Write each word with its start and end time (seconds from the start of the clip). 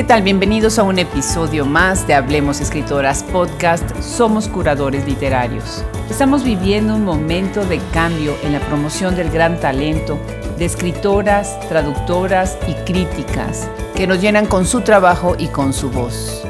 ¿Qué 0.00 0.04
tal? 0.04 0.22
Bienvenidos 0.22 0.78
a 0.78 0.82
un 0.82 0.98
episodio 0.98 1.66
más 1.66 2.06
de 2.06 2.14
Hablemos 2.14 2.62
Escritoras 2.62 3.22
Podcast. 3.22 3.84
Somos 4.00 4.48
curadores 4.48 5.04
literarios. 5.04 5.84
Estamos 6.08 6.42
viviendo 6.42 6.94
un 6.94 7.04
momento 7.04 7.66
de 7.66 7.78
cambio 7.92 8.34
en 8.42 8.54
la 8.54 8.60
promoción 8.60 9.14
del 9.14 9.30
gran 9.30 9.60
talento 9.60 10.18
de 10.56 10.64
escritoras, 10.64 11.60
traductoras 11.68 12.56
y 12.66 12.72
críticas 12.90 13.68
que 13.94 14.06
nos 14.06 14.22
llenan 14.22 14.46
con 14.46 14.64
su 14.64 14.80
trabajo 14.80 15.36
y 15.38 15.48
con 15.48 15.74
su 15.74 15.90
voz. 15.90 16.46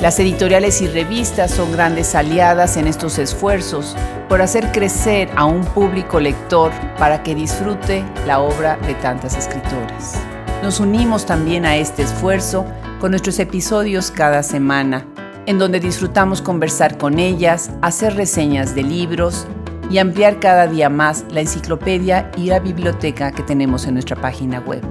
Las 0.00 0.18
editoriales 0.18 0.80
y 0.80 0.88
revistas 0.88 1.50
son 1.50 1.70
grandes 1.72 2.14
aliadas 2.14 2.78
en 2.78 2.86
estos 2.86 3.18
esfuerzos 3.18 3.96
por 4.30 4.40
hacer 4.40 4.72
crecer 4.72 5.28
a 5.36 5.44
un 5.44 5.62
público 5.62 6.20
lector 6.20 6.72
para 6.98 7.22
que 7.22 7.34
disfrute 7.34 8.02
la 8.26 8.40
obra 8.40 8.78
de 8.86 8.94
tantas 8.94 9.36
escritoras. 9.36 10.18
Nos 10.62 10.80
unimos 10.80 11.24
también 11.24 11.64
a 11.64 11.76
este 11.76 12.02
esfuerzo 12.02 12.66
con 13.00 13.12
nuestros 13.12 13.38
episodios 13.38 14.10
cada 14.10 14.42
semana, 14.42 15.06
en 15.46 15.58
donde 15.58 15.78
disfrutamos 15.78 16.42
conversar 16.42 16.98
con 16.98 17.20
ellas, 17.20 17.70
hacer 17.80 18.16
reseñas 18.16 18.74
de 18.74 18.82
libros 18.82 19.46
y 19.88 19.98
ampliar 19.98 20.40
cada 20.40 20.66
día 20.66 20.88
más 20.88 21.24
la 21.30 21.40
enciclopedia 21.40 22.30
y 22.36 22.46
la 22.46 22.58
biblioteca 22.58 23.30
que 23.30 23.44
tenemos 23.44 23.86
en 23.86 23.94
nuestra 23.94 24.20
página 24.20 24.58
web. 24.60 24.82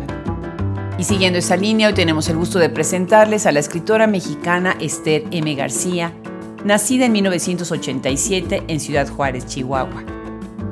Y 0.97 1.03
siguiendo 1.03 1.37
esa 1.37 1.57
línea, 1.57 1.89
hoy 1.89 1.93
tenemos 1.93 2.29
el 2.29 2.37
gusto 2.37 2.59
de 2.59 2.69
presentarles 2.69 3.45
a 3.45 3.51
la 3.51 3.59
escritora 3.59 4.07
mexicana 4.07 4.77
Esther 4.79 5.25
M. 5.31 5.53
García, 5.53 6.13
nacida 6.63 7.05
en 7.05 7.11
1987 7.11 8.63
en 8.67 8.79
Ciudad 8.79 9.07
Juárez, 9.09 9.45
Chihuahua. 9.45 10.16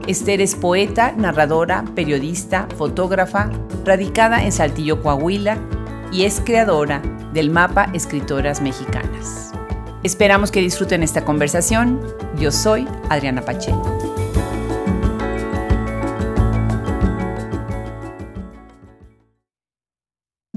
Esther 0.07 0.41
es 0.41 0.55
poeta, 0.55 1.13
narradora, 1.17 1.83
periodista, 1.95 2.67
fotógrafa, 2.77 3.49
radicada 3.83 4.43
en 4.43 4.51
Saltillo, 4.51 5.01
Coahuila, 5.01 5.57
y 6.11 6.23
es 6.23 6.41
creadora 6.45 7.01
del 7.33 7.49
mapa 7.49 7.89
Escritoras 7.93 8.61
Mexicanas. 8.61 9.51
Esperamos 10.03 10.51
que 10.51 10.61
disfruten 10.61 11.01
esta 11.01 11.25
conversación. 11.25 11.99
Yo 12.39 12.51
soy 12.51 12.87
Adriana 13.09 13.41
Pacheco. 13.41 14.24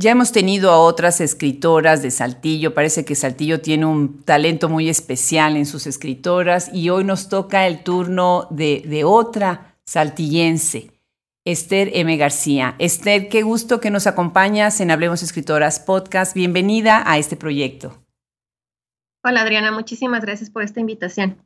Ya 0.00 0.12
hemos 0.12 0.30
tenido 0.30 0.70
a 0.70 0.78
otras 0.78 1.20
escritoras 1.20 2.02
de 2.02 2.12
Saltillo, 2.12 2.72
parece 2.72 3.04
que 3.04 3.16
Saltillo 3.16 3.60
tiene 3.60 3.84
un 3.84 4.22
talento 4.22 4.68
muy 4.68 4.88
especial 4.88 5.56
en 5.56 5.66
sus 5.66 5.88
escritoras 5.88 6.72
y 6.72 6.90
hoy 6.90 7.02
nos 7.02 7.28
toca 7.28 7.66
el 7.66 7.82
turno 7.82 8.46
de, 8.52 9.02
otra 9.04 9.74
saltillense, 9.84 10.92
Esther 11.44 11.90
M. 11.94 12.16
García. 12.16 12.76
Esther, 12.78 13.28
qué 13.28 13.42
gusto 13.42 13.80
que 13.80 13.90
nos 13.90 14.06
acompañas 14.06 14.80
en 14.80 14.92
Hablemos 14.92 15.24
Escritoras 15.24 15.80
Podcast. 15.80 16.32
Bienvenida 16.32 17.02
a 17.04 17.18
este 17.18 17.34
proyecto. 17.34 18.00
Hola 19.24 19.40
Adriana, 19.40 19.72
muchísimas 19.72 20.22
gracias 20.22 20.48
por 20.48 20.62
esta 20.62 20.78
invitación. 20.78 21.42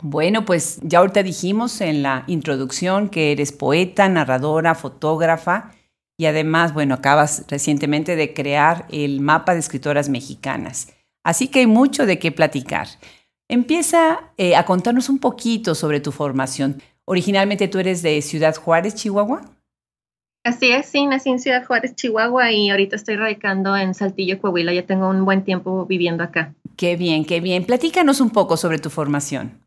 Bueno, 0.00 0.46
pues 0.46 0.80
ya 0.82 1.00
ahorita 1.00 1.22
dijimos 1.22 1.82
en 1.82 2.02
la 2.02 2.24
introducción 2.26 3.10
que 3.10 3.32
eres 3.32 3.52
poeta, 3.52 4.08
narradora, 4.08 4.74
fotógrafa 4.74 5.74
y 6.20 6.26
además, 6.26 6.74
bueno, 6.74 6.96
acabas 6.96 7.46
recientemente 7.48 8.14
de 8.14 8.34
crear 8.34 8.84
el 8.90 9.22
mapa 9.22 9.54
de 9.54 9.60
escritoras 9.60 10.10
mexicanas. 10.10 10.92
Así 11.24 11.48
que 11.48 11.60
hay 11.60 11.66
mucho 11.66 12.04
de 12.04 12.18
qué 12.18 12.30
platicar. 12.30 12.88
Empieza 13.48 14.30
eh, 14.36 14.54
a 14.54 14.66
contarnos 14.66 15.08
un 15.08 15.18
poquito 15.18 15.74
sobre 15.74 15.98
tu 15.98 16.12
formación. 16.12 16.82
Originalmente 17.06 17.68
tú 17.68 17.78
eres 17.78 18.02
de 18.02 18.20
Ciudad 18.20 18.54
Juárez, 18.54 18.96
Chihuahua. 18.96 19.40
Así 20.44 20.70
es, 20.70 20.84
sí, 20.84 21.06
nací 21.06 21.30
en 21.30 21.38
Ciudad 21.38 21.64
Juárez, 21.64 21.94
Chihuahua 21.94 22.52
y 22.52 22.68
ahorita 22.68 22.96
estoy 22.96 23.16
radicando 23.16 23.74
en 23.74 23.94
Saltillo, 23.94 24.38
Coahuila. 24.42 24.74
Ya 24.74 24.84
tengo 24.84 25.08
un 25.08 25.24
buen 25.24 25.42
tiempo 25.42 25.86
viviendo 25.86 26.22
acá. 26.22 26.52
Qué 26.76 26.96
bien, 26.96 27.24
qué 27.24 27.40
bien. 27.40 27.64
Platícanos 27.64 28.20
un 28.20 28.28
poco 28.28 28.58
sobre 28.58 28.78
tu 28.78 28.90
formación. 28.90 29.58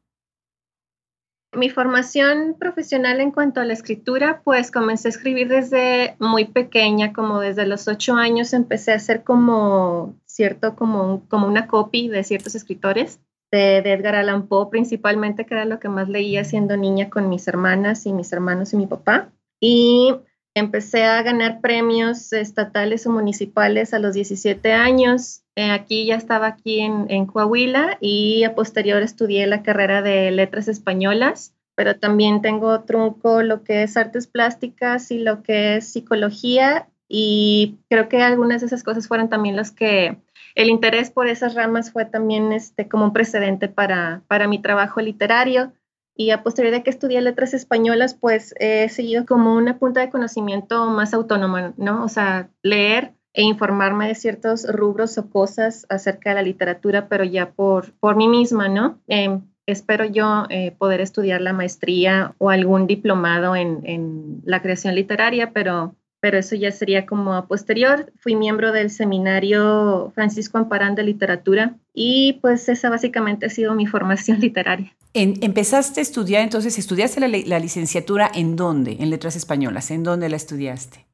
Mi 1.55 1.69
formación 1.69 2.55
profesional 2.57 3.21
en 3.21 3.31
cuanto 3.31 3.61
a 3.61 3.65
la 3.65 3.73
escritura, 3.73 4.41
pues 4.43 4.71
comencé 4.71 5.07
a 5.07 5.11
escribir 5.11 5.47
desde 5.47 6.15
muy 6.19 6.45
pequeña, 6.45 7.13
como 7.13 7.39
desde 7.39 7.67
los 7.67 7.87
ocho 7.87 8.15
años 8.15 8.53
empecé 8.53 8.91
a 8.91 8.95
hacer 8.95 9.23
como 9.23 10.15
cierto, 10.25 10.75
como, 10.75 11.27
como 11.29 11.47
una 11.47 11.67
copy 11.67 12.07
de 12.07 12.23
ciertos 12.23 12.55
escritores, 12.55 13.19
de, 13.51 13.77
Edgar 13.77 14.15
Allan 14.15 14.47
Poe 14.47 14.69
principalmente, 14.71 15.45
que 15.45 15.53
era 15.53 15.65
lo 15.65 15.79
que 15.79 15.89
más 15.89 16.09
leía 16.09 16.43
siendo 16.43 16.75
niña 16.75 17.09
con 17.09 17.29
mis 17.29 17.47
hermanas 17.47 18.05
y 18.07 18.13
mis 18.13 18.33
hermanos 18.33 18.73
y 18.73 18.77
mi 18.77 18.87
papá. 18.87 19.31
Y 19.59 20.15
empecé 20.55 21.03
a 21.03 21.21
ganar 21.21 21.61
premios 21.61 22.33
estatales 22.33 23.05
o 23.05 23.11
municipales 23.11 23.93
a 23.93 23.99
los 23.99 24.15
17 24.15 24.73
años. 24.73 25.42
Eh, 25.55 25.69
aquí 25.69 26.05
ya 26.05 26.15
estaba 26.15 26.47
aquí 26.47 26.79
en, 26.79 27.05
en, 27.09 27.27
Coahuila 27.27 27.97
y 28.01 28.43
a 28.43 28.55
posterior 28.55 29.03
estudié 29.03 29.45
la 29.45 29.61
carrera 29.61 30.01
de 30.01 30.31
letras 30.31 30.67
españolas, 30.67 31.53
pero 31.75 31.99
también 31.99 32.41
tengo 32.41 32.81
trunco 32.81 33.43
lo 33.43 33.63
que 33.63 33.83
es 33.83 33.95
artes 33.95 34.27
plásticas 34.27 35.11
y 35.11 35.19
lo 35.19 35.43
que 35.43 35.77
es 35.77 35.91
psicología 35.91 36.87
y 37.07 37.77
creo 37.89 38.09
que 38.09 38.23
algunas 38.23 38.61
de 38.61 38.67
esas 38.67 38.83
cosas 38.83 39.07
fueron 39.07 39.29
también 39.29 39.55
las 39.55 39.71
que 39.71 40.17
el 40.55 40.69
interés 40.69 41.11
por 41.11 41.27
esas 41.27 41.55
ramas 41.55 41.91
fue 41.91 42.05
también 42.05 42.51
este, 42.51 42.87
como 42.87 43.05
un 43.05 43.13
precedente 43.13 43.67
para, 43.67 44.23
para 44.27 44.47
mi 44.47 44.59
trabajo 44.59 45.01
literario 45.01 45.73
y 46.15 46.29
a 46.29 46.43
posteriori 46.43 46.77
de 46.77 46.83
que 46.83 46.91
estudié 46.91 47.21
letras 47.21 47.53
españolas, 47.53 48.13
pues 48.13 48.53
he 48.59 48.87
seguido 48.89 49.25
como 49.25 49.55
una 49.55 49.79
punta 49.79 49.99
de 49.99 50.11
conocimiento 50.11 50.85
más 50.87 51.13
autónoma, 51.13 51.73
¿no? 51.77 52.03
O 52.03 52.07
sea, 52.07 52.49
leer 52.61 53.13
e 53.33 53.43
informarme 53.43 54.07
de 54.07 54.15
ciertos 54.15 54.65
rubros 54.67 55.17
o 55.17 55.29
cosas 55.29 55.85
acerca 55.89 56.29
de 56.29 56.35
la 56.35 56.41
literatura, 56.41 57.07
pero 57.07 57.23
ya 57.23 57.51
por, 57.51 57.93
por 57.93 58.15
mí 58.15 58.27
misma, 58.27 58.69
¿no? 58.69 58.99
Em, 59.07 59.41
espero 59.65 60.05
yo 60.05 60.45
eh, 60.49 60.75
poder 60.77 61.01
estudiar 61.01 61.41
la 61.41 61.53
maestría 61.53 62.35
o 62.37 62.49
algún 62.49 62.85
diplomado 62.85 63.55
en, 63.55 63.81
en 63.85 64.41
la 64.45 64.61
creación 64.61 64.95
literaria, 64.95 65.51
pero 65.51 65.95
pero 66.23 66.37
eso 66.37 66.55
ya 66.55 66.71
sería 66.71 67.05
como 67.05 67.33
a 67.33 67.47
posterior. 67.47 68.13
Fui 68.21 68.37
miembro 68.37 68.71
del 68.71 68.91
seminario 68.91 70.13
Francisco 70.15 70.57
Amparán 70.57 70.95
de 70.95 71.03
Literatura 71.03 71.75
y 71.93 72.39
pues 72.41 72.69
esa 72.69 72.89
básicamente 72.89 73.47
ha 73.47 73.49
sido 73.49 73.75
mi 73.75 73.87
formación 73.87 74.39
literaria. 74.39 74.95
empezaste 75.13 75.99
a 75.99 76.03
estudiar, 76.03 76.41
entonces, 76.41 76.79
¿estudiaste 76.79 77.19
la, 77.19 77.59
licenciatura 77.59 78.31
en 78.33 78.55
dónde? 78.55 78.95
En 79.01 79.09
letras 79.09 79.35
españolas, 79.35 79.91
¿en 79.91 80.03
dónde 80.03 80.29
la 80.29 80.37
estudiaste? 80.37 81.05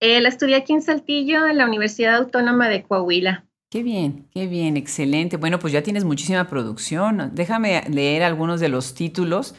Eh, 0.00 0.20
la 0.20 0.28
estudié 0.28 0.56
aquí 0.56 0.72
en 0.72 0.82
Saltillo, 0.82 1.46
en 1.46 1.56
la 1.56 1.66
Universidad 1.66 2.16
Autónoma 2.16 2.68
de 2.68 2.82
Coahuila. 2.82 3.44
Qué 3.70 3.82
bien, 3.82 4.28
qué 4.32 4.46
bien, 4.46 4.76
excelente. 4.76 5.36
Bueno, 5.36 5.58
pues 5.58 5.72
ya 5.72 5.82
tienes 5.82 6.04
muchísima 6.04 6.48
producción. 6.48 7.32
Déjame 7.34 7.82
leer 7.88 8.22
algunos 8.22 8.60
de 8.60 8.68
los 8.68 8.94
títulos 8.94 9.54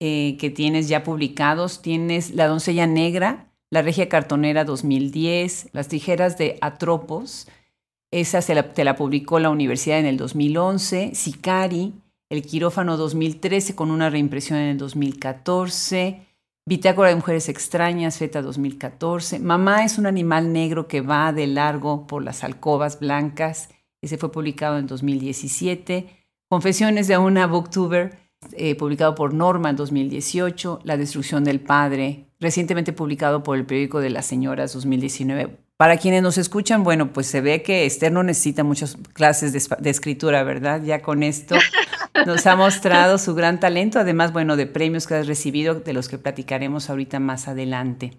eh, 0.00 0.36
que 0.38 0.50
tienes 0.50 0.88
ya 0.88 1.02
publicados. 1.02 1.82
Tienes 1.82 2.34
La 2.34 2.46
doncella 2.46 2.86
negra, 2.86 3.52
la 3.70 3.82
Regia 3.82 4.08
Cartonera 4.08 4.64
2010, 4.64 5.70
Las 5.72 5.88
Tijeras 5.88 6.38
de 6.38 6.58
Atropos, 6.60 7.48
esa 8.10 8.40
se 8.40 8.54
la, 8.54 8.72
te 8.72 8.84
la 8.84 8.96
publicó 8.96 9.38
la 9.38 9.50
universidad 9.50 9.98
en 9.98 10.06
el 10.06 10.16
2011, 10.16 11.14
Sicari, 11.14 11.92
El 12.30 12.42
Quirófano 12.42 12.96
2013 12.96 13.74
con 13.74 13.90
una 13.90 14.08
reimpresión 14.08 14.58
en 14.58 14.68
el 14.68 14.78
2014, 14.78 16.26
Bitácora 16.68 17.08
de 17.08 17.14
Mujeres 17.14 17.48
Extrañas, 17.48 18.18
Feta 18.18 18.42
2014, 18.42 19.38
Mamá 19.38 19.84
es 19.84 19.96
un 19.96 20.04
animal 20.04 20.52
negro 20.52 20.86
que 20.86 21.00
va 21.00 21.32
de 21.32 21.46
largo 21.46 22.06
por 22.06 22.22
las 22.22 22.44
alcobas 22.44 23.00
blancas, 23.00 23.70
ese 24.02 24.18
fue 24.18 24.30
publicado 24.30 24.76
en 24.76 24.86
2017, 24.86 26.26
Confesiones 26.46 27.08
de 27.08 27.16
una 27.16 27.46
booktuber, 27.46 28.18
eh, 28.52 28.74
publicado 28.74 29.14
por 29.14 29.32
Norma 29.32 29.70
en 29.70 29.76
2018, 29.76 30.80
La 30.84 30.98
destrucción 30.98 31.42
del 31.42 31.60
padre, 31.60 32.26
recientemente 32.38 32.92
publicado 32.92 33.42
por 33.42 33.56
el 33.56 33.64
periódico 33.64 34.00
de 34.00 34.10
las 34.10 34.26
señoras 34.26 34.74
2019. 34.74 35.56
Para 35.78 35.96
quienes 35.96 36.22
nos 36.22 36.36
escuchan, 36.36 36.84
bueno, 36.84 37.14
pues 37.14 37.28
se 37.28 37.40
ve 37.40 37.62
que 37.62 37.86
Esther 37.86 38.12
no 38.12 38.22
necesita 38.22 38.62
muchas 38.62 38.98
clases 39.14 39.54
de, 39.54 39.88
escritura, 39.90 40.42
¿verdad? 40.42 40.82
Ya 40.82 41.00
con 41.00 41.22
esto 41.22 41.54
nos 42.26 42.46
ha 42.46 42.56
mostrado 42.56 43.18
su 43.18 43.34
gran 43.34 43.60
talento, 43.60 43.98
además, 43.98 44.32
bueno, 44.32 44.56
de 44.56 44.66
premios 44.66 45.06
que 45.06 45.14
has 45.14 45.26
recibido, 45.26 45.74
de 45.74 45.92
los 45.92 46.08
que 46.08 46.18
platicaremos 46.18 46.90
ahorita 46.90 47.20
más 47.20 47.48
adelante. 47.48 48.18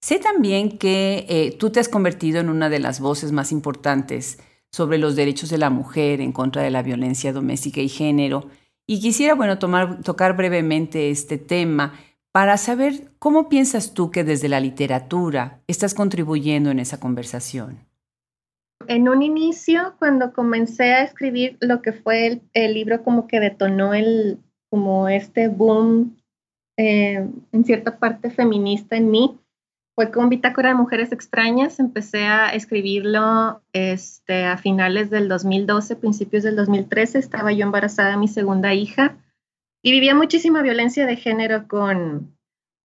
Sé 0.00 0.18
también 0.18 0.78
que 0.78 1.26
eh, 1.28 1.56
tú 1.58 1.70
te 1.70 1.80
has 1.80 1.88
convertido 1.88 2.40
en 2.40 2.48
una 2.48 2.68
de 2.68 2.78
las 2.78 3.00
voces 3.00 3.32
más 3.32 3.50
importantes 3.50 4.38
sobre 4.70 4.98
los 4.98 5.16
derechos 5.16 5.50
de 5.50 5.58
la 5.58 5.70
mujer 5.70 6.20
en 6.20 6.32
contra 6.32 6.62
de 6.62 6.70
la 6.70 6.82
violencia 6.82 7.32
doméstica 7.32 7.80
y 7.80 7.88
género. 7.88 8.48
Y 8.86 9.00
quisiera, 9.00 9.34
bueno, 9.34 9.58
tomar, 9.58 10.02
tocar 10.02 10.36
brevemente 10.36 11.10
este 11.10 11.36
tema 11.36 11.94
para 12.32 12.56
saber 12.56 13.10
cómo 13.18 13.48
piensas 13.48 13.94
tú 13.94 14.10
que 14.10 14.22
desde 14.22 14.48
la 14.48 14.60
literatura 14.60 15.62
estás 15.66 15.94
contribuyendo 15.94 16.70
en 16.70 16.78
esa 16.78 17.00
conversación. 17.00 17.87
En 18.88 19.08
un 19.08 19.22
inicio, 19.22 19.94
cuando 19.98 20.32
comencé 20.32 20.94
a 20.94 21.02
escribir 21.02 21.58
lo 21.60 21.82
que 21.82 21.92
fue 21.92 22.40
el, 22.54 22.74
libro, 22.74 23.04
como 23.04 23.28
que 23.28 23.38
detonó 23.38 23.92
el, 23.92 24.38
como 24.70 25.08
este 25.08 25.48
boom 25.48 26.16
eh, 26.78 27.28
en 27.52 27.64
cierta 27.64 27.98
parte 27.98 28.30
feminista 28.30 28.96
en 28.96 29.10
mí, 29.10 29.38
fue 29.94 30.10
con 30.10 30.30
Bitácora 30.30 30.70
de 30.70 30.74
Mujeres 30.76 31.12
Extrañas. 31.12 31.80
Empecé 31.80 32.24
a 32.24 32.50
escribirlo 32.54 33.60
este, 33.72 34.44
a 34.44 34.56
finales 34.56 35.10
del 35.10 35.28
2012, 35.28 35.96
principios 35.96 36.44
del 36.44 36.56
2013. 36.56 37.18
Estaba 37.18 37.52
yo 37.52 37.64
embarazada 37.64 38.12
de 38.12 38.16
mi 38.16 38.28
segunda 38.28 38.72
hija 38.72 39.18
y 39.82 39.90
vivía 39.90 40.14
muchísima 40.14 40.62
violencia 40.62 41.04
de 41.04 41.16
género 41.16 41.68
con, 41.68 42.34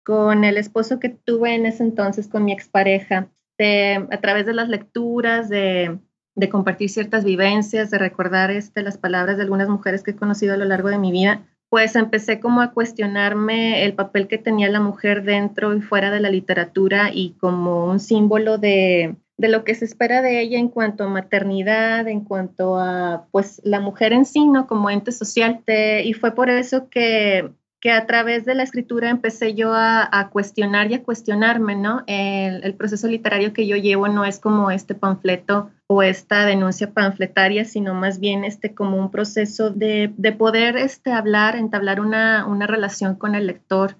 con 0.03 0.44
el 0.44 0.57
esposo 0.57 1.00
que 1.00 1.09
tuve 1.09 1.55
en 1.55 1.65
ese 1.65 1.83
entonces, 1.83 2.27
con 2.27 2.44
mi 2.44 2.51
expareja. 2.51 3.29
A 3.59 4.17
través 4.17 4.45
de 4.45 4.53
las 4.53 4.69
lecturas, 4.69 5.50
de, 5.50 6.00
de, 6.35 6.50
compartir 6.50 6.89
ciertas 6.89 7.23
vivencias, 7.23 7.91
de 7.91 7.97
recordar 7.97 8.51
este, 8.51 8.81
las 8.81 8.97
palabras 8.97 9.38
de 9.38 9.44
algunas 9.44 9.69
mujeres 9.69 10.03
que 10.03 10.11
he 10.11 10.15
conocido 10.15 10.53
a 10.53 10.57
lo 10.57 10.65
largo 10.65 10.89
de 10.89 10.97
mi 10.97 11.11
vida, 11.11 11.45
pues 11.73 11.95
empecé 11.95 12.39
como 12.39 12.61
a 12.61 12.71
cuestionarme 12.71 13.83
el 13.83 13.95
papel 13.95 14.27
que 14.27 14.38
tenía 14.38 14.69
la 14.69 14.79
mujer 14.79 15.23
dentro 15.23 15.75
y 15.75 15.81
fuera 15.81 16.11
de 16.11 16.19
la 16.19 16.29
literatura 16.29 17.09
y 17.11 17.31
como 17.39 17.85
un 17.85 18.00
símbolo 18.00 18.59
de, 18.59 19.15
lo 19.39 19.63
que 19.63 19.73
se 19.73 19.85
espera 19.85 20.21
de 20.21 20.39
ella 20.39 20.59
en 20.59 20.69
cuanto 20.69 21.03
a 21.03 21.09
maternidad, 21.09 22.07
en 22.07 22.21
cuanto 22.21 22.77
a 22.77 23.27
pues 23.31 23.59
la 23.63 23.79
mujer 23.79 24.13
en 24.13 24.25
sí, 24.25 24.45
¿no? 24.45 24.67
Como 24.67 24.91
ente 24.91 25.11
social. 25.11 25.63
y 25.65 26.13
fue 26.13 26.35
por 26.35 26.51
eso 26.51 26.89
que 26.89 27.51
que 27.83 27.91
a 27.91 28.06
través 28.06 28.45
de 28.45 28.56
la 28.56 28.63
escritura 28.63 29.09
empecé 29.09 29.56
yo 29.56 29.74
a, 29.74 30.30
cuestionar 30.31 30.89
y 30.89 30.94
a 30.94 31.03
cuestionarme, 31.03 31.75
¿no? 31.75 32.06
El, 32.07 32.75
proceso 32.75 33.09
literario 33.09 33.51
que 33.51 33.68
yo 33.68 33.75
llevo 33.75 34.07
no 34.07 34.24
es 34.24 34.39
como 34.39 34.71
este 34.71 34.95
panfleto 34.95 35.69
o 35.88 36.01
esta 36.01 36.45
denuncia 36.45 36.94
panfletaria, 36.94 37.65
sino 37.65 37.94
más 37.94 38.21
bien 38.21 38.45
este 38.45 38.74
como 38.74 38.95
un 38.95 39.12
proceso 39.12 39.69
de, 39.69 40.13
poder 40.38 40.77
este, 40.77 41.12
hablar, 41.12 41.57
entablar 41.57 42.00
una, 42.00 42.45
una 42.45 42.68
relación 42.68 43.15
con 43.15 43.35
el 43.35 43.47
lector 43.47 43.97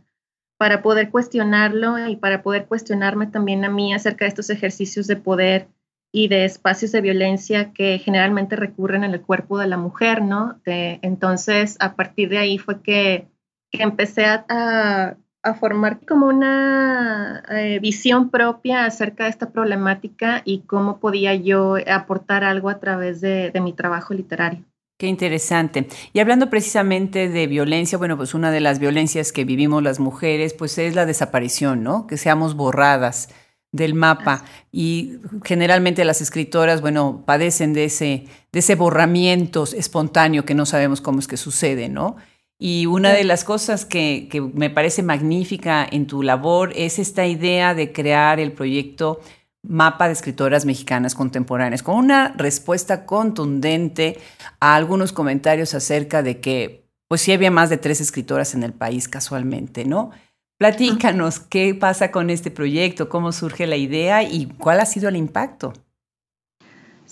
para 0.58 0.82
poder 0.82 1.12
cuestionarlo 1.12 2.08
y 2.08 2.16
para 2.16 2.42
poder 2.42 2.68
cuestionarme 2.68 3.28
también 3.28 3.66
a 3.66 3.70
mí 3.70 3.94
acerca 3.94 4.24
de 4.24 4.30
estos 4.30 4.50
ejercicios 4.50 5.08
de 5.08 5.18
poder 5.18 5.68
y 6.10 6.30
de 6.30 6.46
espacios 6.46 6.94
de 6.94 7.02
violencia 7.02 7.74
que 7.74 8.00
generalmente 8.00 8.56
recurren 8.56 9.04
en 9.04 9.14
el 9.14 9.22
cuerpo 9.22 9.58
de 9.58 9.68
la 9.68 9.76
mujer, 9.76 10.22
¿no? 10.22 10.62
entonces, 10.64 11.76
a 11.82 11.98
partir 11.98 12.30
de 12.30 12.38
ahí 12.38 12.58
fue 12.58 12.82
que 12.82 13.33
que 13.74 13.84
empecé 13.84 14.26
a, 14.26 15.18
formar 15.60 16.00
como 16.08 16.28
una 16.28 17.44
eh, 17.52 17.80
visión 17.82 18.30
propia 18.30 18.86
acerca 18.86 19.26
de 19.26 19.30
esta 19.30 19.50
problemática 19.50 20.42
y 20.46 20.60
cómo 20.60 21.00
podía 21.00 21.36
yo 21.36 21.76
aportar 21.86 22.46
algo 22.46 22.70
a 22.70 22.80
través 22.80 23.20
de, 23.20 23.52
mi 23.62 23.74
trabajo 23.74 24.14
literario. 24.14 24.64
Qué 24.98 25.08
interesante. 25.08 25.90
Y 26.14 26.22
hablando 26.22 26.50
precisamente 26.50 27.28
de 27.28 27.48
violencia, 27.48 27.98
bueno, 27.98 28.16
pues 28.16 28.34
una 28.34 28.52
de 28.52 28.62
las 28.62 28.80
violencias 28.80 29.34
que 29.34 29.44
vivimos 29.44 29.84
las 29.84 30.00
mujeres, 30.00 30.54
pues 30.54 30.78
es 30.78 30.96
la 30.96 31.06
desaparición, 31.06 31.84
¿no? 31.84 32.08
Que 32.08 32.16
seamos 32.16 32.56
borradas 32.56 33.28
del 33.74 33.96
mapa. 33.96 34.46
Y 34.72 35.18
generalmente 35.44 36.06
las 36.06 36.22
escritoras, 36.22 36.80
bueno, 36.80 37.24
padecen 37.26 37.74
de 37.74 37.86
ese, 37.86 38.28
de 38.54 38.60
ese 38.60 38.76
borramiento 38.76 39.66
espontáneo 39.66 40.46
que 40.46 40.56
no 40.56 40.66
sabemos 40.66 41.02
cómo 41.02 41.20
es 41.20 41.28
que 41.28 41.36
sucede, 41.36 41.90
¿no? 41.90 42.16
Y 42.60 42.86
una 42.86 43.12
de 43.12 43.24
las 43.24 43.44
cosas 43.44 43.86
que, 43.86 44.30
me 44.54 44.70
parece 44.70 45.04
magnífica 45.04 45.88
en 45.90 46.08
tu 46.08 46.24
labor 46.24 46.72
es 46.76 47.00
esta 47.00 47.26
idea 47.26 47.74
de 47.74 47.92
crear 47.92 48.40
el 48.40 48.54
proyecto 48.54 49.20
Mapa 49.64 50.08
de 50.08 50.14
Escritoras 50.14 50.66
Mexicanas 50.66 51.16
Contemporáneas, 51.16 51.84
con 51.84 51.96
una 51.96 52.34
respuesta 52.38 53.06
contundente 53.06 54.20
a 54.60 54.76
algunos 54.76 55.14
comentarios 55.14 55.74
acerca 55.74 56.22
de 56.22 56.40
que, 56.42 56.86
pues 57.08 57.22
sí 57.22 57.32
había 57.32 57.52
más 57.52 57.70
de 57.70 57.78
tres 57.78 58.02
escritoras 58.02 58.56
en 58.56 58.64
el 58.64 58.74
país 58.74 59.08
casualmente, 59.08 59.86
¿no? 59.86 60.12
Platícanos 60.58 61.40
qué 61.40 61.76
pasa 61.76 62.12
con 62.12 62.30
este 62.30 62.52
proyecto, 62.52 63.10
cómo 63.10 63.32
surge 63.32 63.68
la 63.68 63.76
idea 63.76 64.24
y 64.24 64.46
cuál 64.46 64.80
ha 64.80 64.86
sido 64.86 65.10
el 65.10 65.16
impacto. 65.16 65.74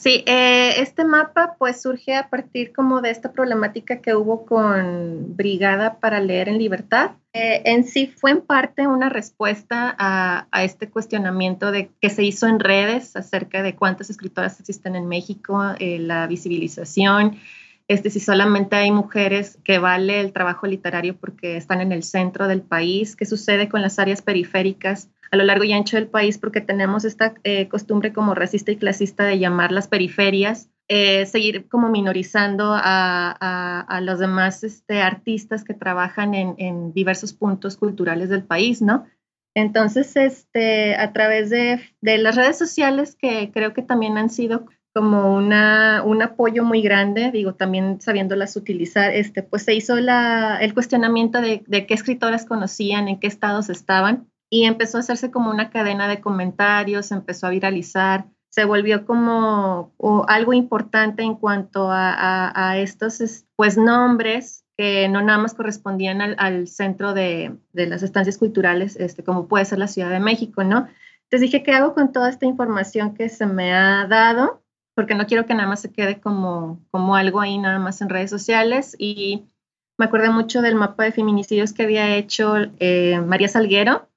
Sí, 0.02 0.24
eh, 0.26 0.82
este 0.82 1.06
mapa 1.06 1.58
pues 1.60 1.80
surge 1.80 2.16
a 2.16 2.28
partir 2.28 2.74
como 2.74 3.02
de 3.02 3.12
esta 3.12 3.32
problemática 3.34 4.02
que 4.02 4.16
hubo 4.16 4.48
con 4.48 5.38
Brigada 5.38 6.00
para 6.00 6.20
Leer 6.20 6.50
en 6.50 6.58
Libertad. 6.58 7.12
Eh, 7.34 7.62
en 7.66 7.84
sí 7.84 8.08
fue 8.08 8.32
en 8.32 8.42
parte 8.42 8.88
una 8.88 9.10
respuesta 9.10 9.96
a, 10.00 10.64
este 10.64 10.90
cuestionamiento 10.90 11.72
de 11.72 11.92
que 12.02 12.10
se 12.10 12.24
hizo 12.24 12.48
en 12.48 12.60
redes 12.60 13.16
acerca 13.16 13.62
de 13.62 13.76
cuántas 13.76 14.10
escritoras 14.10 14.60
existen 14.60 14.96
en 14.96 15.08
México, 15.08 15.62
eh, 15.78 16.00
la 16.00 16.26
visibilización, 16.26 17.38
este, 17.88 18.10
si 18.10 18.20
solamente 18.20 18.78
hay 18.78 18.90
mujeres 18.90 19.60
que 19.64 19.78
vale 19.78 20.20
el 20.20 20.34
trabajo 20.34 20.66
literario 20.66 21.16
porque 21.16 21.58
están 21.58 21.80
en 21.80 21.92
el 21.92 22.02
centro 22.02 22.48
del 22.48 22.64
país, 22.64 23.16
qué 23.16 23.28
sucede 23.28 23.70
con 23.70 23.84
las 23.84 24.00
áreas 24.00 24.24
periféricas 24.24 25.10
a 25.32 25.38
lo 25.38 25.46
largo 25.46 25.64
y 25.64 25.72
ancho 25.72 25.96
del 25.96 26.08
país 26.08 26.38
porque 26.38 26.60
tenemos 26.60 27.06
esta 27.06 27.34
eh, 27.44 27.70
costumbre 27.70 28.12
como 28.12 28.36
racista 28.36 28.72
y 28.72 28.76
clasista 28.76 29.24
de 29.24 29.40
llamar 29.40 29.72
las 29.72 29.88
periferias, 29.88 30.70
eh, 30.90 31.26
seguir 31.26 31.70
como 31.70 31.90
minorizando 31.90 32.74
a, 32.76 34.00
los 34.04 34.20
demás 34.20 34.64
este, 34.64 35.02
artistas 35.02 35.64
que 35.64 35.74
trabajan 35.74 36.34
en, 36.34 36.94
diversos 36.94 37.34
puntos 37.34 37.78
culturales 37.78 38.30
del 38.30 38.44
país, 38.44 38.82
¿no? 38.82 39.06
Entonces, 39.56 40.16
este, 40.18 40.96
a 40.96 41.14
través 41.14 41.50
de, 41.50 41.80
las 42.02 42.36
redes 42.36 42.58
sociales, 42.58 43.16
que 43.16 43.52
creo 43.54 43.74
que 43.74 43.84
también 43.84 44.18
han 44.18 44.30
sido 44.30 44.66
como 44.94 45.34
una, 45.34 46.04
un 46.04 46.22
apoyo 46.22 46.66
muy 46.66 46.82
grande, 46.82 47.32
digo, 47.32 47.54
también 47.54 48.02
sabiéndolas 48.02 48.58
utilizar, 48.58 49.14
este, 49.14 49.44
pues 49.44 49.64
se 49.64 49.74
hizo 49.74 49.96
la, 49.96 50.58
el 50.60 50.74
cuestionamiento 50.74 51.40
de, 51.40 51.64
de, 51.68 51.86
qué 51.86 51.94
escritoras 51.94 52.46
conocían, 52.46 53.08
en 53.08 53.18
qué 53.18 53.28
estados 53.28 53.70
estaban, 53.70 54.28
y 54.54 54.66
empezó 54.66 54.98
a 54.98 55.00
hacerse 55.00 55.32
como 55.32 55.50
una 55.50 55.70
cadena 55.70 56.10
de 56.10 56.20
comentarios, 56.20 57.12
empezó 57.12 57.48
a 57.48 57.52
viralizar, 57.52 58.26
se 58.50 58.66
volvió 58.66 59.06
como 59.06 59.94
algo 60.28 60.52
importante 60.54 61.24
en 61.24 61.36
cuanto 61.36 61.88
a, 61.90 62.76
estos 62.78 63.46
pues 63.56 63.78
nombres 63.78 64.66
que 64.78 65.08
no 65.08 65.22
nada 65.22 65.40
más 65.40 65.54
correspondían 65.54 66.22
al, 66.22 66.68
centro 66.68 67.14
de, 67.14 67.56
las 67.72 68.04
estancias 68.04 68.38
culturales, 68.38 68.98
este, 68.98 69.24
como 69.24 69.48
puede 69.48 69.64
ser 69.64 69.80
la 69.80 69.88
Ciudad 69.88 70.10
de 70.10 70.20
México, 70.20 70.66
¿no? 70.66 70.90
Entonces 71.24 71.50
dije, 71.50 71.64
¿qué 71.64 71.72
hago 71.72 71.94
con 71.94 72.12
toda 72.12 72.30
esta 72.30 72.46
información 72.46 73.14
que 73.14 73.30
se 73.30 73.46
me 73.46 73.74
ha 73.74 74.06
dado? 74.06 74.62
Porque 74.96 75.16
no 75.16 75.28
quiero 75.28 75.46
que 75.46 75.54
nada 75.54 75.70
más 75.70 75.80
se 75.80 75.94
quede 75.94 76.20
como, 76.20 76.82
como 76.92 77.16
algo 77.16 77.40
ahí 77.40 77.58
nada 77.58 77.80
más 77.80 78.02
en 78.02 78.10
redes 78.10 78.30
sociales. 78.30 78.98
Y 79.00 79.46
me 79.98 80.06
acuerdo 80.06 80.34
mucho 80.34 80.62
del 80.62 80.76
mapa 80.76 81.06
de 81.06 81.14
feminicidios 81.14 81.72
que 81.72 81.84
había 81.84 82.18
hecho 82.18 82.56
eh, 82.80 83.22
María 83.26 83.48
Salguero, 83.48 84.11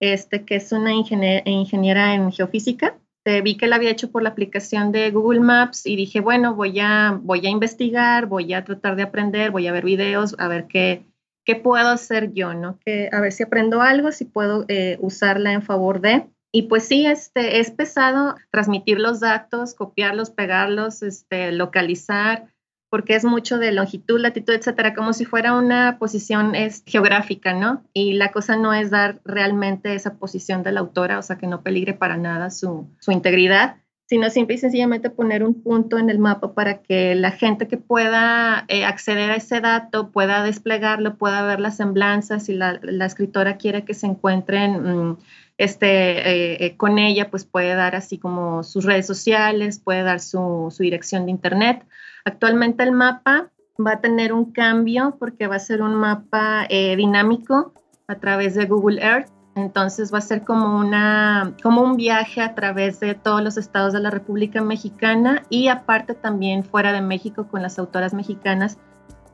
este, 0.00 0.44
que 0.44 0.56
es 0.56 0.72
una 0.72 0.92
ingeniera 0.92 2.14
en 2.14 2.32
geofísica. 2.32 2.98
vi 3.24 3.56
que 3.56 3.66
la 3.66 3.76
había 3.76 3.90
hecho 3.90 4.10
por 4.10 4.22
la 4.22 4.30
aplicación 4.30 4.92
de 4.92 5.10
Google 5.10 5.40
Maps 5.40 5.86
y 5.86 5.96
dije, 5.96 6.20
bueno, 6.20 6.54
voy 6.54 6.78
a, 6.80 7.18
voy 7.22 7.46
a 7.46 7.50
investigar, 7.50 8.26
voy 8.26 8.54
a 8.54 8.64
tratar 8.64 8.96
de 8.96 9.02
aprender, 9.02 9.50
voy 9.50 9.66
a 9.66 9.72
ver 9.72 9.84
videos, 9.84 10.34
a 10.38 10.48
ver 10.48 10.66
qué, 10.66 11.04
qué 11.44 11.54
puedo 11.56 11.88
hacer 11.88 12.32
yo, 12.32 12.52
¿no? 12.52 12.78
Que, 12.84 13.08
a 13.12 13.20
ver 13.20 13.32
si 13.32 13.44
aprendo 13.44 13.80
algo, 13.80 14.12
si 14.12 14.24
puedo 14.26 14.64
eh, 14.68 14.98
usarla 15.00 15.52
en 15.52 15.62
favor 15.62 16.00
de. 16.00 16.26
Y 16.52 16.62
pues 16.62 16.84
sí, 16.84 17.06
este, 17.06 17.60
es 17.60 17.70
pesado 17.70 18.34
transmitir 18.50 18.98
los 18.98 19.20
datos, 19.20 19.74
copiarlos, 19.74 20.30
pegarlos, 20.30 21.02
este, 21.02 21.52
localizar, 21.52 22.46
porque 22.88 23.16
es 23.16 23.24
mucho 23.24 23.58
de 23.58 23.72
longitud, 23.72 24.20
latitud, 24.20 24.54
etcétera, 24.54 24.94
como 24.94 25.12
si 25.12 25.24
fuera 25.24 25.54
una 25.54 25.98
posición 25.98 26.54
es, 26.54 26.82
geográfica, 26.86 27.52
¿no? 27.52 27.84
Y 27.92 28.14
la 28.14 28.30
cosa 28.30 28.56
no 28.56 28.72
es 28.72 28.90
dar 28.90 29.20
realmente 29.24 29.94
esa 29.94 30.14
posición 30.14 30.62
de 30.62 30.72
la 30.72 30.80
autora, 30.80 31.18
o 31.18 31.22
sea, 31.22 31.36
que 31.36 31.46
no 31.46 31.62
peligre 31.62 31.94
para 31.94 32.16
nada 32.16 32.50
su, 32.50 32.88
su 33.00 33.10
integridad, 33.10 33.76
sino 34.08 34.30
simple 34.30 34.54
y 34.54 34.58
sencillamente 34.58 35.10
poner 35.10 35.42
un 35.42 35.62
punto 35.62 35.98
en 35.98 36.10
el 36.10 36.20
mapa 36.20 36.54
para 36.54 36.80
que 36.80 37.16
la 37.16 37.32
gente 37.32 37.66
que 37.66 37.76
pueda 37.76 38.64
eh, 38.68 38.84
acceder 38.84 39.32
a 39.32 39.36
ese 39.36 39.60
dato 39.60 40.12
pueda 40.12 40.44
desplegarlo, 40.44 41.16
pueda 41.16 41.44
ver 41.44 41.58
las 41.58 41.76
semblanzas, 41.76 42.44
si 42.44 42.54
la, 42.54 42.78
la 42.82 43.06
escritora 43.06 43.56
quiere 43.56 43.84
que 43.84 43.94
se 43.94 44.06
encuentren 44.06 44.82
mm, 44.82 45.18
este, 45.58 45.88
eh, 45.88 46.66
eh, 46.66 46.76
con 46.76 46.98
ella, 47.00 47.30
pues 47.30 47.44
puede 47.44 47.74
dar 47.74 47.96
así 47.96 48.18
como 48.18 48.62
sus 48.62 48.84
redes 48.84 49.06
sociales, 49.06 49.80
puede 49.80 50.02
dar 50.02 50.20
su, 50.20 50.68
su 50.70 50.84
dirección 50.84 51.24
de 51.24 51.32
internet 51.32 51.84
Actualmente 52.26 52.82
el 52.82 52.90
mapa 52.90 53.52
va 53.78 53.92
a 53.92 54.00
tener 54.00 54.32
un 54.32 54.50
cambio 54.50 55.16
porque 55.16 55.46
va 55.46 55.54
a 55.54 55.60
ser 55.60 55.80
un 55.80 55.94
mapa 55.94 56.66
eh, 56.68 56.96
dinámico 56.96 57.72
a 58.08 58.16
través 58.16 58.56
de 58.56 58.66
Google 58.66 59.00
Earth. 59.00 59.28
Entonces 59.54 60.12
va 60.12 60.18
a 60.18 60.22
ser 60.22 60.42
como, 60.42 60.76
una, 60.76 61.54
como 61.62 61.82
un 61.82 61.96
viaje 61.96 62.42
a 62.42 62.56
través 62.56 62.98
de 62.98 63.14
todos 63.14 63.42
los 63.42 63.56
estados 63.56 63.92
de 63.92 64.00
la 64.00 64.10
República 64.10 64.60
Mexicana 64.60 65.44
y 65.50 65.68
aparte 65.68 66.14
también 66.14 66.64
fuera 66.64 66.92
de 66.92 67.00
México 67.00 67.46
con 67.46 67.62
las 67.62 67.78
autoras 67.78 68.12
mexicanas 68.12 68.76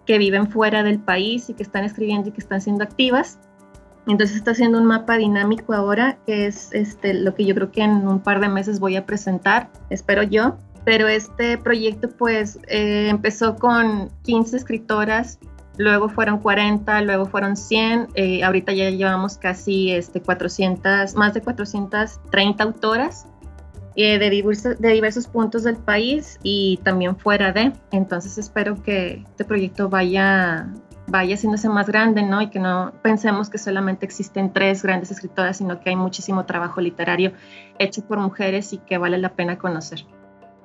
que 0.04 0.18
viven 0.18 0.50
fuera 0.50 0.82
del 0.82 1.00
país 1.00 1.48
y 1.48 1.54
que 1.54 1.62
están 1.62 1.84
escribiendo 1.84 2.28
y 2.28 2.32
que 2.32 2.42
están 2.42 2.60
siendo 2.60 2.84
activas. 2.84 3.38
Entonces 4.06 4.36
está 4.36 4.50
haciendo 4.50 4.76
un 4.76 4.84
mapa 4.84 5.16
dinámico 5.16 5.72
ahora, 5.72 6.18
que 6.26 6.46
es 6.46 6.74
este, 6.74 7.14
lo 7.14 7.34
que 7.34 7.46
yo 7.46 7.54
creo 7.54 7.72
que 7.72 7.84
en 7.84 8.06
un 8.06 8.20
par 8.20 8.40
de 8.40 8.50
meses 8.50 8.80
voy 8.80 8.96
a 8.96 9.06
presentar, 9.06 9.70
espero 9.88 10.22
yo 10.22 10.58
pero 10.84 11.08
este 11.08 11.58
proyecto 11.58 12.08
pues 12.10 12.58
eh, 12.68 13.08
empezó 13.08 13.56
con 13.56 14.10
15 14.22 14.56
escritoras 14.56 15.38
luego 15.76 16.08
fueron 16.08 16.38
40, 16.38 17.02
luego 17.02 17.26
fueron 17.26 17.56
100, 17.56 18.08
eh, 18.14 18.44
ahorita 18.44 18.72
ya 18.72 18.90
llevamos 18.90 19.36
casi 19.38 19.90
este, 19.92 20.20
400, 20.20 21.14
más 21.14 21.34
de 21.34 21.40
430 21.40 22.62
autoras 22.62 23.26
eh, 23.96 24.18
de, 24.18 24.30
diversos, 24.30 24.78
de 24.78 24.88
diversos 24.90 25.26
puntos 25.26 25.64
del 25.64 25.76
país 25.76 26.38
y 26.42 26.78
también 26.82 27.16
fuera 27.16 27.52
de. 27.52 27.72
Entonces 27.90 28.38
espero 28.38 28.82
que 28.82 29.24
este 29.28 29.44
proyecto 29.44 29.88
vaya, 29.88 30.68
vaya 31.08 31.34
haciéndose 31.34 31.68
más 31.68 31.86
grande, 31.86 32.22
¿no? 32.22 32.40
Y 32.40 32.48
que 32.50 32.58
no 32.58 32.92
pensemos 33.02 33.50
que 33.50 33.58
solamente 33.58 34.06
existen 34.06 34.52
tres 34.52 34.82
grandes 34.82 35.10
escritoras, 35.10 35.58
sino 35.58 35.80
que 35.80 35.90
hay 35.90 35.96
muchísimo 35.96 36.46
trabajo 36.46 36.80
literario 36.80 37.32
hecho 37.78 38.02
por 38.02 38.18
mujeres 38.18 38.72
y 38.72 38.78
que 38.78 38.98
vale 38.98 39.18
la 39.18 39.34
pena 39.34 39.58
conocer. 39.58 40.06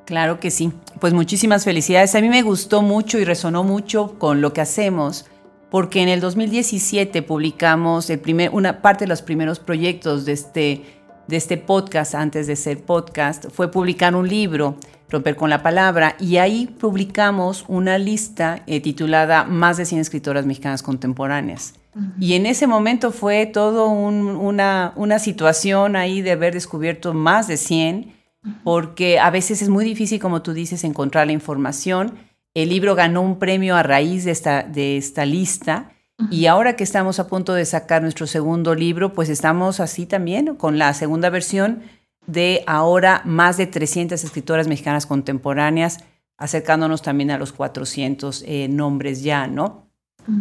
Claro 0.07 0.39
que 0.39 0.51
sí. 0.51 0.71
Pues 1.01 1.11
muchísimas 1.11 1.65
felicidades. 1.65 2.15
A 2.15 2.21
mí 2.21 2.29
me 2.29 2.41
gustó 2.41 2.81
mucho 2.81 3.19
y 3.19 3.25
resonó 3.25 3.65
mucho 3.65 4.17
con 4.17 4.39
lo 4.39 4.53
que 4.53 4.61
hacemos, 4.61 5.25
porque 5.69 6.01
en 6.01 6.07
el 6.07 6.21
2017 6.21 7.21
publicamos 7.23 8.09
el 8.09 8.19
primer, 8.19 8.51
una 8.51 8.81
parte 8.81 9.03
de 9.03 9.09
los 9.09 9.21
primeros 9.21 9.59
proyectos 9.59 10.23
de 10.23 10.31
este, 10.31 10.81
de 11.27 11.35
este 11.35 11.57
podcast, 11.57 12.15
antes 12.15 12.47
de 12.47 12.55
ser 12.55 12.85
podcast, 12.85 13.47
fue 13.51 13.69
publicar 13.69 14.15
un 14.15 14.29
libro, 14.29 14.77
Romper 15.09 15.35
con 15.35 15.49
la 15.49 15.61
Palabra, 15.61 16.15
y 16.21 16.37
ahí 16.37 16.67
publicamos 16.67 17.65
una 17.67 17.97
lista 17.97 18.63
eh, 18.65 18.79
titulada 18.79 19.43
Más 19.43 19.75
de 19.75 19.85
100 19.85 19.99
escritoras 19.99 20.45
mexicanas 20.45 20.83
contemporáneas. 20.83 21.73
Y 22.17 22.35
en 22.35 22.45
ese 22.45 22.65
momento 22.65 23.11
fue 23.11 23.45
todo 23.45 23.89
una, 23.89 24.93
una 24.95 25.19
situación 25.19 25.97
ahí 25.97 26.21
de 26.21 26.31
haber 26.31 26.53
descubierto 26.53 27.13
más 27.13 27.49
de 27.49 27.57
100 27.57 28.16
porque 28.63 29.19
a 29.19 29.29
veces 29.29 29.61
es 29.61 29.69
muy 29.69 29.85
difícil, 29.85 30.19
como 30.19 30.41
tú 30.41 30.53
dices, 30.53 30.83
encontrar 30.83 31.27
la 31.27 31.33
información. 31.33 32.13
El 32.53 32.69
libro 32.69 32.95
ganó 32.95 33.21
un 33.21 33.39
premio 33.39 33.75
a 33.75 33.83
raíz 33.83 34.25
de 34.25 34.31
esta, 34.31 34.63
de 34.63 34.97
esta 34.97 35.25
lista 35.25 35.91
y 36.31 36.47
ahora 36.47 36.75
que 36.75 36.83
estamos 36.83 37.19
a 37.19 37.27
punto 37.27 37.53
de 37.53 37.65
sacar 37.65 38.01
nuestro 38.01 38.25
segundo 38.25 38.73
libro, 38.73 39.13
pues 39.13 39.29
estamos 39.29 39.79
así 39.79 40.07
también 40.07 40.55
con 40.55 40.79
la 40.79 40.93
segunda 40.95 41.29
versión 41.29 41.83
de 42.25 42.63
ahora 42.65 43.21
más 43.23 43.57
de 43.57 43.67
300 43.67 44.23
escritoras 44.23 44.67
mexicanas 44.67 45.05
contemporáneas, 45.05 45.99
acercándonos 46.37 47.03
también 47.03 47.31
a 47.31 47.37
los 47.37 47.53
400 47.53 48.43
eh, 48.47 48.67
nombres 48.67 49.21
ya, 49.21 49.47
¿no? 49.47 49.87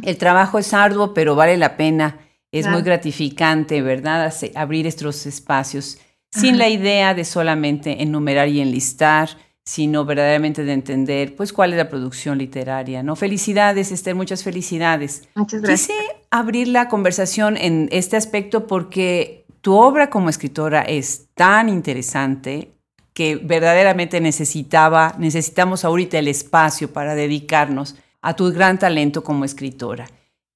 El 0.03 0.17
trabajo 0.17 0.59
es 0.59 0.75
arduo, 0.75 1.15
pero 1.15 1.37
vale 1.37 1.57
la 1.57 1.77
pena. 1.77 2.19
Es 2.51 2.67
muy 2.67 2.83
gratificante, 2.83 3.83
¿verdad? 3.83 4.33
Abrir 4.55 4.87
estos 4.87 5.27
espacios 5.27 5.99
sin 6.31 6.59
la 6.59 6.69
idea 6.69 7.15
de 7.15 7.25
solamente 7.25 8.03
enumerar 8.03 8.49
y 8.49 8.61
enlistar, 8.61 9.31
sino 9.65 10.05
verdaderamente 10.05 10.65
de 10.65 10.73
entender 10.73 11.35
pues 11.35 11.53
cuál 11.53 11.73
es 11.73 11.79
la 11.79 11.89
producción 11.89 12.39
literaria, 12.39 13.03
¿no? 13.03 13.17
Felicidades, 13.17 13.91
Esther, 13.91 14.15
muchas 14.15 14.45
felicidades. 14.45 15.29
Muchas 15.35 15.63
gracias. 15.63 15.89
Quise 15.89 16.17
abrir 16.31 16.69
la 16.69 16.89
conversación 16.89 17.57
en 17.57 17.89
este 17.91 18.17
aspecto 18.17 18.67
porque 18.67 19.45
tu 19.61 19.75
obra 19.75 20.09
como 20.11 20.29
escritora 20.29 20.83
es 20.83 21.27
tan 21.35 21.69
interesante 21.69 22.77
que 23.13 23.37
verdaderamente 23.37 24.21
necesitaba, 24.21 25.17
necesitamos 25.19 25.85
ahorita 25.85 26.19
el 26.19 26.29
espacio 26.29 26.93
para 26.93 27.15
dedicarnos 27.15 27.97
a 28.23 28.37
tu 28.37 28.53
gran 28.53 28.79
talento 28.79 29.25
como 29.25 29.45
escritora. 29.45 30.07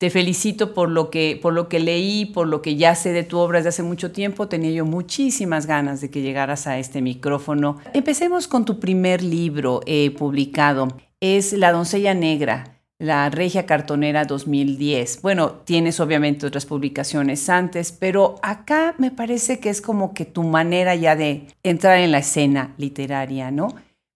Te 0.00 0.08
felicito 0.08 0.72
por 0.72 0.88
lo, 0.88 1.10
que, 1.10 1.38
por 1.42 1.52
lo 1.52 1.68
que 1.68 1.78
leí, 1.78 2.24
por 2.24 2.48
lo 2.48 2.62
que 2.62 2.76
ya 2.76 2.94
sé 2.94 3.12
de 3.12 3.22
tu 3.22 3.36
obra 3.36 3.58
desde 3.58 3.68
hace 3.68 3.82
mucho 3.82 4.12
tiempo. 4.12 4.48
Tenía 4.48 4.70
yo 4.70 4.86
muchísimas 4.86 5.66
ganas 5.66 6.00
de 6.00 6.08
que 6.08 6.22
llegaras 6.22 6.66
a 6.66 6.78
este 6.78 7.02
micrófono. 7.02 7.76
Empecemos 7.92 8.48
con 8.48 8.64
tu 8.64 8.80
primer 8.80 9.22
libro 9.22 9.82
eh, 9.84 10.10
publicado. 10.12 10.88
Es 11.20 11.52
La 11.52 11.70
doncella 11.70 12.14
negra, 12.14 12.80
la 12.98 13.28
Regia 13.28 13.66
Cartonera 13.66 14.24
2010. 14.24 15.20
Bueno, 15.20 15.50
tienes 15.64 16.00
obviamente 16.00 16.46
otras 16.46 16.64
publicaciones 16.64 17.50
antes, 17.50 17.92
pero 17.92 18.36
acá 18.40 18.94
me 18.96 19.10
parece 19.10 19.60
que 19.60 19.68
es 19.68 19.82
como 19.82 20.14
que 20.14 20.24
tu 20.24 20.44
manera 20.44 20.94
ya 20.94 21.14
de 21.14 21.48
entrar 21.62 21.98
en 21.98 22.12
la 22.12 22.20
escena 22.20 22.72
literaria, 22.78 23.50
¿no? 23.50 23.74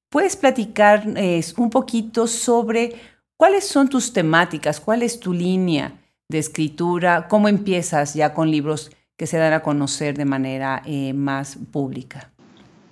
¿Puedes 0.08 0.36
platicar 0.36 1.04
eh, 1.16 1.44
un 1.58 1.68
poquito 1.68 2.26
sobre 2.26 2.94
¿Cuáles 3.36 3.66
son 3.66 3.88
tus 3.88 4.12
temáticas? 4.12 4.80
¿Cuál 4.80 5.02
es 5.02 5.18
tu 5.18 5.32
línea 5.32 5.92
de 6.28 6.38
escritura? 6.38 7.26
¿Cómo 7.28 7.48
empiezas 7.48 8.14
ya 8.14 8.32
con 8.32 8.50
libros 8.50 8.90
que 9.16 9.26
se 9.26 9.38
dan 9.38 9.52
a 9.52 9.62
conocer 9.62 10.16
de 10.16 10.24
manera 10.24 10.82
eh, 10.86 11.12
más 11.12 11.58
pública? 11.72 12.32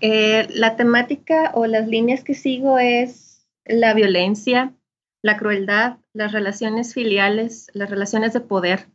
Eh, 0.01 0.49
la 0.51 0.75
temática 0.77 1.53
o 1.55 1.67
las 1.67 1.87
líneas 1.87 2.25
que 2.25 2.35
sigo 2.35 2.79
es 2.79 3.47
la 3.65 3.95
violencia, 3.95 4.75
la 5.23 5.37
crueldad, 5.37 5.99
las 6.13 6.33
relaciones 6.33 6.93
filiales, 6.93 7.69
las 7.73 7.89
relaciones 7.89 8.33
de 8.33 8.41
poder. 8.41 8.89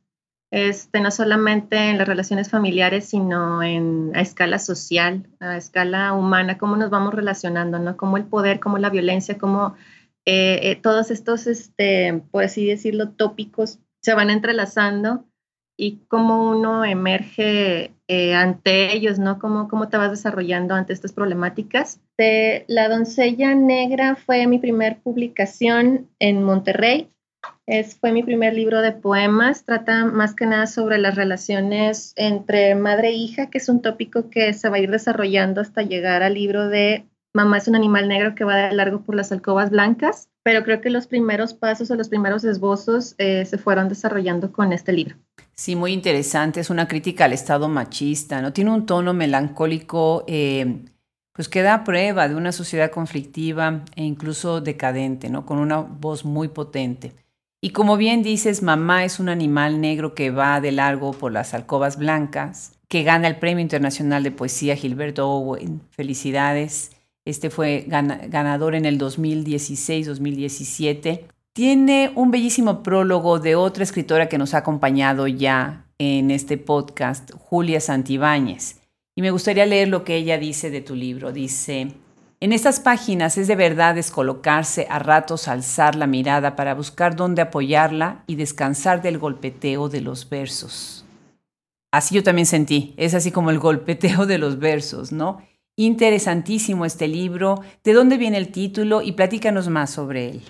Este, 0.49 1.01
no 1.01 1.11
solamente 1.11 1.89
en 1.89 1.97
las 1.97 2.07
relaciones 2.07 2.49
familiares, 2.49 3.05
sino 3.09 3.63
en, 3.63 4.11
a 4.15 4.21
escala 4.21 4.59
social, 4.59 5.27
a 5.41 5.57
escala 5.57 6.13
humana, 6.13 6.57
cómo 6.57 6.77
nos 6.77 6.89
vamos 6.89 7.13
relacionando, 7.13 7.79
¿no? 7.79 7.97
Cómo 7.97 8.15
el 8.15 8.23
poder, 8.25 8.61
cómo 8.61 8.77
la 8.77 8.89
violencia, 8.89 9.37
cómo 9.37 9.75
eh, 10.29 10.71
eh, 10.71 10.75
todos 10.75 11.09
estos, 11.09 11.47
este, 11.47 12.21
por 12.31 12.43
así 12.43 12.65
decirlo, 12.65 13.11
tópicos 13.11 13.79
se 14.01 14.13
van 14.13 14.29
entrelazando 14.29 15.23
y 15.77 16.01
cómo 16.09 16.51
uno 16.51 16.83
emerge 16.83 17.93
eh, 18.09 18.35
ante 18.35 18.93
ellos, 18.93 19.19
¿no? 19.19 19.39
Cómo, 19.39 19.69
cómo 19.69 19.87
te 19.87 19.95
vas 19.95 20.11
desarrollando 20.11 20.75
ante 20.75 20.91
estas 20.91 21.13
problemáticas. 21.13 22.01
De 22.17 22.65
La 22.67 22.89
doncella 22.89 23.55
negra 23.55 24.17
fue 24.17 24.47
mi 24.47 24.59
primer 24.59 24.97
publicación 24.97 26.09
en 26.19 26.43
Monterrey. 26.43 27.09
Es, 27.65 27.95
fue 27.95 28.11
mi 28.11 28.21
primer 28.21 28.53
libro 28.53 28.81
de 28.81 28.91
poemas. 28.91 29.63
Trata 29.63 30.03
más 30.03 30.35
que 30.35 30.45
nada 30.45 30.67
sobre 30.67 30.97
las 30.97 31.15
relaciones 31.15 32.11
entre 32.17 32.75
madre 32.75 33.09
e 33.09 33.13
hija, 33.13 33.49
que 33.49 33.59
es 33.59 33.69
un 33.69 33.81
tópico 33.81 34.29
que 34.29 34.51
se 34.51 34.67
va 34.67 34.75
a 34.75 34.79
ir 34.79 34.91
desarrollando 34.91 35.61
hasta 35.61 35.83
llegar 35.83 36.21
al 36.21 36.33
libro 36.33 36.67
de 36.67 37.05
Mamá 37.37 37.59
es 37.59 37.67
un 37.67 37.75
animal 37.75 38.07
negro 38.07 38.33
que 38.33 38.45
va 38.45 38.55
de 38.55 38.73
largo 38.73 39.03
por 39.03 39.13
las 39.13 39.31
alcobas 39.31 39.69
blancas, 39.69 40.27
pero 40.41 40.63
creo 40.63 40.81
que 40.81 40.89
los 40.89 41.05
primeros 41.05 41.53
pasos 41.53 41.91
o 41.91 41.95
los 41.95 42.09
primeros 42.09 42.43
esbozos 42.43 43.13
eh, 43.19 43.45
se 43.45 43.59
fueron 43.59 43.89
desarrollando 43.89 44.51
con 44.51 44.73
este 44.73 44.91
libro. 44.91 45.17
Sí, 45.53 45.75
muy 45.75 45.93
interesante. 45.93 46.61
Es 46.61 46.71
una 46.71 46.87
crítica 46.87 47.25
al 47.25 47.33
Estado 47.33 47.69
machista, 47.69 48.41
¿no? 48.41 48.53
Tiene 48.53 48.71
un 48.71 48.87
tono 48.87 49.13
melancólico, 49.13 50.23
eh, 50.25 50.83
pues 51.31 51.47
que 51.47 51.61
da 51.61 51.83
prueba 51.83 52.27
de 52.27 52.33
una 52.33 52.51
sociedad 52.51 52.89
conflictiva 52.89 53.83
e 53.95 54.03
incluso 54.03 54.59
decadente, 54.59 55.29
¿no? 55.29 55.45
Con 55.45 55.59
una 55.59 55.77
voz 55.77 56.25
muy 56.25 56.47
potente. 56.47 57.13
Y 57.61 57.69
como 57.69 57.97
bien 57.97 58.23
dices, 58.23 58.63
mamá 58.63 59.05
es 59.05 59.19
un 59.19 59.29
animal 59.29 59.79
negro 59.79 60.15
que 60.15 60.31
va 60.31 60.59
de 60.59 60.71
largo 60.71 61.11
por 61.11 61.31
las 61.31 61.53
alcobas 61.53 61.99
blancas, 61.99 62.71
que 62.87 63.03
gana 63.03 63.27
el 63.27 63.35
Premio 63.35 63.61
Internacional 63.61 64.23
de 64.23 64.31
Poesía 64.31 64.75
Gilberto 64.75 65.29
Owen. 65.29 65.81
Felicidades. 65.91 66.96
Este 67.27 67.49
fue 67.49 67.83
ganador 67.87 68.73
en 68.73 68.85
el 68.85 68.97
2016-2017. 68.97 71.25
Tiene 71.51 72.13
un 72.15 72.31
bellísimo 72.31 72.81
prólogo 72.83 73.39
de 73.39 73.57
otra 73.57 73.83
escritora 73.83 74.29
que 74.29 74.37
nos 74.37 74.53
ha 74.53 74.59
acompañado 74.59 75.27
ya 75.27 75.83
en 75.97 76.31
este 76.31 76.57
podcast, 76.57 77.31
Julia 77.37 77.81
Santibáñez. 77.81 78.79
Y 79.13 79.21
me 79.21 79.31
gustaría 79.31 79.65
leer 79.65 79.89
lo 79.89 80.05
que 80.05 80.15
ella 80.15 80.37
dice 80.37 80.69
de 80.69 80.79
tu 80.79 80.95
libro. 80.95 81.33
Dice, 81.33 81.91
en 82.39 82.53
estas 82.53 82.79
páginas 82.79 83.37
es 83.37 83.49
de 83.49 83.57
verdad 83.57 83.95
descolocarse, 83.95 84.87
a 84.89 84.97
ratos 84.97 85.49
alzar 85.49 85.95
la 85.95 86.07
mirada 86.07 86.55
para 86.55 86.75
buscar 86.75 87.17
dónde 87.17 87.41
apoyarla 87.41 88.23
y 88.27 88.35
descansar 88.35 89.01
del 89.01 89.17
golpeteo 89.17 89.89
de 89.89 89.99
los 89.99 90.29
versos. 90.29 91.03
Así 91.91 92.15
yo 92.15 92.23
también 92.23 92.45
sentí, 92.45 92.93
es 92.95 93.13
así 93.13 93.31
como 93.31 93.49
el 93.49 93.59
golpeteo 93.59 94.25
de 94.25 94.37
los 94.37 94.59
versos, 94.59 95.11
¿no? 95.11 95.41
Interesantísimo 95.79 96.85
este 96.85 97.07
libro. 97.07 97.61
¿De 97.83 97.93
dónde 97.93 98.17
viene 98.17 98.37
el 98.37 98.51
título? 98.51 99.03
Y 99.03 99.11
platícanos 99.11 99.69
más 99.69 99.91
sobre 99.91 100.31
él. 100.31 100.41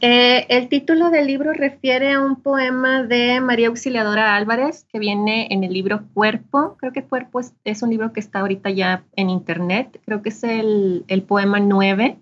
Eh, 0.00 0.44
el 0.48 0.68
título 0.68 1.10
del 1.10 1.28
libro 1.28 1.52
refiere 1.52 2.10
a 2.10 2.20
un 2.20 2.42
poema 2.42 3.04
de 3.04 3.40
María 3.40 3.68
Auxiliadora 3.68 4.34
Álvarez 4.34 4.84
que 4.92 4.98
viene 4.98 5.46
en 5.52 5.62
el 5.62 5.72
libro 5.72 6.02
Cuerpo. 6.14 6.76
Creo 6.80 6.92
que 6.92 7.04
Cuerpo 7.04 7.40
es, 7.62 7.82
un 7.82 7.90
libro 7.90 8.12
que 8.12 8.18
está 8.18 8.40
ahorita 8.40 8.70
ya 8.70 9.04
en 9.14 9.30
internet. 9.30 10.00
Creo 10.04 10.20
que 10.20 10.30
es 10.30 10.42
el, 10.42 11.04
poema 11.28 11.60
9. 11.60 12.18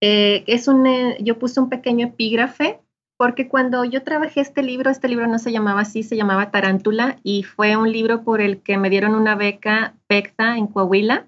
Eh, 0.00 0.44
es 0.46 0.68
un, 0.68 0.86
eh, 0.86 1.16
yo 1.18 1.40
puse 1.40 1.58
un 1.58 1.70
pequeño 1.70 2.06
epígrafe 2.06 2.78
porque 3.16 3.48
cuando 3.48 3.84
yo 3.84 4.04
trabajé 4.04 4.42
este 4.42 4.62
libro, 4.62 4.90
este 4.90 5.08
libro 5.08 5.26
no 5.26 5.40
se 5.40 5.50
llamaba 5.50 5.80
así, 5.80 6.04
se 6.04 6.16
llamaba 6.16 6.52
Tarántula 6.52 7.16
y 7.24 7.42
fue 7.42 7.76
un 7.76 7.90
libro 7.90 8.22
por 8.22 8.40
el 8.40 8.62
que 8.62 8.78
me 8.78 8.90
dieron 8.90 9.16
una 9.16 9.34
beca 9.34 9.96
PECTA 10.06 10.56
en 10.56 10.68
Coahuila 10.68 11.26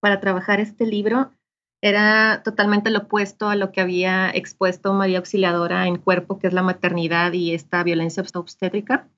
para 0.00 0.20
trabajar 0.20 0.60
este 0.60 0.86
libro 0.86 1.30
era 1.80 2.42
totalmente 2.42 2.90
lo 2.90 3.00
opuesto 3.00 3.48
a 3.48 3.56
lo 3.56 3.70
que 3.70 3.80
había 3.80 4.30
expuesto 4.30 4.92
María 4.94 5.18
Auxiliadora 5.18 5.86
en 5.86 5.96
Cuerpo, 5.96 6.38
que 6.38 6.48
es 6.48 6.52
la 6.52 6.62
maternidad 6.62 7.32
y 7.32 7.54
esta 7.54 7.82
violencia 7.84 8.24
obstétrica. 8.34 9.08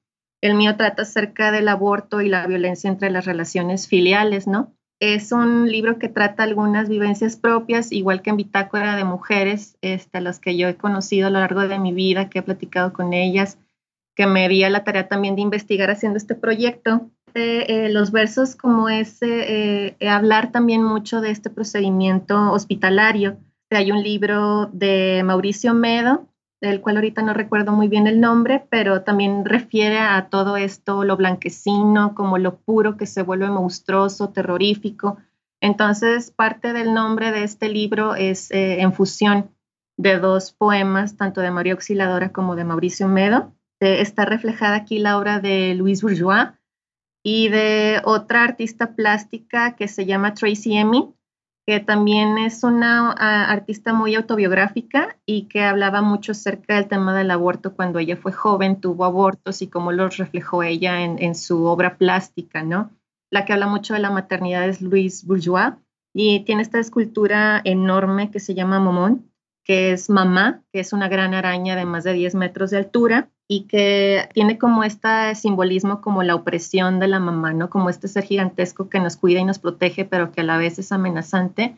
El 0.43 0.55
mío 0.55 0.77
trata 0.77 1.03
acerca 1.03 1.53
del 1.53 1.69
aborto 1.69 2.21
y 2.21 2.29
la 2.29 2.47
violencia 2.47 2.89
entre 2.91 3.11
las 3.11 3.25
relaciones 3.25 3.89
filiales, 3.89 4.47
¿no? 4.47 4.75
Es 5.01 5.33
un 5.33 5.71
libro 5.71 5.99
que 5.99 6.11
trata 6.11 6.43
algunas 6.43 6.91
vivencias 6.91 7.37
propias, 7.37 7.91
igual 7.93 8.21
que 8.21 8.31
en 8.31 8.37
Bitácora 8.37 8.97
de 8.97 9.05
Mujeres, 9.05 9.79
este, 9.81 10.21
las 10.21 10.39
que 10.39 10.59
yo 10.59 10.69
he 10.69 10.77
conocido 10.77 11.29
a 11.29 11.31
lo 11.31 11.41
largo 11.41 11.67
de 11.67 11.79
mi 11.79 11.95
vida, 11.95 12.29
que 12.29 12.41
he 12.41 12.43
platicado 12.43 12.93
con 12.93 13.15
ellas, 13.15 13.59
que 14.15 14.27
me 14.27 14.47
di 14.51 14.63
a 14.63 14.69
la 14.69 14.85
tarea 14.85 15.09
también 15.09 15.37
de 15.37 15.41
investigar 15.41 15.91
haciendo 15.91 16.19
este 16.19 16.35
proyecto. 16.35 17.11
Eh, 17.35 17.89
los 17.91 18.13
versos 18.13 18.57
como 18.57 18.89
es 18.89 19.19
eh, 19.23 19.97
hablar 20.09 20.53
también 20.53 20.83
mucho 20.83 21.21
de 21.21 21.31
este 21.31 21.51
procedimiento 21.51 22.53
hospitalario. 22.53 23.37
Hay 23.71 23.93
un 23.93 24.03
libro 24.03 24.69
de 24.73 25.23
Mauricio 25.25 25.75
Medo, 25.75 26.27
del 26.61 26.81
cual 26.81 26.97
ahorita 26.97 27.23
no 27.23 27.33
recuerdo 27.33 27.73
muy 27.73 27.89
bien 27.89 28.07
el 28.07 28.21
nombre, 28.21 28.67
pero 28.69 29.03
también 29.03 29.45
refiere 29.45 29.99
a 29.99 30.29
todo 30.29 30.57
esto, 30.57 31.05
lo 31.05 31.17
blanquecino, 31.17 32.15
como 32.15 32.39
lo 32.39 32.57
puro 32.57 32.97
que 32.97 33.07
se 33.07 33.23
vuelve 33.23 33.49
monstruoso, 33.49 34.31
terrorífico. 34.31 35.17
Entonces, 35.61 36.31
parte 36.31 36.73
del 36.73 36.93
nombre 36.93 37.33
de 37.33 37.45
este 37.45 37.69
libro 37.69 38.15
es 38.15 38.51
eh, 38.51 38.81
en 38.81 38.93
fusión 38.93 39.51
de 39.97 40.19
dos 40.19 40.53
poemas, 40.53 41.17
tanto 41.17 41.41
de 41.41 41.51
María 41.51 41.73
Auxiliadora 41.73 42.33
como 42.33 42.57
de 42.57 42.65
Mauricio 42.65 43.09
Medo. 43.09 43.53
Eh, 43.81 44.01
está 44.01 44.25
reflejada 44.25 44.77
aquí 44.77 44.99
la 44.99 45.19
obra 45.19 45.41
de 45.41 45.75
Louise 45.75 46.03
Bourgeois 46.03 46.49
y 47.23 47.49
de 47.49 48.01
otra 48.05 48.45
artista 48.45 48.95
plástica 48.95 49.77
que 49.77 49.89
se 49.89 50.07
llama 50.07 50.35
Tracy 50.35 50.77
Emin, 50.77 51.15
que 51.67 51.81
también 51.81 52.39
es 52.39 52.65
una 52.65 53.13
artista 53.13 53.93
muy 53.93 54.15
autobiográfica 54.15 55.17
y 55.27 55.43
que 55.43 55.63
hablaba 55.63 56.03
mucho 56.03 56.33
acerca 56.33 56.75
del 56.75 56.89
tema 56.89 57.17
del 57.17 57.31
aborto 57.31 57.75
cuando 57.75 57.99
ella 57.99 58.17
fue 58.17 58.33
joven, 58.33 58.81
tuvo 58.81 59.05
abortos 59.05 59.63
y 59.63 59.69
cómo 59.69 59.93
los 59.93 60.17
reflejó 60.17 60.63
ella 60.63 61.03
en, 61.03 61.35
su 61.35 61.65
obra 61.65 61.97
plástica, 61.97 62.63
¿no? 62.63 62.91
La 63.31 63.45
que 63.45 63.53
habla 63.53 63.69
mucho 63.69 63.95
de 63.95 64.01
la 64.01 64.11
maternidad 64.11 64.69
es 64.69 64.81
Louise 64.81 65.25
Bourgeois 65.27 65.75
y 66.13 66.41
tiene 66.41 66.63
esta 66.63 66.81
escultura 66.81 67.61
enorme 67.63 68.31
que 68.31 68.41
se 68.41 68.55
llama 68.55 68.81
Momón, 68.81 69.30
que 69.71 69.93
es 69.93 70.11
mamá, 70.11 70.65
que 70.73 70.81
es 70.81 70.93
una 70.93 71.09
gran 71.09 71.33
araña 71.33 71.77
de 71.77 71.85
más 71.85 72.03
de 72.03 72.13
10 72.13 72.35
metros 72.35 72.71
de 72.73 72.79
altura 72.79 73.31
y 73.47 73.69
que 73.69 74.29
tiene 74.35 74.59
como 74.59 74.83
este 74.83 75.33
simbolismo 75.37 76.01
como 76.01 76.25
la 76.25 76.35
opresión 76.35 76.99
de 76.99 77.07
la 77.07 77.21
mamá, 77.21 77.53
¿no? 77.53 77.71
Como 77.71 77.89
este 77.89 78.09
ser 78.09 78.25
gigantesco 78.25 78.89
que 78.89 78.99
nos 78.99 79.17
cuida 79.17 79.39
y 79.39 79.45
nos 79.45 79.61
protege, 79.61 80.05
pero 80.05 80.33
que 80.33 80.41
a 80.41 80.43
la 80.43 80.59
vez 80.59 80.81
es 80.81 80.91
amenazante 80.91 81.77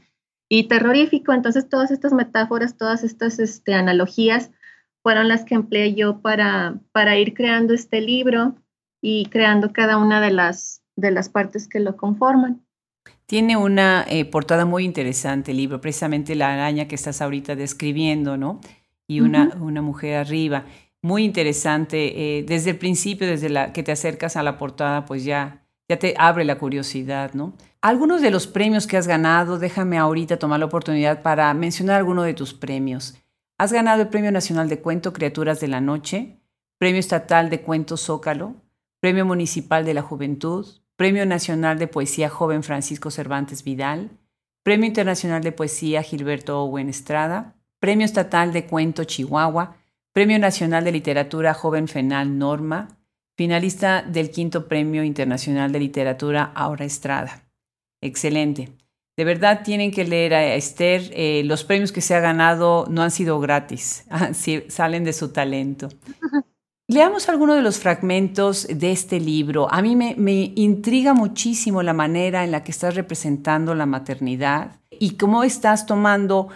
y 0.49 0.69
terrorífico. 0.69 1.35
Entonces, 1.35 1.69
todas 1.69 1.91
estas 1.91 2.15
metáforas, 2.15 2.79
todas 2.79 3.05
estas 3.05 3.39
este, 3.39 3.75
analogías 3.75 4.51
fueron 5.03 5.29
las 5.29 5.45
que 5.45 5.55
empleé 5.55 5.93
yo 5.93 6.23
para, 6.23 6.81
para 6.93 7.19
ir 7.19 7.35
creando 7.35 7.75
este 7.75 8.01
libro 8.01 8.55
y 9.03 9.27
creando 9.27 9.75
cada 9.75 9.99
una 9.99 10.23
de 10.23 10.31
las, 10.31 10.83
de 10.97 11.11
las 11.11 11.29
partes 11.29 11.69
que 11.69 11.79
lo 11.79 11.99
conforman. 11.99 12.65
Tiene 13.33 13.57
una 13.57 14.05
eh, 14.11 14.27
portada 14.27 14.67
muy 14.67 14.85
interesante 14.85 15.53
el 15.53 15.57
libro, 15.57 15.81
precisamente 15.81 16.35
la 16.35 16.53
araña 16.53 16.87
que 16.87 16.95
estás 16.95 17.23
ahorita 17.23 17.57
describiendo, 17.57 18.37
¿no? 18.37 18.61
Y 19.07 19.23
una, 19.23 19.57
una 19.59 19.81
mujer 19.81 20.17
arriba 20.17 20.67
muy 21.01 21.25
interesante. 21.25 22.41
Eh, 22.41 22.43
desde 22.43 22.73
el 22.73 22.77
principio, 22.77 23.27
desde 23.27 23.49
la 23.49 23.73
que 23.73 23.83
te 23.83 23.91
acercas 23.91 24.37
a 24.37 24.43
la 24.43 24.59
portada, 24.59 25.07
pues 25.07 25.25
ya, 25.25 25.65
ya 25.89 25.99
te 25.99 26.15
abre 26.19 26.45
la 26.45 26.59
curiosidad, 26.59 27.33
¿no? 27.33 27.55
Algunos 27.81 28.21
de 28.21 28.31
los 28.31 28.47
premios 28.47 28.87
que 28.87 28.99
has 28.99 29.07
ganado, 29.07 29.59
déjame 29.59 29.97
ahorita 29.97 30.39
tomar 30.39 30.61
la 30.61 30.67
oportunidad 30.67 31.23
para 31.23 31.55
mencionar 31.55 31.97
algunos 31.97 32.27
de 32.27 32.35
tus 32.35 32.53
premios. 32.53 33.15
Has 33.57 33.73
ganado 33.73 34.03
el 34.03 34.09
Premio 34.09 34.31
Nacional 34.31 34.69
de 34.69 34.81
Cuento 34.81 35.15
Criaturas 35.15 35.59
de 35.59 35.69
la 35.69 35.81
Noche, 35.81 36.37
Premio 36.77 37.01
Estatal 37.01 37.49
de 37.49 37.63
Cuento 37.63 37.97
Zócalo, 37.97 38.57
Premio 39.01 39.25
Municipal 39.25 39.87
de 39.87 39.95
la 39.95 40.03
Juventud, 40.03 40.82
Premio 40.97 41.27
Nacional 41.27 41.79
de 41.79 41.89
Poesía 41.89 42.29
Joven 42.29 42.63
Francisco 42.63 43.11
Cervantes 43.11 43.65
Vidal, 43.65 44.11
Premio 44.63 44.87
Internacional 44.87 45.43
de 45.43 45.53
Poesía 45.53 46.03
Gilberto 46.03 46.63
Owen 46.63 46.89
Estrada, 46.89 47.57
Premio 47.81 48.05
Estatal 48.05 48.53
de 48.53 48.67
Cuento 48.67 49.05
Chihuahua, 49.05 49.77
Premio 50.13 50.39
Nacional 50.39 50.85
de 50.85 50.93
Literatura 50.93 51.55
Joven 51.55 51.89
Fenal 51.89 52.39
Norma, 52.39 52.89
finalista 53.37 54.03
del 54.03 54.31
quinto 54.31 54.69
Premio 54.69 55.03
Internacional 55.03 55.73
de 55.73 55.81
Literatura 55.81 56.53
Aura 56.55 56.85
Estrada. 56.85 57.43
Excelente. 58.01 58.69
De 59.17 59.25
verdad 59.25 59.63
tienen 59.63 59.91
que 59.91 60.05
leer 60.05 60.35
a 60.35 60.55
Esther. 60.55 61.11
Eh, 61.13 61.43
los 61.45 61.65
premios 61.65 61.93
que 61.93 62.01
se 62.01 62.15
ha 62.15 62.21
ganado 62.21 62.87
no 62.89 63.03
han 63.03 63.11
sido 63.11 63.41
gratis, 63.41 64.07
salen 64.69 65.05
de 65.05 65.13
su 65.13 65.33
talento. 65.33 65.89
Leamos 66.93 67.31
algunos 67.31 67.57
de 67.57 67.63
los 67.63 67.79
fragmentos 67.79 68.67
de 68.69 68.93
este 68.93 69.19
libro. 69.19 69.67
A 69.73 69.81
mí 69.81 69.97
me, 69.97 70.53
intriga 70.57 71.15
muchísimo 71.15 71.83
la 71.83 71.95
manera 71.95 72.45
en 72.45 72.51
la 72.51 72.65
que 72.65 72.71
estás 72.71 72.95
representando 72.95 73.75
la 73.75 73.87
maternidad 73.87 74.79
y 74.91 75.13
cómo 75.13 75.43
estás 75.43 75.87
tomando 75.87 76.49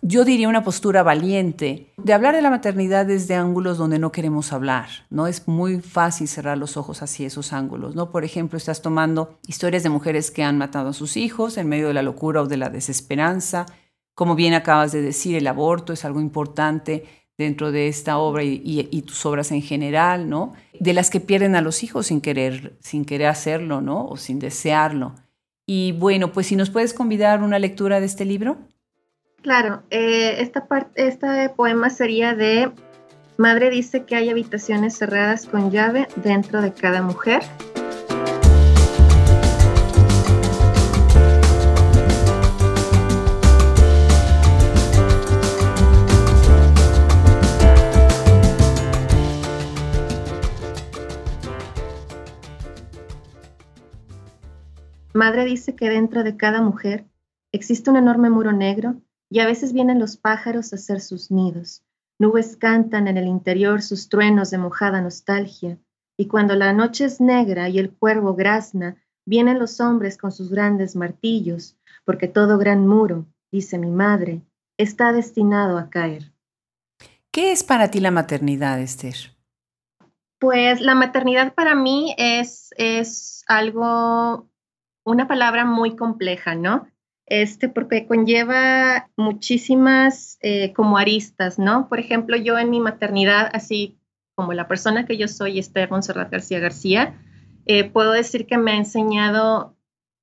yo 0.00 0.24
diría 0.24 0.48
una 0.48 0.64
postura 0.64 1.02
valiente 1.02 1.92
de 1.98 2.12
hablar 2.14 2.34
de 2.34 2.40
la 2.40 2.48
maternidad 2.48 3.04
desde 3.04 3.34
ángulos 3.34 3.76
donde 3.76 3.98
no 3.98 4.10
queremos 4.10 4.54
hablar, 4.54 4.88
¿no? 5.10 5.26
Es 5.26 5.48
muy 5.48 5.80
fácil 5.80 6.28
cerrar 6.28 6.56
los 6.56 6.78
ojos 6.78 7.02
hacia 7.02 7.26
esos 7.26 7.52
ángulos, 7.52 7.94
¿no? 7.94 8.10
Por 8.10 8.24
ejemplo, 8.24 8.56
estás 8.56 8.80
tomando 8.80 9.38
historias 9.46 9.82
de 9.82 9.90
mujeres 9.90 10.30
que 10.30 10.44
han 10.44 10.56
matado 10.56 10.90
a 10.90 10.92
sus 10.94 11.18
hijos 11.18 11.58
en 11.58 11.68
medio 11.68 11.88
de 11.88 11.94
la 11.94 12.02
locura 12.02 12.42
o 12.42 12.46
de 12.46 12.56
la 12.56 12.70
desesperanza. 12.70 13.66
Como 14.14 14.34
bien 14.34 14.54
acabas 14.54 14.92
de 14.92 15.02
decir, 15.02 15.36
el 15.36 15.46
aborto 15.46 15.92
es 15.92 16.06
algo 16.06 16.20
importante 16.20 17.23
dentro 17.36 17.72
de 17.72 17.88
esta 17.88 18.18
obra 18.18 18.42
y, 18.44 19.02
tus 19.02 19.24
obras 19.26 19.50
en 19.52 19.62
general, 19.62 20.28
¿no? 20.28 20.54
De 20.78 20.92
las 20.92 21.10
que 21.10 21.20
pierden 21.20 21.56
a 21.56 21.60
los 21.60 21.82
hijos 21.82 22.06
sin 22.06 22.20
querer, 22.20 22.76
sin 22.80 23.04
querer 23.04 23.28
hacerlo, 23.28 23.80
¿no? 23.80 24.06
O 24.06 24.16
sin 24.16 24.38
desearlo. 24.38 25.14
Y 25.66 25.92
bueno, 25.92 26.32
pues 26.32 26.46
si 26.46 26.56
nos 26.56 26.70
puedes 26.70 26.94
convidar 26.94 27.42
una 27.42 27.58
lectura 27.58 28.00
de 28.00 28.06
este 28.06 28.24
libro. 28.24 28.58
Claro, 29.42 29.82
eh, 29.90 30.36
esta 30.38 30.66
parte, 30.66 31.06
este 31.06 31.48
poema 31.50 31.90
sería 31.90 32.34
de 32.34 32.70
Madre 33.36 33.70
dice 33.70 34.04
que 34.04 34.14
hay 34.14 34.30
habitaciones 34.30 34.96
cerradas 34.96 35.46
con 35.46 35.72
llave 35.72 36.06
dentro 36.16 36.62
de 36.62 36.72
cada 36.72 37.02
mujer. 37.02 37.42
Madre 55.14 55.44
dice 55.44 55.76
que 55.76 55.88
dentro 55.88 56.24
de 56.24 56.36
cada 56.36 56.60
mujer 56.60 57.06
existe 57.52 57.88
un 57.88 57.96
enorme 57.96 58.30
muro 58.30 58.52
negro 58.52 58.96
y 59.30 59.38
a 59.38 59.46
veces 59.46 59.72
vienen 59.72 60.00
los 60.00 60.16
pájaros 60.16 60.72
a 60.72 60.76
hacer 60.76 61.00
sus 61.00 61.30
nidos. 61.30 61.82
Nubes 62.18 62.56
cantan 62.56 63.08
en 63.08 63.16
el 63.16 63.26
interior 63.26 63.80
sus 63.80 64.08
truenos 64.08 64.50
de 64.50 64.58
mojada 64.58 65.00
nostalgia, 65.00 65.78
y 66.16 66.26
cuando 66.26 66.54
la 66.54 66.72
noche 66.72 67.04
es 67.04 67.20
negra 67.20 67.68
y 67.68 67.78
el 67.78 67.92
cuervo 67.92 68.34
grazna, 68.34 68.96
vienen 69.26 69.58
los 69.58 69.80
hombres 69.80 70.16
con 70.18 70.32
sus 70.32 70.50
grandes 70.50 70.94
martillos, 70.94 71.76
porque 72.04 72.28
todo 72.28 72.58
gran 72.58 72.86
muro, 72.86 73.26
dice 73.50 73.78
mi 73.78 73.90
madre, 73.90 74.42
está 74.76 75.12
destinado 75.12 75.78
a 75.78 75.90
caer. 75.90 76.32
¿Qué 77.30 77.52
es 77.52 77.64
para 77.64 77.90
ti 77.90 78.00
la 78.00 78.10
maternidad, 78.10 78.80
Esther? 78.80 79.16
Pues 80.38 80.80
la 80.80 80.94
maternidad 80.94 81.54
para 81.54 81.74
mí 81.74 82.14
es, 82.18 82.70
es 82.76 83.44
algo, 83.48 84.48
una 85.04 85.28
palabra 85.28 85.64
muy 85.64 85.96
compleja, 85.96 86.54
¿no? 86.54 86.86
este, 87.26 87.68
porque 87.68 88.06
conlleva 88.06 89.08
muchísimas 89.16 90.38
eh, 90.40 90.72
como 90.72 90.98
aristas, 90.98 91.58
¿no? 91.58 91.88
Por 91.88 91.98
ejemplo, 91.98 92.36
yo 92.36 92.58
en 92.58 92.70
mi 92.70 92.80
maternidad, 92.80 93.50
así 93.52 93.98
como 94.34 94.52
la 94.52 94.68
persona 94.68 95.06
que 95.06 95.16
yo 95.16 95.28
soy, 95.28 95.58
Esther 95.58 95.90
Monserrat 95.90 96.30
García 96.30 96.58
García, 96.58 97.18
eh, 97.66 97.84
puedo 97.84 98.12
decir 98.12 98.46
que 98.46 98.58
me 98.58 98.72
ha 98.72 98.76
enseñado 98.76 99.76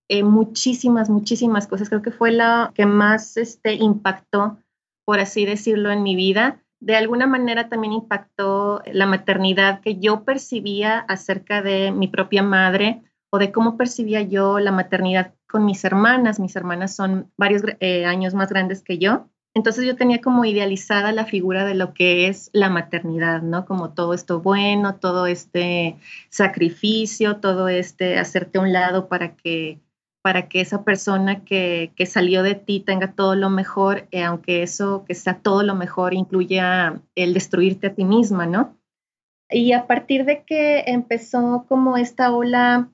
eh, 0.09 0.23
muchísimas, 0.23 1.09
muchísimas 1.09 1.67
cosas. 1.67 1.89
Creo 1.89 2.01
que 2.01 2.11
fue 2.11 2.31
la 2.31 2.71
que 2.75 2.85
más 2.85 3.37
este, 3.37 3.73
impactó, 3.73 4.57
por 5.05 5.19
así 5.19 5.45
decirlo, 5.45 5.91
en 5.91 6.03
mi 6.03 6.15
vida. 6.15 6.61
De 6.79 6.95
alguna 6.95 7.25
manera 7.25 7.69
también 7.69 7.93
impactó 7.93 8.83
la 8.91 9.05
maternidad 9.05 9.81
que 9.81 9.97
yo 9.97 10.23
percibía 10.23 10.99
acerca 10.99 11.61
de 11.61 11.91
mi 11.91 12.07
propia 12.07 12.43
madre 12.43 13.01
o 13.31 13.39
de 13.39 13.51
cómo 13.51 13.77
percibía 13.77 14.21
yo 14.21 14.59
la 14.59 14.71
maternidad 14.71 15.33
con 15.49 15.65
mis 15.65 15.83
hermanas. 15.83 16.39
Mis 16.39 16.55
hermanas 16.55 16.95
son 16.95 17.31
varios 17.37 17.63
eh, 17.79 18.05
años 18.05 18.33
más 18.33 18.49
grandes 18.49 18.83
que 18.83 18.97
yo. 18.97 19.27
Entonces 19.53 19.85
yo 19.85 19.95
tenía 19.95 20.21
como 20.21 20.45
idealizada 20.45 21.11
la 21.11 21.25
figura 21.25 21.65
de 21.65 21.75
lo 21.75 21.93
que 21.93 22.27
es 22.27 22.49
la 22.53 22.69
maternidad, 22.69 23.41
¿no? 23.41 23.65
Como 23.65 23.91
todo 23.91 24.13
esto 24.13 24.41
bueno, 24.41 24.95
todo 24.95 25.27
este 25.27 25.97
sacrificio, 26.29 27.37
todo 27.37 27.67
este 27.67 28.17
hacerte 28.17 28.59
a 28.59 28.61
un 28.61 28.71
lado 28.71 29.07
para 29.07 29.35
que, 29.35 29.79
para 30.21 30.47
que 30.47 30.61
esa 30.61 30.83
persona 30.83 31.43
que, 31.43 31.91
que 31.95 32.05
salió 32.05 32.43
de 32.43 32.55
ti 32.55 32.79
tenga 32.79 33.13
todo 33.13 33.35
lo 33.35 33.49
mejor, 33.49 34.07
eh, 34.11 34.23
aunque 34.23 34.63
eso 34.63 35.03
que 35.05 35.15
sea 35.15 35.39
todo 35.39 35.63
lo 35.63 35.75
mejor 35.75 36.13
incluya 36.13 37.01
el 37.15 37.33
destruirte 37.33 37.87
a 37.87 37.93
ti 37.93 38.05
misma, 38.05 38.45
¿no? 38.45 38.77
Y 39.49 39.73
a 39.73 39.85
partir 39.85 40.23
de 40.23 40.43
que 40.43 40.85
empezó 40.87 41.65
como 41.67 41.97
esta 41.97 42.33
ola 42.33 42.89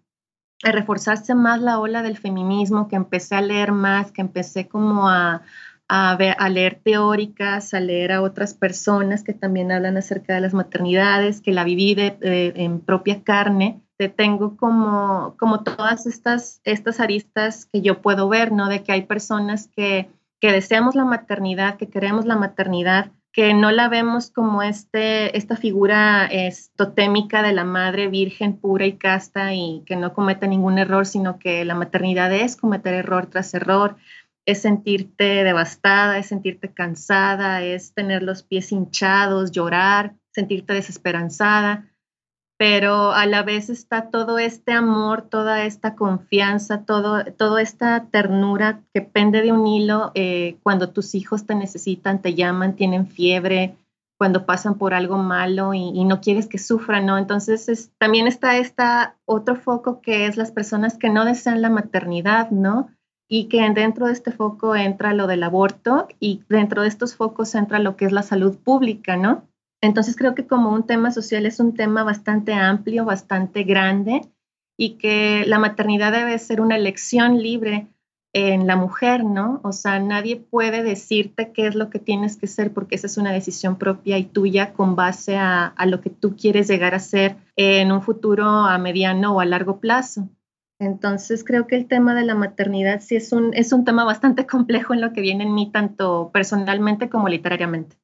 a 0.63 0.71
reforzarse 0.71 1.35
más 1.35 1.61
la 1.61 1.79
ola 1.79 2.01
del 2.01 2.17
feminismo, 2.17 2.87
que 2.87 2.95
empecé 2.95 3.35
a 3.35 3.41
leer 3.41 3.71
más, 3.71 4.11
que 4.11 4.21
empecé 4.21 4.67
como 4.67 5.09
a, 5.09 5.43
a, 5.87 6.49
leer 6.49 6.81
teóricas, 6.83 7.73
a 7.73 7.79
leer 7.79 8.11
a 8.11 8.21
otras 8.21 8.53
personas 8.53 9.23
que 9.23 9.33
también 9.33 9.71
hablan 9.71 9.97
acerca 9.97 10.33
de 10.33 10.41
las 10.41 10.53
maternidades, 10.53 11.41
que 11.41 11.51
la 11.51 11.63
viví 11.63 11.95
en 12.21 12.79
propia 12.81 13.23
carne, 13.23 13.81
te 13.97 14.09
tengo 14.09 14.57
como, 14.57 15.35
como 15.39 15.63
todas 15.63 16.05
estas, 16.05 16.61
estas 16.63 16.99
aristas 16.99 17.65
que 17.65 17.81
yo 17.81 18.01
puedo 18.01 18.29
ver, 18.29 18.51
¿no? 18.51 18.69
De 18.69 18.83
que 18.83 18.91
hay 18.91 19.03
personas 19.03 19.67
que, 19.75 20.09
que 20.39 20.51
deseamos 20.51 20.95
la 20.95 21.05
maternidad, 21.05 21.77
que 21.77 21.89
queremos 21.89 22.25
la 22.25 22.35
maternidad, 22.35 23.11
que 23.37 23.53
no 23.53 23.71
la 23.71 23.87
vemos 23.87 24.31
como 24.31 24.63
este, 24.63 25.37
esta 25.37 25.55
figura 25.55 26.25
es, 26.25 26.71
totémica 26.75 27.43
de 27.43 27.53
la 27.53 27.65
madre 27.65 28.07
virgen 28.07 28.57
pura 28.57 28.87
y 28.87 28.93
casta 28.93 29.53
y 29.53 29.83
que 29.85 29.95
no 29.95 30.15
comete 30.15 30.47
ningún 30.47 30.79
error, 30.79 31.05
sino 31.05 31.37
que 31.37 31.63
la 31.63 31.75
maternidad 31.75 32.33
es 32.33 32.55
cometer 32.55 32.95
error 32.95 33.27
tras 33.27 33.53
error, 33.53 33.95
es 34.47 34.63
sentirte 34.63 35.43
devastada, 35.43 36.17
es 36.17 36.25
sentirte 36.25 36.73
cansada, 36.73 37.61
es 37.61 37.93
tener 37.93 38.23
los 38.23 38.41
pies 38.41 38.71
hinchados, 38.71 39.51
llorar, 39.51 40.15
sentirte 40.31 40.73
desesperanzada 40.73 41.85
pero 42.57 43.11
a 43.11 43.27
la 43.27 43.43
vez 43.43 43.69
está 43.69 44.09
todo 44.09 44.39
este 44.39 44.71
amor, 44.71 45.21
toda 45.21 45.63
esta 45.63 45.95
confianza, 45.95 46.83
todo, 46.85 47.23
toda 47.23 47.61
esta 47.61 48.05
ternura 48.09 48.81
que 48.93 49.01
pende 49.01 49.43
de 49.43 49.51
un 49.51 49.67
hilo 49.67 50.11
eh, 50.15 50.57
cuando 50.63 50.89
tus 50.89 51.13
hijos 51.13 51.45
te 51.45 51.53
necesitan, 51.53 52.21
te 52.21 52.33
llaman, 52.33 52.75
tienen 52.75 53.07
fiebre, 53.07 53.75
cuando 54.17 54.47
pasan 54.47 54.79
por 54.79 54.95
algo 54.95 55.17
malo 55.17 55.73
y, 55.75 56.03
no 56.03 56.21
quieres 56.21 56.47
que 56.47 56.57
sufran, 56.57 57.05
¿no? 57.05 57.19
Entonces 57.19 57.91
también 57.99 58.25
está 58.25 58.57
esta 58.57 59.15
otro 59.25 59.55
foco 59.55 60.01
que 60.01 60.25
es 60.25 60.37
las 60.37 60.51
personas 60.51 60.97
que 60.97 61.09
no 61.09 61.23
desean 61.23 61.61
la 61.61 61.69
maternidad, 61.69 62.49
¿no? 62.49 62.89
Y 63.29 63.45
que 63.45 63.69
dentro 63.69 64.07
de 64.07 64.13
este 64.13 64.31
foco 64.31 64.75
entra 64.75 65.13
lo 65.13 65.27
del 65.27 65.43
aborto 65.43 66.07
y 66.19 66.43
dentro 66.49 66.81
de 66.81 66.87
estos 66.87 67.15
focos 67.15 67.53
entra 67.53 67.77
lo 67.77 67.95
que 67.95 68.05
es 68.05 68.11
la 68.11 68.23
salud 68.23 68.57
pública, 68.57 69.17
¿no? 69.17 69.43
Entonces 69.81 70.15
creo 70.15 70.33
que 70.33 70.47
como 70.47 70.71
un 70.71 70.85
tema 70.85 71.11
social 71.11 71.45
es 71.45 71.59
un 71.59 71.73
tema 71.73 72.03
bastante 72.03 72.53
amplio, 72.53 73.05
bastante 73.05 73.63
grande 73.63 74.21
y 74.77 74.97
que 74.97 75.43
la 75.45 75.59
maternidad 75.59 76.11
debe 76.11 76.37
ser 76.39 76.61
una 76.61 76.75
elección 76.75 77.41
libre 77.41 77.87
en 78.33 78.67
la 78.67 78.75
mujer, 78.75 79.23
¿no? 79.23 79.61
O 79.63 79.71
sea, 79.71 79.99
nadie 79.99 80.35
puede 80.35 80.83
decirte 80.83 81.51
qué 81.51 81.67
es 81.67 81.75
lo 81.75 81.89
que 81.89 81.99
tienes 81.99 82.37
que 82.37 82.47
ser 82.47 82.71
porque 82.71 82.95
esa 82.95 83.07
es 83.07 83.17
una 83.17 83.31
decisión 83.31 83.77
propia 83.77 84.17
y 84.17 84.25
tuya 84.25 84.73
con 84.73 84.95
base 84.95 85.37
a, 85.37 85.73
lo 85.87 86.01
que 86.01 86.09
tú 86.09 86.35
quieres 86.35 86.67
llegar 86.67 86.93
a 86.93 86.99
ser 86.99 87.37
en 87.55 87.91
un 87.91 88.01
futuro 88.01 88.45
a 88.45 88.77
mediano 88.77 89.35
o 89.35 89.39
a 89.39 89.45
largo 89.45 89.79
plazo. 89.79 90.29
Entonces 90.79 91.43
creo 91.43 91.65
que 91.65 91.75
el 91.75 91.87
tema 91.87 92.13
de 92.13 92.23
la 92.23 92.35
maternidad 92.35 93.01
sí 93.01 93.15
es 93.15 93.31
un, 93.31 93.53
es 93.55 93.73
un 93.73 93.85
tema 93.85 94.03
bastante 94.03 94.45
complejo 94.47 94.93
en 94.93 95.01
lo 95.01 95.13
que 95.13 95.21
viene 95.21 95.43
en 95.43 95.53
mí, 95.53 95.71
tanto 95.71 96.29
personalmente 96.31 97.09
como 97.09 97.29
literariamente. 97.29 97.97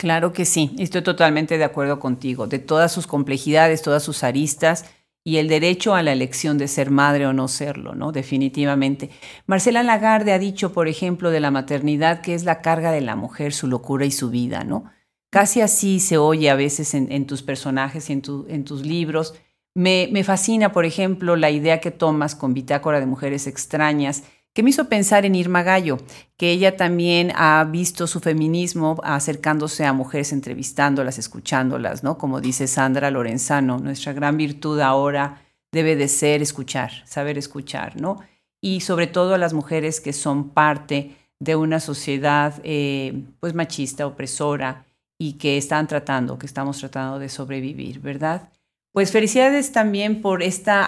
Claro 0.00 0.32
que 0.32 0.46
sí, 0.46 0.74
estoy 0.78 1.02
totalmente 1.02 1.58
de 1.58 1.64
acuerdo 1.64 2.00
contigo, 2.00 2.46
de 2.46 2.58
todas 2.58 2.90
sus 2.90 3.06
complejidades, 3.06 3.82
todas 3.82 4.02
sus 4.02 4.24
aristas 4.24 4.86
y 5.24 5.36
el 5.36 5.46
derecho 5.46 5.94
a 5.94 6.02
la 6.02 6.12
elección 6.12 6.56
de 6.56 6.68
ser 6.68 6.90
madre 6.90 7.26
o 7.26 7.34
no 7.34 7.48
serlo, 7.48 7.94
¿no? 7.94 8.10
Definitivamente. 8.10 9.10
Marcela 9.44 9.82
Lagarde 9.82 10.32
ha 10.32 10.38
dicho, 10.38 10.72
por 10.72 10.88
ejemplo, 10.88 11.30
de 11.30 11.40
la 11.40 11.50
maternidad 11.50 12.22
que 12.22 12.34
es 12.34 12.44
la 12.44 12.62
carga 12.62 12.92
de 12.92 13.02
la 13.02 13.14
mujer, 13.14 13.52
su 13.52 13.66
locura 13.66 14.06
y 14.06 14.10
su 14.10 14.30
vida, 14.30 14.64
¿no? 14.64 14.90
Casi 15.28 15.60
así 15.60 16.00
se 16.00 16.16
oye 16.16 16.48
a 16.48 16.54
veces 16.54 16.94
en, 16.94 17.26
tus 17.26 17.42
personajes 17.42 18.08
y 18.08 18.14
en, 18.14 18.22
en 18.48 18.64
tus 18.64 18.86
libros. 18.86 19.34
Me, 19.74 20.08
me 20.10 20.24
fascina, 20.24 20.72
por 20.72 20.86
ejemplo, 20.86 21.36
la 21.36 21.50
idea 21.50 21.82
que 21.82 21.90
tomas 21.90 22.34
con 22.34 22.54
Bitácora 22.54 23.00
de 23.00 23.06
Mujeres 23.06 23.46
Extrañas, 23.46 24.22
que 24.52 24.62
me 24.62 24.70
hizo 24.70 24.88
pensar 24.88 25.24
en 25.24 25.34
Irma 25.34 25.62
Gallo, 25.62 25.98
que 26.36 26.50
ella 26.50 26.76
también 26.76 27.32
ha 27.36 27.64
visto 27.64 28.06
su 28.06 28.20
feminismo 28.20 29.00
acercándose 29.04 29.84
a 29.84 29.92
mujeres, 29.92 30.32
entrevistándolas, 30.32 31.18
escuchándolas, 31.18 32.02
¿no? 32.02 32.18
Como 32.18 32.40
dice 32.40 32.66
Sandra 32.66 33.10
Lorenzano, 33.10 33.78
nuestra 33.78 34.12
gran 34.12 34.36
virtud 34.36 34.80
ahora 34.80 35.42
debe 35.72 35.94
de 35.94 36.08
ser 36.08 36.42
escuchar, 36.42 36.90
saber 37.06 37.38
escuchar, 37.38 38.00
¿no? 38.00 38.20
Y 38.60 38.80
sobre 38.80 39.06
todo 39.06 39.34
a 39.34 39.38
las 39.38 39.54
mujeres 39.54 40.00
que 40.00 40.12
son 40.12 40.50
parte 40.50 41.16
de 41.38 41.56
una 41.56 41.80
sociedad 41.80 42.60
eh, 42.64 43.22
pues 43.38 43.54
machista, 43.54 44.06
opresora 44.06 44.84
y 45.18 45.34
que 45.34 45.56
están 45.56 45.86
tratando, 45.86 46.38
que 46.38 46.46
estamos 46.46 46.78
tratando 46.78 47.18
de 47.18 47.28
sobrevivir, 47.28 48.00
¿verdad? 48.00 48.50
Pues 48.92 49.12
felicidades 49.12 49.70
también 49.72 50.20
por 50.20 50.42
esta 50.42 50.84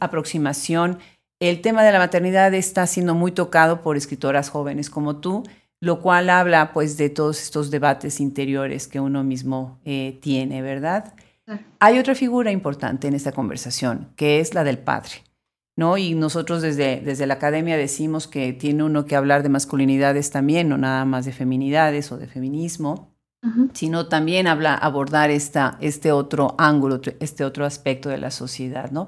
aproximación 0.00 0.98
el 1.40 1.60
tema 1.60 1.82
de 1.84 1.92
la 1.92 1.98
maternidad 1.98 2.54
está 2.54 2.86
siendo 2.86 3.14
muy 3.14 3.32
tocado 3.32 3.82
por 3.82 3.96
escritoras 3.96 4.48
jóvenes 4.48 4.90
como 4.90 5.16
tú, 5.16 5.42
lo 5.80 6.00
cual 6.00 6.30
habla 6.30 6.72
pues 6.72 6.96
de 6.96 7.10
todos 7.10 7.42
estos 7.42 7.70
debates 7.70 8.20
interiores 8.20 8.88
que 8.88 9.00
uno 9.00 9.22
mismo 9.24 9.78
eh, 9.84 10.18
tiene, 10.22 10.62
¿verdad? 10.62 11.14
Hay 11.78 11.98
otra 11.98 12.14
figura 12.14 12.50
importante 12.50 13.06
en 13.06 13.14
esta 13.14 13.32
conversación, 13.32 14.08
que 14.16 14.40
es 14.40 14.54
la 14.54 14.64
del 14.64 14.78
padre, 14.78 15.12
¿no? 15.76 15.96
Y 15.96 16.14
nosotros 16.14 16.60
desde, 16.62 17.00
desde 17.00 17.26
la 17.26 17.34
academia 17.34 17.76
decimos 17.76 18.26
que 18.26 18.52
tiene 18.52 18.82
uno 18.82 19.04
que 19.04 19.14
hablar 19.14 19.42
de 19.44 19.48
masculinidades 19.48 20.30
también, 20.30 20.68
no 20.68 20.78
nada 20.78 21.04
más 21.04 21.24
de 21.24 21.32
feminidades 21.32 22.10
o 22.10 22.18
de 22.18 22.26
feminismo, 22.26 23.12
sino 23.74 24.08
también 24.08 24.48
habla, 24.48 24.74
abordar 24.74 25.30
esta, 25.30 25.78
este 25.80 26.10
otro 26.10 26.56
ángulo, 26.58 27.00
este 27.20 27.44
otro 27.44 27.64
aspecto 27.64 28.08
de 28.08 28.18
la 28.18 28.32
sociedad, 28.32 28.90
¿no? 28.90 29.06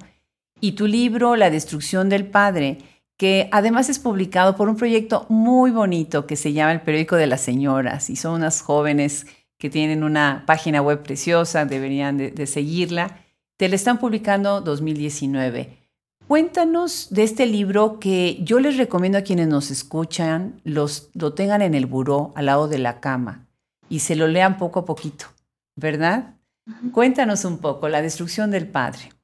Y 0.61 0.73
tu 0.73 0.87
libro 0.87 1.37
La 1.37 1.51
destrucción 1.51 2.09
del 2.09 2.27
padre, 2.27 2.79
que 3.17 3.49
además 3.53 3.89
es 3.89 3.99
publicado 3.99 4.57
por 4.57 4.69
un 4.69 4.77
proyecto 4.77 5.27
muy 5.29 5.71
bonito 5.71 6.27
que 6.27 6.37
se 6.37 6.53
llama 6.53 6.73
El 6.73 6.83
Periódico 6.83 7.17
de 7.17 7.27
las 7.27 7.41
Señoras 7.41 8.11
y 8.11 8.17
son 8.17 8.35
unas 8.35 8.63
jóvenes 8.63 9.27
que 9.59 9.71
tienen 9.71 10.05
una 10.05 10.45
página 10.47 10.81
web 10.81 11.03
preciosa, 11.03 11.65
deberían 11.65 12.17
de, 12.17 12.47
seguirla. 12.47 13.25
Te 13.57 13.69
la 13.69 13.75
están 13.75 13.99
publicando 13.99 14.61
2019. 14.61 15.77
Cuéntanos 16.29 17.09
de 17.11 17.25
este 17.25 17.47
libro 17.47 17.99
que 17.99 18.39
yo 18.43 18.61
les 18.61 18.77
recomiendo 18.77 19.19
a 19.19 19.23
quienes 19.23 19.49
nos 19.49 19.71
escuchan, 19.71 20.61
los, 20.63 21.11
lo 21.15 21.33
tengan 21.33 21.63
en 21.63 21.75
el 21.75 21.87
buró 21.87 22.33
al 22.37 22.47
lado 22.47 22.69
de 22.69 22.79
la 22.79 23.01
cama 23.01 23.49
y 23.89 24.01
se 24.01 24.15
lo 24.15 24.29
lean 24.29 24.59
poco 24.59 24.81
a 24.81 24.85
poquito, 24.85 25.27
¿verdad? 25.75 26.37
Cuéntanos 26.93 27.45
un 27.45 27.59
poco, 27.59 27.89
La 27.89 28.03
destrucción 28.03 28.51
del 28.51 28.69
padre 28.69 29.18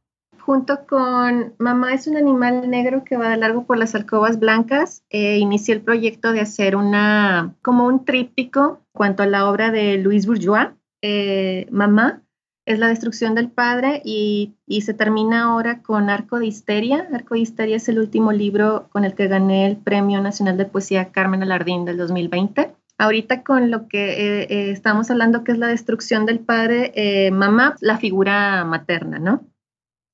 junto 0.44 0.86
con 0.86 1.54
Mamá 1.58 1.94
es 1.94 2.06
un 2.06 2.18
animal 2.18 2.68
negro 2.68 3.02
que 3.02 3.16
va 3.16 3.30
de 3.30 3.38
largo 3.38 3.64
por 3.64 3.78
las 3.78 3.94
alcobas 3.94 4.38
blancas, 4.38 5.02
eh, 5.08 5.38
inicié 5.38 5.74
el 5.74 5.80
proyecto 5.80 6.32
de 6.32 6.40
hacer 6.40 6.76
una, 6.76 7.54
como 7.62 7.86
un 7.86 8.04
tríptico 8.04 8.82
cuanto 8.92 9.22
a 9.22 9.26
la 9.26 9.48
obra 9.48 9.70
de 9.70 9.96
Luis 9.96 10.26
Bourgeois, 10.26 10.68
eh, 11.02 11.66
Mamá, 11.70 12.22
es 12.66 12.78
la 12.78 12.88
destrucción 12.88 13.34
del 13.34 13.50
padre 13.50 14.02
y, 14.04 14.54
y, 14.66 14.82
se 14.82 14.94
termina 14.94 15.44
ahora 15.44 15.82
con 15.82 16.08
Arco 16.08 16.38
de 16.38 16.46
Histeria. 16.46 17.08
Arco 17.12 17.34
de 17.34 17.40
Histeria 17.40 17.76
es 17.76 17.88
el 17.88 17.98
último 17.98 18.32
libro 18.32 18.88
con 18.90 19.04
el 19.04 19.14
que 19.14 19.28
gané 19.28 19.66
el 19.66 19.76
Premio 19.76 20.20
Nacional 20.22 20.56
de 20.56 20.64
Poesía 20.64 21.10
Carmen 21.10 21.42
Alardín 21.42 21.84
del 21.84 21.98
2020. 21.98 22.74
Ahorita 22.96 23.42
con 23.42 23.70
lo 23.70 23.86
que 23.88 24.44
eh, 24.44 24.70
estamos 24.70 25.10
hablando 25.10 25.44
que 25.44 25.52
es 25.52 25.58
la 25.58 25.66
destrucción 25.66 26.24
del 26.24 26.38
padre, 26.38 27.30
mamá, 27.32 27.76
la 27.80 27.98
figura 27.98 28.64
materna, 28.64 29.18
¿no? 29.18 29.44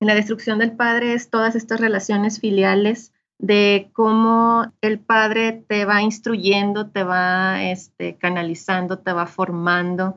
En 0.01 0.07
la 0.07 0.15
destrucción 0.15 0.59
del 0.59 0.73
padre 0.73 1.13
es 1.13 1.29
todas 1.29 1.55
estas 1.55 1.79
relaciones 1.79 2.41
filiales 2.41 3.13
de 3.39 3.91
cómo 3.93 4.73
el 4.81 4.99
padre 4.99 5.63
te 5.69 5.85
va 5.85 6.01
instruyendo, 6.01 6.89
te 6.89 7.05
va 7.05 7.63
este, 7.65 8.17
canalizando, 8.17 8.99
te 8.99 9.13
va 9.13 9.27
formando, 9.27 10.17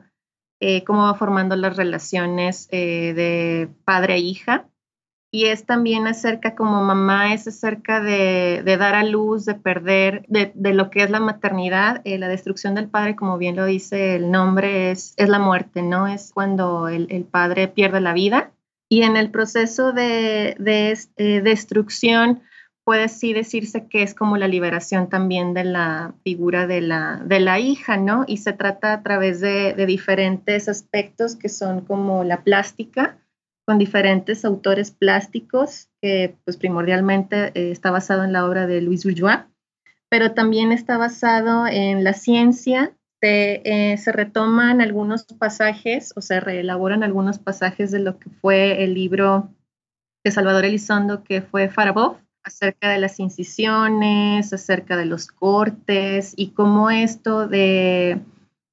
eh, 0.58 0.84
cómo 0.84 1.02
va 1.02 1.14
formando 1.14 1.54
las 1.56 1.76
relaciones 1.76 2.66
eh, 2.70 3.12
de 3.14 3.68
padre 3.84 4.14
e 4.14 4.18
hija. 4.20 4.68
Y 5.30 5.46
es 5.46 5.66
también 5.66 6.06
acerca, 6.06 6.54
como 6.54 6.82
mamá, 6.82 7.34
es 7.34 7.46
acerca 7.48 8.00
de, 8.00 8.62
dar 8.78 8.94
a 8.94 9.02
luz, 9.02 9.44
de 9.44 9.54
perder, 9.54 10.24
de, 10.28 10.52
lo 10.72 10.90
que 10.90 11.02
es 11.02 11.10
la 11.10 11.20
maternidad. 11.20 12.00
Eh, 12.04 12.18
la 12.18 12.28
destrucción 12.28 12.74
del 12.74 12.88
padre, 12.88 13.16
como 13.16 13.36
bien 13.36 13.56
lo 13.56 13.66
dice 13.66 14.14
el 14.14 14.30
nombre, 14.30 14.92
es, 14.92 15.14
la 15.18 15.40
muerte, 15.40 15.82
¿no? 15.82 16.06
Es 16.06 16.30
cuando 16.32 16.88
el 16.88 17.24
padre 17.24 17.68
pierde 17.68 18.00
la 18.00 18.12
vida 18.14 18.54
y 18.94 19.02
en 19.02 19.16
el 19.16 19.32
proceso 19.32 19.92
de, 19.92 20.56
eh, 20.56 21.40
destrucción 21.40 22.42
puede 22.84 23.08
sí 23.08 23.32
decirse 23.32 23.88
que 23.88 24.04
es 24.04 24.14
como 24.14 24.36
la 24.36 24.46
liberación 24.46 25.08
también 25.08 25.52
de 25.52 25.64
la 25.64 26.14
figura 26.22 26.68
de 26.68 26.80
la, 26.80 27.20
de 27.24 27.40
la 27.40 27.58
hija, 27.58 27.96
¿no? 27.96 28.24
Y 28.28 28.36
se 28.36 28.52
trata 28.52 28.92
a 28.92 29.02
través 29.02 29.40
de, 29.40 29.74
diferentes 29.84 30.68
aspectos 30.68 31.34
que 31.34 31.48
son 31.48 31.80
como 31.80 32.22
la 32.22 32.44
plástica, 32.44 33.18
con 33.66 33.78
diferentes 33.78 34.44
autores 34.44 34.92
plásticos, 34.92 35.88
que 36.00 36.36
pues 36.44 36.56
primordialmente 36.56 37.46
eh, 37.46 37.72
está 37.72 37.90
basado 37.90 38.22
en 38.22 38.32
la 38.32 38.46
obra 38.46 38.68
de 38.68 38.80
Louis 38.80 39.02
Bourgeois, 39.02 39.40
pero 40.08 40.34
también 40.34 40.70
está 40.70 40.98
basado 40.98 41.66
en 41.66 42.04
la 42.04 42.12
ciencia, 42.12 42.92
eh, 43.24 43.96
se, 43.98 44.12
retoman 44.12 44.80
algunos 44.80 45.24
pasajes 45.24 46.12
o 46.16 46.20
se 46.20 46.40
reelaboran 46.40 47.02
algunos 47.02 47.38
pasajes 47.38 47.90
de 47.90 48.00
lo 48.00 48.18
que 48.18 48.30
fue 48.30 48.84
el 48.84 48.94
libro 48.94 49.48
de 50.24 50.30
Salvador 50.30 50.64
Elizondo, 50.64 51.22
que 51.24 51.42
fue 51.42 51.68
Farabov, 51.68 52.18
acerca 52.44 52.90
de 52.90 52.98
las 52.98 53.20
incisiones, 53.20 54.52
acerca 54.52 54.96
de 54.96 55.06
los 55.06 55.26
cortes 55.26 56.34
y 56.36 56.50
cómo 56.50 56.90
esto 56.90 57.48
de, 57.48 58.20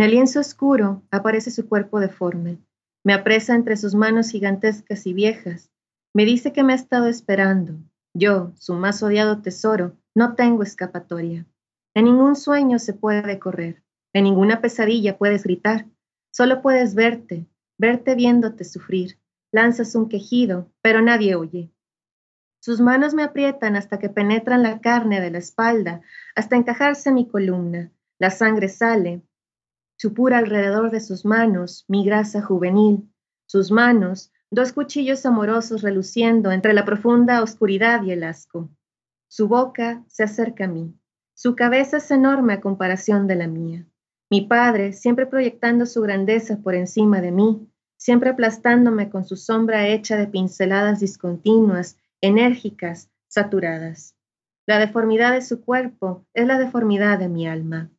En 0.00 0.04
el 0.04 0.12
lienzo 0.12 0.40
oscuro 0.40 1.02
aparece 1.10 1.50
su 1.50 1.68
cuerpo 1.68 2.00
deforme. 2.00 2.56
Me 3.04 3.12
apresa 3.12 3.54
entre 3.54 3.76
sus 3.76 3.94
manos 3.94 4.30
gigantescas 4.30 5.06
y 5.06 5.12
viejas. 5.12 5.70
Me 6.14 6.24
dice 6.24 6.54
que 6.54 6.62
me 6.62 6.72
ha 6.72 6.76
estado 6.76 7.06
esperando. 7.06 7.74
Yo, 8.14 8.52
su 8.56 8.72
más 8.72 9.02
odiado 9.02 9.42
tesoro, 9.42 9.98
no 10.14 10.36
tengo 10.36 10.62
escapatoria. 10.62 11.44
En 11.92 12.06
ningún 12.06 12.34
sueño 12.34 12.78
se 12.78 12.94
puede 12.94 13.38
correr. 13.38 13.82
En 14.14 14.24
ninguna 14.24 14.62
pesadilla 14.62 15.18
puedes 15.18 15.42
gritar. 15.42 15.84
Solo 16.32 16.62
puedes 16.62 16.94
verte, 16.94 17.46
verte 17.76 18.14
viéndote 18.14 18.64
sufrir. 18.64 19.18
Lanzas 19.52 19.94
un 19.94 20.08
quejido, 20.08 20.72
pero 20.80 21.02
nadie 21.02 21.34
oye. 21.34 21.74
Sus 22.62 22.80
manos 22.80 23.12
me 23.12 23.22
aprietan 23.22 23.76
hasta 23.76 23.98
que 23.98 24.08
penetran 24.08 24.62
la 24.62 24.80
carne 24.80 25.20
de 25.20 25.30
la 25.30 25.36
espalda, 25.36 26.00
hasta 26.34 26.56
encajarse 26.56 27.10
en 27.10 27.16
mi 27.16 27.28
columna. 27.28 27.92
La 28.18 28.30
sangre 28.30 28.70
sale, 28.70 29.22
supura 30.00 30.38
alrededor 30.38 30.90
de 30.90 30.98
sus 30.98 31.26
manos 31.26 31.84
mi 31.86 32.06
grasa 32.06 32.40
juvenil, 32.40 33.12
sus 33.44 33.70
manos, 33.70 34.32
dos 34.50 34.72
cuchillos 34.72 35.26
amorosos 35.26 35.82
reluciendo 35.82 36.52
entre 36.52 36.72
la 36.72 36.86
profunda 36.86 37.42
oscuridad 37.42 38.02
y 38.04 38.12
el 38.12 38.24
asco. 38.24 38.70
Su 39.28 39.46
boca 39.46 40.02
se 40.08 40.22
acerca 40.22 40.64
a 40.64 40.68
mí, 40.68 40.94
su 41.34 41.54
cabeza 41.54 41.98
es 41.98 42.10
enorme 42.10 42.54
a 42.54 42.62
comparación 42.62 43.26
de 43.26 43.34
la 43.34 43.46
mía. 43.46 43.86
Mi 44.30 44.40
padre, 44.40 44.94
siempre 44.94 45.26
proyectando 45.26 45.84
su 45.84 46.00
grandeza 46.00 46.62
por 46.62 46.74
encima 46.74 47.20
de 47.20 47.32
mí, 47.32 47.68
siempre 47.98 48.30
aplastándome 48.30 49.10
con 49.10 49.26
su 49.26 49.36
sombra 49.36 49.86
hecha 49.86 50.16
de 50.16 50.28
pinceladas 50.28 51.00
discontinuas, 51.00 51.98
enérgicas, 52.22 53.10
saturadas. 53.28 54.16
La 54.66 54.78
deformidad 54.78 55.32
de 55.32 55.42
su 55.42 55.60
cuerpo 55.60 56.24
es 56.32 56.46
la 56.46 56.58
deformidad 56.58 57.18
de 57.18 57.28
mi 57.28 57.46
alma. 57.46 57.90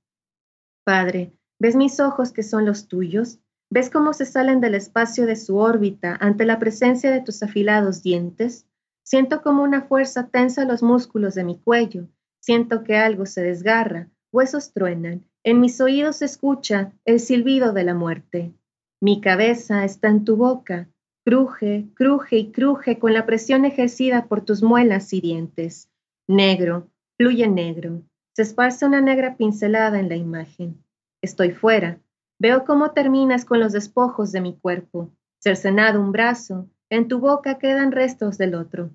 Padre, 0.83 1.33
¿Ves 1.61 1.75
mis 1.75 1.99
ojos 1.99 2.31
que 2.31 2.41
son 2.41 2.65
los 2.65 2.87
tuyos? 2.87 3.37
¿Ves 3.69 3.91
cómo 3.91 4.13
se 4.13 4.25
salen 4.25 4.61
del 4.61 4.73
espacio 4.73 5.27
de 5.27 5.35
su 5.35 5.57
órbita 5.57 6.17
ante 6.19 6.43
la 6.43 6.57
presencia 6.57 7.11
de 7.11 7.21
tus 7.21 7.43
afilados 7.43 8.01
dientes? 8.01 8.65
Siento 9.03 9.43
como 9.43 9.61
una 9.61 9.83
fuerza 9.83 10.27
tensa 10.29 10.65
los 10.65 10.81
músculos 10.81 11.35
de 11.35 11.43
mi 11.43 11.59
cuello. 11.59 12.07
Siento 12.39 12.83
que 12.83 12.97
algo 12.97 13.27
se 13.27 13.43
desgarra, 13.43 14.09
huesos 14.31 14.73
truenan. 14.73 15.23
En 15.43 15.59
mis 15.59 15.79
oídos 15.81 16.15
se 16.15 16.25
escucha 16.25 16.93
el 17.05 17.19
silbido 17.19 17.73
de 17.73 17.83
la 17.83 17.93
muerte. 17.93 18.55
Mi 18.99 19.21
cabeza 19.21 19.85
está 19.85 20.07
en 20.07 20.25
tu 20.25 20.37
boca. 20.37 20.89
Cruje, 21.23 21.85
cruje 21.93 22.37
y 22.37 22.51
cruje 22.51 22.97
con 22.97 23.13
la 23.13 23.27
presión 23.27 23.65
ejercida 23.65 24.25
por 24.25 24.41
tus 24.41 24.63
muelas 24.63 25.13
y 25.13 25.21
dientes. 25.21 25.91
Negro, 26.27 26.87
fluye 27.17 27.47
negro. 27.47 28.01
Se 28.35 28.41
esparce 28.41 28.87
una 28.87 28.99
negra 28.99 29.37
pincelada 29.37 29.99
en 29.99 30.09
la 30.09 30.15
imagen. 30.15 30.83
Estoy 31.21 31.51
fuera. 31.51 31.99
Veo 32.39 32.65
cómo 32.65 32.91
terminas 32.91 33.45
con 33.45 33.59
los 33.59 33.71
despojos 33.71 34.31
de 34.31 34.41
mi 34.41 34.57
cuerpo. 34.57 35.11
Cercenado 35.39 36.01
un 36.01 36.11
brazo, 36.11 36.69
en 36.89 37.07
tu 37.07 37.19
boca 37.19 37.59
quedan 37.59 37.91
restos 37.91 38.37
del 38.37 38.55
otro. 38.55 38.91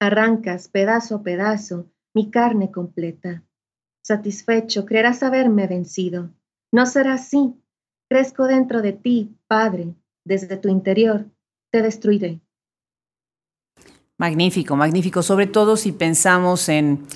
Arrancas 0.00 0.68
pedazo 0.68 1.16
a 1.16 1.22
pedazo 1.22 1.86
mi 2.14 2.30
carne 2.30 2.70
completa. 2.70 3.42
Satisfecho, 4.02 4.84
creerás 4.84 5.22
haberme 5.22 5.66
vencido. 5.66 6.30
No 6.72 6.86
será 6.86 7.14
así. 7.14 7.54
Crezco 8.08 8.46
dentro 8.46 8.82
de 8.82 8.92
ti, 8.92 9.36
Padre. 9.46 9.94
Desde 10.24 10.56
tu 10.56 10.68
interior 10.68 11.26
te 11.70 11.82
destruiré. 11.82 12.40
Magnífico, 14.18 14.76
magnífico. 14.76 15.22
Sobre 15.22 15.46
todo 15.46 15.76
si 15.76 15.92
pensamos 15.92 16.68
en 16.68 17.06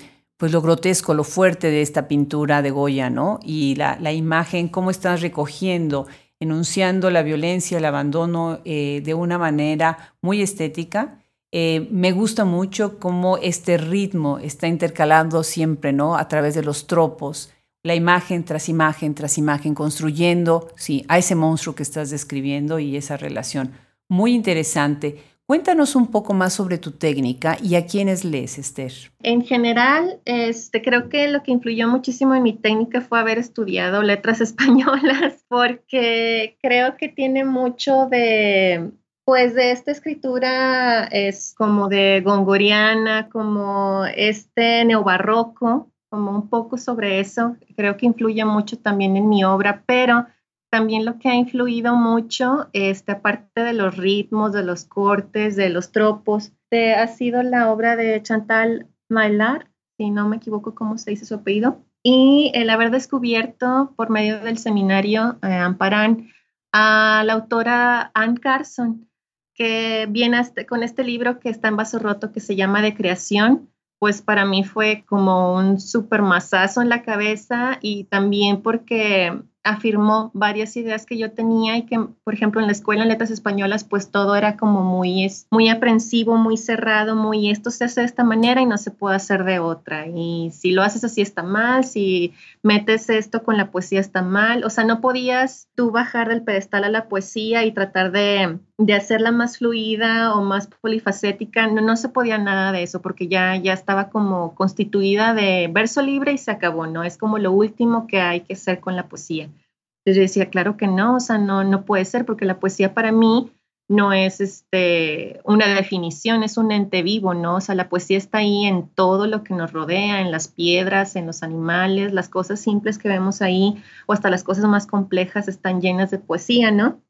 pues 0.40 0.52
lo 0.52 0.62
grotesco, 0.62 1.12
lo 1.12 1.22
fuerte 1.22 1.70
de 1.70 1.82
esta 1.82 2.08
pintura 2.08 2.62
de 2.62 2.70
Goya, 2.70 3.10
¿no? 3.10 3.40
Y 3.42 3.74
la, 3.74 4.10
imagen, 4.10 4.68
cómo 4.68 4.90
estás 4.90 5.20
recogiendo, 5.20 6.06
enunciando 6.40 7.10
la 7.10 7.22
violencia, 7.22 7.76
el 7.76 7.84
abandono 7.84 8.60
eh, 8.64 9.02
de 9.04 9.12
una 9.12 9.36
manera 9.36 10.14
muy 10.22 10.40
estética. 10.40 11.22
Eh, 11.52 11.86
me 11.90 12.12
gusta 12.12 12.46
mucho 12.46 12.98
cómo 12.98 13.36
este 13.36 13.76
ritmo 13.76 14.38
está 14.38 14.66
intercalando 14.66 15.42
siempre, 15.42 15.92
¿no? 15.92 16.16
A 16.16 16.26
través 16.26 16.54
de 16.54 16.62
los 16.62 16.86
tropos, 16.86 17.52
la 17.82 17.94
imagen 17.94 18.42
tras 18.42 18.70
imagen 18.70 19.14
tras 19.14 19.36
imagen, 19.36 19.74
construyendo, 19.74 20.68
sí, 20.74 21.04
a 21.08 21.18
ese 21.18 21.34
monstruo 21.34 21.74
que 21.74 21.82
estás 21.82 22.08
describiendo 22.08 22.78
y 22.78 22.96
esa 22.96 23.18
relación. 23.18 23.72
Muy 24.08 24.32
interesante. 24.34 25.22
Cuéntanos 25.50 25.96
un 25.96 26.06
poco 26.06 26.32
más 26.32 26.52
sobre 26.52 26.78
tu 26.78 26.92
técnica 26.92 27.56
y 27.60 27.74
a 27.74 27.84
quiénes 27.84 28.24
lees, 28.24 28.56
Esther. 28.56 28.92
En 29.20 29.42
general, 29.42 30.20
este, 30.24 30.80
creo 30.80 31.08
que 31.08 31.26
lo 31.26 31.42
que 31.42 31.50
influyó 31.50 31.88
muchísimo 31.88 32.36
en 32.36 32.44
mi 32.44 32.52
técnica 32.52 33.00
fue 33.00 33.18
haber 33.18 33.38
estudiado 33.38 34.00
letras 34.04 34.40
españolas, 34.40 35.44
porque 35.48 36.56
creo 36.62 36.96
que 36.96 37.08
tiene 37.08 37.44
mucho 37.44 38.06
de, 38.08 38.92
Pues 39.24 39.56
de 39.56 39.72
esta 39.72 39.90
escritura 39.90 41.06
es 41.06 41.52
como 41.58 41.88
de 41.88 42.20
gongoriana, 42.24 43.28
como 43.28 44.04
este 44.04 44.84
neobarroco, 44.84 45.90
como 46.10 46.30
un 46.30 46.48
poco 46.48 46.78
sobre 46.78 47.18
eso. 47.18 47.56
Creo 47.74 47.96
que 47.96 48.06
influye 48.06 48.44
mucho 48.44 48.78
también 48.78 49.16
en 49.16 49.28
mi 49.28 49.42
obra, 49.42 49.82
pero 49.84 50.28
también 50.70 51.04
lo 51.04 51.18
que 51.18 51.28
ha 51.28 51.34
influido 51.34 51.96
mucho, 51.96 52.68
aparte 53.06 53.62
de 53.62 53.72
los 53.72 53.96
ritmos, 53.96 54.52
de 54.52 54.62
los 54.62 54.84
cortes, 54.84 55.56
de 55.56 55.68
los 55.68 55.92
tropos, 55.92 56.52
ha 56.96 57.06
sido 57.08 57.42
la 57.42 57.70
obra 57.72 57.96
de 57.96 58.22
Chantal 58.22 58.86
Maillard, 59.08 59.66
si 59.96 60.10
no 60.10 60.28
me 60.28 60.36
equivoco 60.36 60.74
cómo 60.74 60.96
se 60.96 61.10
dice 61.10 61.26
su 61.26 61.34
apellido, 61.34 61.84
y 62.02 62.52
el 62.54 62.70
haber 62.70 62.90
descubierto 62.90 63.92
por 63.96 64.10
medio 64.10 64.40
del 64.40 64.58
seminario 64.58 65.38
eh, 65.42 65.52
Amparán 65.52 66.28
a 66.72 67.22
la 67.26 67.34
autora 67.34 68.10
Anne 68.14 68.38
Carson, 68.38 69.08
que 69.54 70.06
viene 70.08 70.40
este, 70.40 70.64
con 70.64 70.82
este 70.82 71.04
libro 71.04 71.40
que 71.40 71.50
está 71.50 71.68
en 71.68 71.76
vaso 71.76 71.98
roto 71.98 72.32
que 72.32 72.40
se 72.40 72.56
llama 72.56 72.80
De 72.80 72.94
Creación, 72.94 73.68
pues 73.98 74.22
para 74.22 74.46
mí 74.46 74.64
fue 74.64 75.04
como 75.06 75.54
un 75.54 75.78
súper 75.78 76.22
masazo 76.22 76.80
en 76.80 76.88
la 76.88 77.02
cabeza 77.02 77.78
y 77.82 78.04
también 78.04 78.62
porque 78.62 79.42
afirmó 79.62 80.30
varias 80.32 80.76
ideas 80.76 81.04
que 81.04 81.18
yo 81.18 81.32
tenía 81.32 81.76
y 81.76 81.82
que, 81.82 81.98
por 82.24 82.34
ejemplo, 82.34 82.60
en 82.60 82.66
la 82.66 82.72
escuela 82.72 83.02
en 83.02 83.08
letras 83.08 83.30
españolas, 83.30 83.84
pues 83.84 84.10
todo 84.10 84.34
era 84.34 84.56
como 84.56 84.82
muy, 84.82 85.30
muy 85.50 85.68
aprensivo, 85.68 86.36
muy 86.36 86.56
cerrado, 86.56 87.14
muy 87.14 87.50
esto 87.50 87.70
se 87.70 87.84
hace 87.84 88.00
de 88.00 88.06
esta 88.06 88.24
manera 88.24 88.62
y 88.62 88.66
no 88.66 88.78
se 88.78 88.90
puede 88.90 89.16
hacer 89.16 89.44
de 89.44 89.58
otra. 89.58 90.06
Y 90.06 90.50
si 90.52 90.72
lo 90.72 90.82
haces 90.82 91.04
así 91.04 91.20
está 91.20 91.42
mal, 91.42 91.84
si 91.84 92.32
metes 92.62 93.10
esto 93.10 93.42
con 93.42 93.56
la 93.56 93.70
poesía 93.70 94.00
está 94.00 94.22
mal. 94.22 94.64
O 94.64 94.70
sea, 94.70 94.84
no 94.84 95.00
podías 95.00 95.68
tú 95.74 95.90
bajar 95.90 96.28
del 96.28 96.42
pedestal 96.42 96.84
a 96.84 96.90
la 96.90 97.08
poesía 97.08 97.64
y 97.64 97.72
tratar 97.72 98.12
de, 98.12 98.58
de 98.80 98.94
hacerla 98.94 99.30
más 99.30 99.58
fluida 99.58 100.34
o 100.34 100.42
más 100.42 100.66
polifacética. 100.66 101.66
No, 101.66 101.82
no 101.82 101.96
se 101.96 102.08
podía 102.08 102.38
nada 102.38 102.72
de 102.72 102.82
eso 102.82 103.02
porque 103.02 103.28
ya, 103.28 103.54
ya 103.56 103.74
estaba 103.74 104.08
como 104.08 104.54
constituida 104.54 105.34
de 105.34 105.68
verso 105.70 106.00
libre 106.00 106.32
y 106.32 106.38
se 106.38 106.50
acabó, 106.50 106.86
¿no? 106.86 107.04
Es 107.04 107.18
como 107.18 107.38
lo 107.38 107.52
último 107.52 108.06
que 108.06 108.22
hay 108.22 108.40
que 108.40 108.54
hacer 108.54 108.80
con 108.80 108.96
la 108.96 109.06
poesía. 109.06 109.44
Entonces 109.44 110.16
yo 110.16 110.22
decía, 110.22 110.46
claro 110.46 110.78
que 110.78 110.86
no, 110.86 111.16
o 111.16 111.20
sea, 111.20 111.36
no, 111.36 111.62
no 111.62 111.84
puede 111.84 112.06
ser, 112.06 112.24
porque 112.24 112.46
la 112.46 112.58
poesía 112.58 112.94
para 112.94 113.12
mí 113.12 113.52
no 113.86 114.14
es 114.14 114.40
este, 114.40 115.42
una 115.44 115.66
definición, 115.74 116.42
es 116.42 116.56
un 116.56 116.72
ente 116.72 117.02
vivo, 117.02 117.34
¿no? 117.34 117.56
O 117.56 117.60
sea, 117.60 117.74
la 117.74 117.90
poesía 117.90 118.16
está 118.16 118.38
ahí 118.38 118.64
en 118.64 118.88
todo 118.88 119.26
lo 119.26 119.44
que 119.44 119.52
nos 119.52 119.74
rodea, 119.74 120.22
en 120.22 120.30
las 120.30 120.48
piedras, 120.48 121.16
en 121.16 121.26
los 121.26 121.42
animales, 121.42 122.14
las 122.14 122.30
cosas 122.30 122.60
simples 122.60 122.96
que 122.96 123.10
vemos 123.10 123.42
ahí, 123.42 123.82
o 124.06 124.14
hasta 124.14 124.30
las 124.30 124.42
cosas 124.42 124.64
más 124.64 124.86
complejas 124.86 125.48
están 125.48 125.82
llenas 125.82 126.10
de 126.10 126.18
poesía, 126.18 126.70
¿no? 126.70 127.02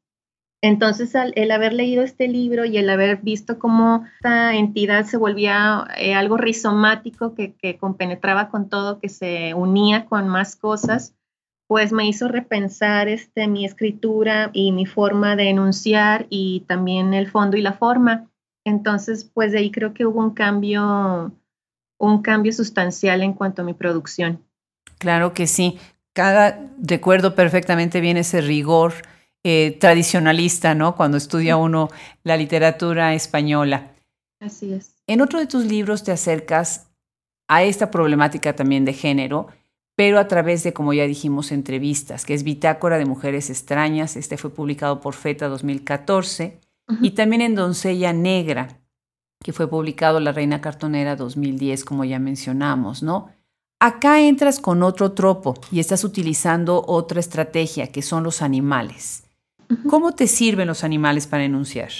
Entonces, 0.63 1.15
el 1.15 1.51
haber 1.51 1.73
leído 1.73 2.03
este 2.03 2.27
libro 2.27 2.65
y 2.65 2.77
el 2.77 2.89
haber 2.89 3.17
visto 3.17 3.57
cómo 3.57 4.05
esta 4.17 4.55
entidad 4.55 5.05
se 5.05 5.17
volvía 5.17 5.87
eh, 5.97 6.13
algo 6.13 6.37
rizomático 6.37 7.33
que, 7.33 7.53
que 7.55 7.77
compenetraba 7.77 8.49
con 8.49 8.69
todo, 8.69 8.99
que 8.99 9.09
se 9.09 9.55
unía 9.55 10.05
con 10.05 10.27
más 10.27 10.55
cosas, 10.55 11.15
pues 11.67 11.91
me 11.91 12.05
hizo 12.07 12.27
repensar 12.27 13.07
este, 13.07 13.47
mi 13.47 13.65
escritura 13.65 14.51
y 14.53 14.71
mi 14.71 14.85
forma 14.85 15.35
de 15.35 15.49
enunciar 15.49 16.27
y 16.29 16.65
también 16.67 17.15
el 17.15 17.31
fondo 17.31 17.57
y 17.57 17.61
la 17.61 17.73
forma. 17.73 18.29
Entonces, 18.63 19.23
pues 19.33 19.53
de 19.53 19.59
ahí 19.59 19.71
creo 19.71 19.93
que 19.93 20.05
hubo 20.05 20.19
un 20.19 20.31
cambio, 20.31 21.31
un 21.97 22.21
cambio 22.21 22.53
sustancial 22.53 23.23
en 23.23 23.33
cuanto 23.33 23.63
a 23.63 23.65
mi 23.65 23.73
producción. 23.73 24.43
Claro 24.99 25.33
que 25.33 25.47
sí. 25.47 25.79
Cada, 26.13 26.59
recuerdo 26.77 27.33
perfectamente 27.33 28.01
bien 28.01 28.17
ese 28.17 28.41
rigor 28.41 28.93
eh, 29.43 29.77
tradicionalista, 29.79 30.75
¿no? 30.75 30.95
Cuando 30.95 31.17
estudia 31.17 31.57
uno 31.57 31.89
la 32.23 32.37
literatura 32.37 33.13
española. 33.13 33.93
Así 34.39 34.73
es. 34.73 34.95
En 35.07 35.21
otro 35.21 35.39
de 35.39 35.47
tus 35.47 35.65
libros 35.65 36.03
te 36.03 36.11
acercas 36.11 36.87
a 37.47 37.63
esta 37.63 37.91
problemática 37.91 38.55
también 38.55 38.85
de 38.85 38.93
género 38.93 39.47
pero 40.01 40.17
a 40.17 40.27
través 40.27 40.63
de, 40.63 40.73
como 40.73 40.93
ya 40.93 41.05
dijimos, 41.05 41.51
entrevistas, 41.51 42.25
que 42.25 42.33
es 42.33 42.43
Bitácora 42.43 42.97
de 42.97 43.05
Mujeres 43.05 43.51
Extrañas, 43.51 44.15
este 44.15 44.35
fue 44.35 44.49
publicado 44.49 44.99
por 44.99 45.13
FETA 45.13 45.47
2014, 45.47 46.59
y 47.01 47.11
también 47.11 47.41
en 47.41 47.53
Doncella 47.53 48.11
Negra, 48.11 48.79
que 49.43 49.53
fue 49.53 49.69
publicado 49.69 50.19
La 50.19 50.31
Reina 50.31 50.59
Cartonera 50.59 51.15
2010, 51.15 51.85
como 51.85 52.03
ya 52.03 52.17
mencionamos, 52.17 53.03
¿no? 53.03 53.29
Acá 53.79 54.21
entras 54.21 54.59
con 54.59 54.81
otro 54.81 55.11
tropo 55.11 55.53
y 55.71 55.79
estás 55.79 56.03
utilizando 56.03 56.83
otra 56.87 57.19
estrategia, 57.19 57.91
que 57.91 58.01
son 58.01 58.23
los 58.23 58.41
animales. 58.41 59.23
¿Cómo 59.89 60.13
te 60.13 60.27
sirven 60.27 60.67
los 60.67 60.83
animales 60.83 61.27
para 61.27 61.43
enunciar? 61.43 61.91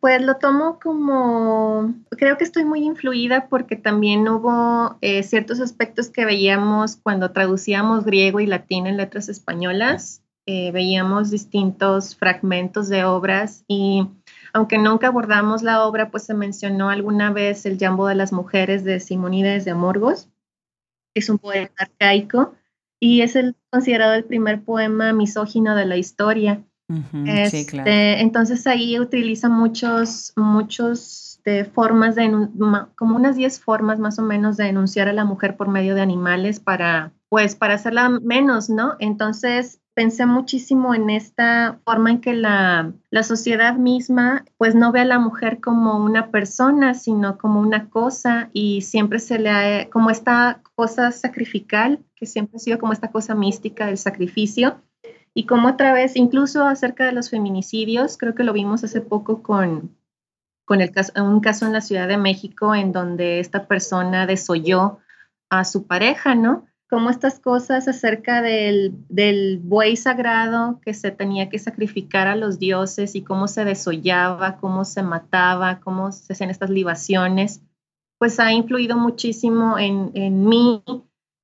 Pues 0.00 0.22
lo 0.22 0.36
tomo 0.36 0.78
como, 0.78 1.94
creo 2.10 2.36
que 2.36 2.44
estoy 2.44 2.64
muy 2.64 2.84
influida 2.84 3.48
porque 3.48 3.76
también 3.76 4.28
hubo 4.28 4.98
eh, 5.00 5.22
ciertos 5.22 5.60
aspectos 5.60 6.10
que 6.10 6.24
veíamos 6.24 6.96
cuando 6.96 7.32
traducíamos 7.32 8.04
griego 8.04 8.40
y 8.40 8.46
latín 8.46 8.86
en 8.86 8.98
letras 8.98 9.28
españolas. 9.28 10.22
Eh, 10.46 10.70
veíamos 10.70 11.30
distintos 11.30 12.14
fragmentos 12.14 12.88
de 12.88 13.04
obras 13.04 13.64
y 13.66 14.06
aunque 14.52 14.78
nunca 14.78 15.08
abordamos 15.08 15.62
la 15.62 15.84
obra, 15.84 16.10
pues 16.10 16.24
se 16.24 16.34
mencionó 16.34 16.88
alguna 16.88 17.32
vez 17.32 17.66
el 17.66 17.78
Jambo 17.78 18.06
de 18.06 18.14
las 18.14 18.32
Mujeres 18.32 18.84
de 18.84 19.00
Simonides 19.00 19.64
de 19.64 19.72
Amorgos. 19.72 20.28
Es 21.14 21.28
un 21.30 21.38
poeta 21.38 21.74
arcaico 21.78 22.54
y 23.00 23.22
es 23.22 23.34
el, 23.34 23.56
considerado 23.70 24.14
el 24.14 24.24
primer 24.24 24.62
poema 24.62 25.12
misógino 25.12 25.74
de 25.74 25.86
la 25.86 25.96
historia 25.96 26.62
este, 27.26 28.20
entonces 28.20 28.66
ahí 28.66 28.98
utiliza 29.00 29.48
muchos, 29.48 30.32
muchos 30.36 31.26
formas 31.72 32.16
de, 32.16 32.48
como 32.96 33.16
unas 33.16 33.36
10 33.36 33.60
formas 33.60 33.98
más 33.98 34.18
o 34.18 34.22
menos 34.22 34.56
de 34.56 34.64
denunciar 34.64 35.08
a 35.08 35.12
la 35.12 35.24
mujer 35.24 35.56
por 35.56 35.68
medio 35.68 35.94
de 35.94 36.02
animales 36.02 36.58
para, 36.58 37.12
pues, 37.28 37.54
para 37.54 37.74
hacerla 37.74 38.08
menos, 38.08 38.68
¿no? 38.68 38.94
Entonces 38.98 39.80
pensé 39.94 40.26
muchísimo 40.26 40.94
en 40.94 41.08
esta 41.08 41.78
forma 41.84 42.10
en 42.10 42.20
que 42.20 42.34
la, 42.34 42.92
la 43.10 43.22
sociedad 43.22 43.76
misma, 43.76 44.44
pues, 44.58 44.74
no 44.74 44.90
ve 44.90 45.00
a 45.00 45.04
la 45.04 45.20
mujer 45.20 45.60
como 45.60 46.04
una 46.04 46.30
persona, 46.30 46.94
sino 46.94 47.38
como 47.38 47.60
una 47.60 47.88
cosa 47.90 48.50
y 48.52 48.82
siempre 48.82 49.20
se 49.20 49.38
le 49.38 49.50
ha, 49.50 49.88
como 49.88 50.10
esta 50.10 50.62
cosa 50.74 51.12
sacrificial, 51.12 52.00
que 52.16 52.26
siempre 52.26 52.56
ha 52.56 52.60
sido 52.60 52.78
como 52.78 52.92
esta 52.92 53.12
cosa 53.12 53.34
mística 53.34 53.86
del 53.86 53.98
sacrificio 53.98 54.80
y 55.36 55.44
como 55.44 55.68
otra 55.68 55.92
vez, 55.92 56.16
incluso 56.16 56.64
acerca 56.64 57.04
de 57.04 57.12
los 57.12 57.28
feminicidios, 57.28 58.16
creo 58.16 58.34
que 58.34 58.42
lo 58.42 58.54
vimos 58.54 58.82
hace 58.84 59.02
poco 59.02 59.42
con, 59.42 59.94
con 60.64 60.80
un 60.80 61.40
caso 61.40 61.66
en 61.66 61.74
la 61.74 61.82
Ciudad 61.82 62.08
de 62.08 62.16
México 62.16 62.74
en 62.74 62.90
donde 62.90 63.38
esta 63.38 63.68
persona 63.68 64.26
desoyó 64.26 64.98
a 65.50 65.66
su 65.66 65.86
pareja, 65.86 66.34
¿no? 66.34 66.64
Como 66.88 67.10
estas 67.10 67.38
cosas 67.38 67.86
acerca 67.86 68.40
del, 68.40 68.94
del 69.10 69.60
buey 69.62 69.96
sagrado 69.96 70.80
que 70.82 70.94
se 70.94 71.10
tenía 71.10 71.50
que 71.50 71.58
sacrificar 71.58 72.28
a 72.28 72.36
los 72.36 72.58
dioses 72.58 73.14
y 73.14 73.20
cómo 73.20 73.46
se 73.46 73.66
desollaba, 73.66 74.56
cómo 74.56 74.86
se 74.86 75.02
mataba, 75.02 75.80
cómo 75.80 76.12
se 76.12 76.32
hacían 76.32 76.48
estas 76.48 76.70
libaciones, 76.70 77.60
pues 78.16 78.40
ha 78.40 78.54
influido 78.54 78.96
muchísimo 78.96 79.78
en, 79.78 80.12
en 80.14 80.48
mí 80.48 80.82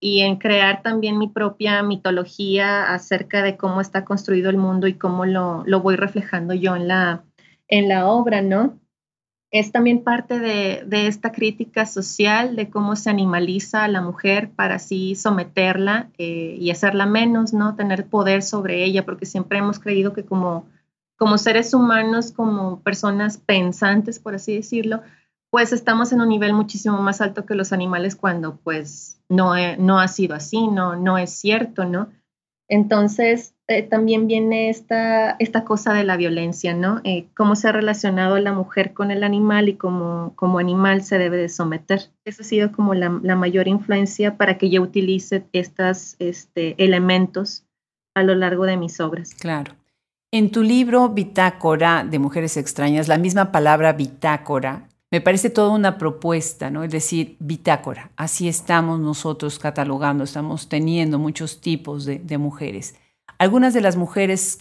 y 0.04 0.22
en 0.22 0.34
crear 0.34 0.82
también 0.82 1.16
mi 1.16 1.28
propia 1.28 1.80
mitología 1.84 2.92
acerca 2.92 3.40
de 3.40 3.56
cómo 3.56 3.80
está 3.80 4.04
construido 4.04 4.50
el 4.50 4.56
mundo 4.56 4.88
y 4.88 4.94
cómo 4.94 5.26
lo, 5.26 5.62
lo 5.64 5.80
voy 5.80 5.94
reflejando 5.94 6.54
yo 6.54 6.74
en 6.74 6.88
la, 6.88 7.22
en 7.68 7.88
la 7.88 8.08
obra, 8.08 8.42
¿no? 8.42 8.80
Es 9.52 9.70
también 9.70 10.02
parte 10.02 10.40
de, 10.40 10.82
de, 10.84 11.06
esta 11.06 11.30
crítica 11.30 11.86
social 11.86 12.56
de 12.56 12.68
cómo 12.68 12.96
se 12.96 13.10
animaliza 13.10 13.84
a 13.84 13.88
la 13.88 14.00
mujer 14.00 14.50
para 14.50 14.74
así 14.74 15.14
someterla 15.14 16.10
eh, 16.18 16.56
y 16.58 16.72
hacerla 16.72 17.06
menos, 17.06 17.52
¿no? 17.52 17.76
Tener 17.76 18.06
poder 18.06 18.42
sobre 18.42 18.82
ella, 18.82 19.04
porque 19.04 19.24
siempre 19.24 19.58
hemos 19.58 19.78
creído 19.78 20.12
que 20.12 20.24
como, 20.24 20.66
como 21.16 21.38
seres 21.38 21.74
humanos, 21.74 22.32
como 22.32 22.80
personas 22.80 23.38
pensantes, 23.38 24.18
por 24.18 24.34
así 24.34 24.56
decirlo, 24.56 25.02
pues 25.52 25.74
estamos 25.74 26.12
en 26.12 26.22
un 26.22 26.30
nivel 26.30 26.54
muchísimo 26.54 27.02
más 27.02 27.20
alto 27.20 27.44
que 27.44 27.54
los 27.54 27.74
animales 27.74 28.16
cuando 28.16 28.56
pues 28.56 29.20
no, 29.28 29.52
no 29.76 30.00
ha 30.00 30.08
sido 30.08 30.34
así, 30.34 30.66
no, 30.66 30.96
no 30.96 31.18
es 31.18 31.30
cierto, 31.30 31.84
¿no? 31.84 32.08
Entonces, 32.68 33.54
eh, 33.68 33.82
también 33.82 34.26
viene 34.26 34.70
esta, 34.70 35.32
esta 35.32 35.62
cosa 35.64 35.92
de 35.92 36.04
la 36.04 36.16
violencia, 36.16 36.72
¿no? 36.72 37.02
Eh, 37.04 37.26
cómo 37.36 37.54
se 37.54 37.68
ha 37.68 37.72
relacionado 37.72 38.38
la 38.38 38.54
mujer 38.54 38.94
con 38.94 39.10
el 39.10 39.22
animal 39.22 39.68
y 39.68 39.74
cómo 39.74 40.32
como 40.36 40.58
animal 40.58 41.02
se 41.02 41.18
debe 41.18 41.36
de 41.36 41.50
someter. 41.50 42.08
Eso 42.24 42.40
ha 42.40 42.46
sido 42.46 42.72
como 42.72 42.94
la, 42.94 43.10
mayor 43.10 43.68
influencia 43.68 44.38
para 44.38 44.56
que 44.56 44.70
yo 44.70 44.80
utilice 44.80 45.44
estos 45.52 46.16
este, 46.18 46.82
elementos 46.82 47.66
a 48.14 48.22
lo 48.22 48.34
largo 48.34 48.64
de 48.64 48.78
mis 48.78 49.00
obras. 49.00 49.34
Claro. 49.34 49.74
En 50.32 50.50
tu 50.50 50.62
libro 50.62 51.10
Bitácora 51.10 52.06
de 52.08 52.18
Mujeres 52.18 52.56
Extrañas, 52.56 53.06
la 53.06 53.18
misma 53.18 53.52
palabra 53.52 53.92
bitácora 53.92 54.88
me 55.12 55.20
parece 55.20 55.50
toda 55.50 55.70
una 55.70 55.98
propuesta, 55.98 56.70
¿no? 56.70 56.82
Es 56.82 56.90
decir, 56.90 57.36
bitácora. 57.38 58.10
Así 58.16 58.48
estamos 58.48 58.98
nosotros 58.98 59.58
catalogando, 59.58 60.24
estamos 60.24 60.68
teniendo 60.70 61.18
muchos 61.18 61.60
tipos 61.60 62.06
de, 62.06 62.38
mujeres. 62.38 62.94
Algunas 63.38 63.74
de 63.74 63.82
las 63.82 63.96
mujeres 63.96 64.58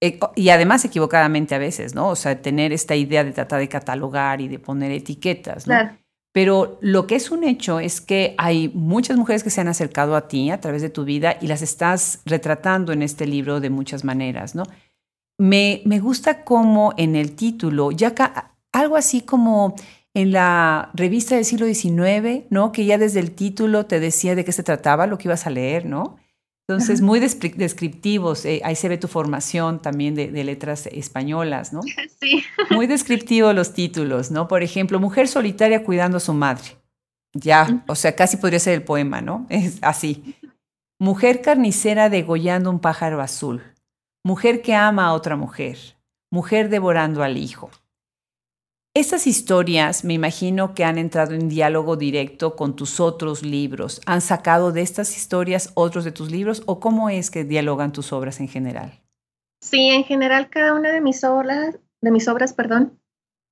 Eh, 0.00 0.18
y 0.36 0.48
además 0.48 0.84
equivocadamente 0.84 1.54
a 1.54 1.58
veces, 1.58 1.94
¿no? 1.94 2.08
O 2.08 2.16
sea, 2.16 2.42
tener 2.42 2.72
esta 2.72 2.96
idea 2.96 3.24
de 3.24 3.32
tratar 3.32 3.60
de 3.60 3.68
catalogar 3.68 4.40
y 4.40 4.48
de 4.48 4.58
poner 4.58 4.90
etiquetas, 4.90 5.66
¿no? 5.66 5.74
Claro. 5.74 5.96
Pero 6.32 6.78
lo 6.80 7.06
que 7.06 7.14
es 7.14 7.30
un 7.30 7.44
hecho 7.44 7.78
es 7.78 8.00
que 8.00 8.34
hay 8.38 8.70
muchas 8.74 9.16
mujeres 9.16 9.44
que 9.44 9.50
se 9.50 9.60
han 9.60 9.68
acercado 9.68 10.16
a 10.16 10.26
ti 10.28 10.50
a 10.50 10.60
través 10.60 10.82
de 10.82 10.90
tu 10.90 11.04
vida 11.04 11.36
y 11.40 11.46
las 11.46 11.62
estás 11.62 12.20
retratando 12.26 12.92
en 12.92 13.02
este 13.02 13.26
libro 13.26 13.60
de 13.60 13.70
muchas 13.70 14.02
maneras, 14.02 14.54
¿no? 14.54 14.64
Me, 15.38 15.82
me 15.84 16.00
gusta 16.00 16.44
como 16.44 16.92
en 16.96 17.14
el 17.16 17.36
título, 17.36 17.90
ya 17.92 18.14
algo 18.74 18.96
así 18.96 19.22
como 19.22 19.74
en 20.14 20.32
la 20.32 20.90
revista 20.94 21.36
del 21.36 21.44
siglo 21.44 21.66
XIX, 21.66 22.44
¿no? 22.50 22.72
Que 22.72 22.84
ya 22.84 22.98
desde 22.98 23.20
el 23.20 23.30
título 23.30 23.86
te 23.86 24.00
decía 24.00 24.34
de 24.34 24.44
qué 24.44 24.52
se 24.52 24.62
trataba, 24.62 25.06
lo 25.06 25.16
que 25.16 25.28
ibas 25.28 25.46
a 25.46 25.50
leer, 25.50 25.86
¿no? 25.86 26.18
Entonces, 26.66 27.02
muy 27.02 27.20
descriptivos. 27.20 28.46
Eh, 28.46 28.62
ahí 28.64 28.74
se 28.74 28.88
ve 28.88 28.96
tu 28.96 29.06
formación 29.06 29.82
también 29.82 30.14
de, 30.14 30.44
letras 30.44 30.86
españolas, 30.86 31.72
¿no? 31.72 31.80
Sí. 32.20 32.42
Muy 32.70 32.86
descriptivos 32.86 33.54
los 33.54 33.74
títulos, 33.74 34.30
¿no? 34.30 34.48
Por 34.48 34.62
ejemplo, 34.62 34.98
Mujer 34.98 35.28
solitaria 35.28 35.84
cuidando 35.84 36.16
a 36.16 36.20
su 36.20 36.32
madre. 36.32 36.76
Ya, 37.34 37.84
o 37.86 37.94
sea, 37.94 38.14
casi 38.16 38.38
podría 38.38 38.60
ser 38.60 38.74
el 38.74 38.82
poema, 38.82 39.20
¿no? 39.20 39.46
Es 39.50 39.78
así. 39.82 40.36
Mujer 40.98 41.42
carnicera 41.42 42.08
degollando 42.08 42.70
un 42.70 42.80
pájaro 42.80 43.20
azul. 43.20 43.62
Mujer 44.24 44.62
que 44.62 44.74
ama 44.74 45.06
a 45.06 45.12
otra 45.12 45.36
mujer. 45.36 45.76
Mujer 46.30 46.70
devorando 46.70 47.22
al 47.22 47.36
hijo. 47.36 47.70
Estas 48.96 49.26
historias 49.26 50.04
me 50.04 50.14
imagino 50.14 50.72
que 50.72 50.84
han 50.84 50.98
entrado 50.98 51.34
en 51.34 51.48
diálogo 51.48 51.96
directo 51.96 52.54
con 52.54 52.76
tus 52.76 53.00
otros 53.00 53.42
libros. 53.42 54.00
¿Han 54.06 54.20
sacado 54.20 54.70
de 54.70 54.82
estas 54.82 55.16
historias 55.16 55.72
otros 55.74 56.04
de 56.04 56.12
tus 56.12 56.30
libros 56.30 56.62
o 56.66 56.78
cómo 56.78 57.10
es 57.10 57.32
que 57.32 57.42
dialogan 57.42 57.90
tus 57.90 58.12
obras 58.12 58.38
en 58.38 58.46
general? 58.46 59.02
Sí, 59.60 59.88
en 59.88 60.04
general 60.04 60.48
cada 60.48 60.74
una 60.74 60.92
de 60.92 61.00
mis 61.00 61.24
obras, 61.24 61.76
de 62.02 62.10
mis 62.12 62.28
obras, 62.28 62.52
perdón, 62.52 63.00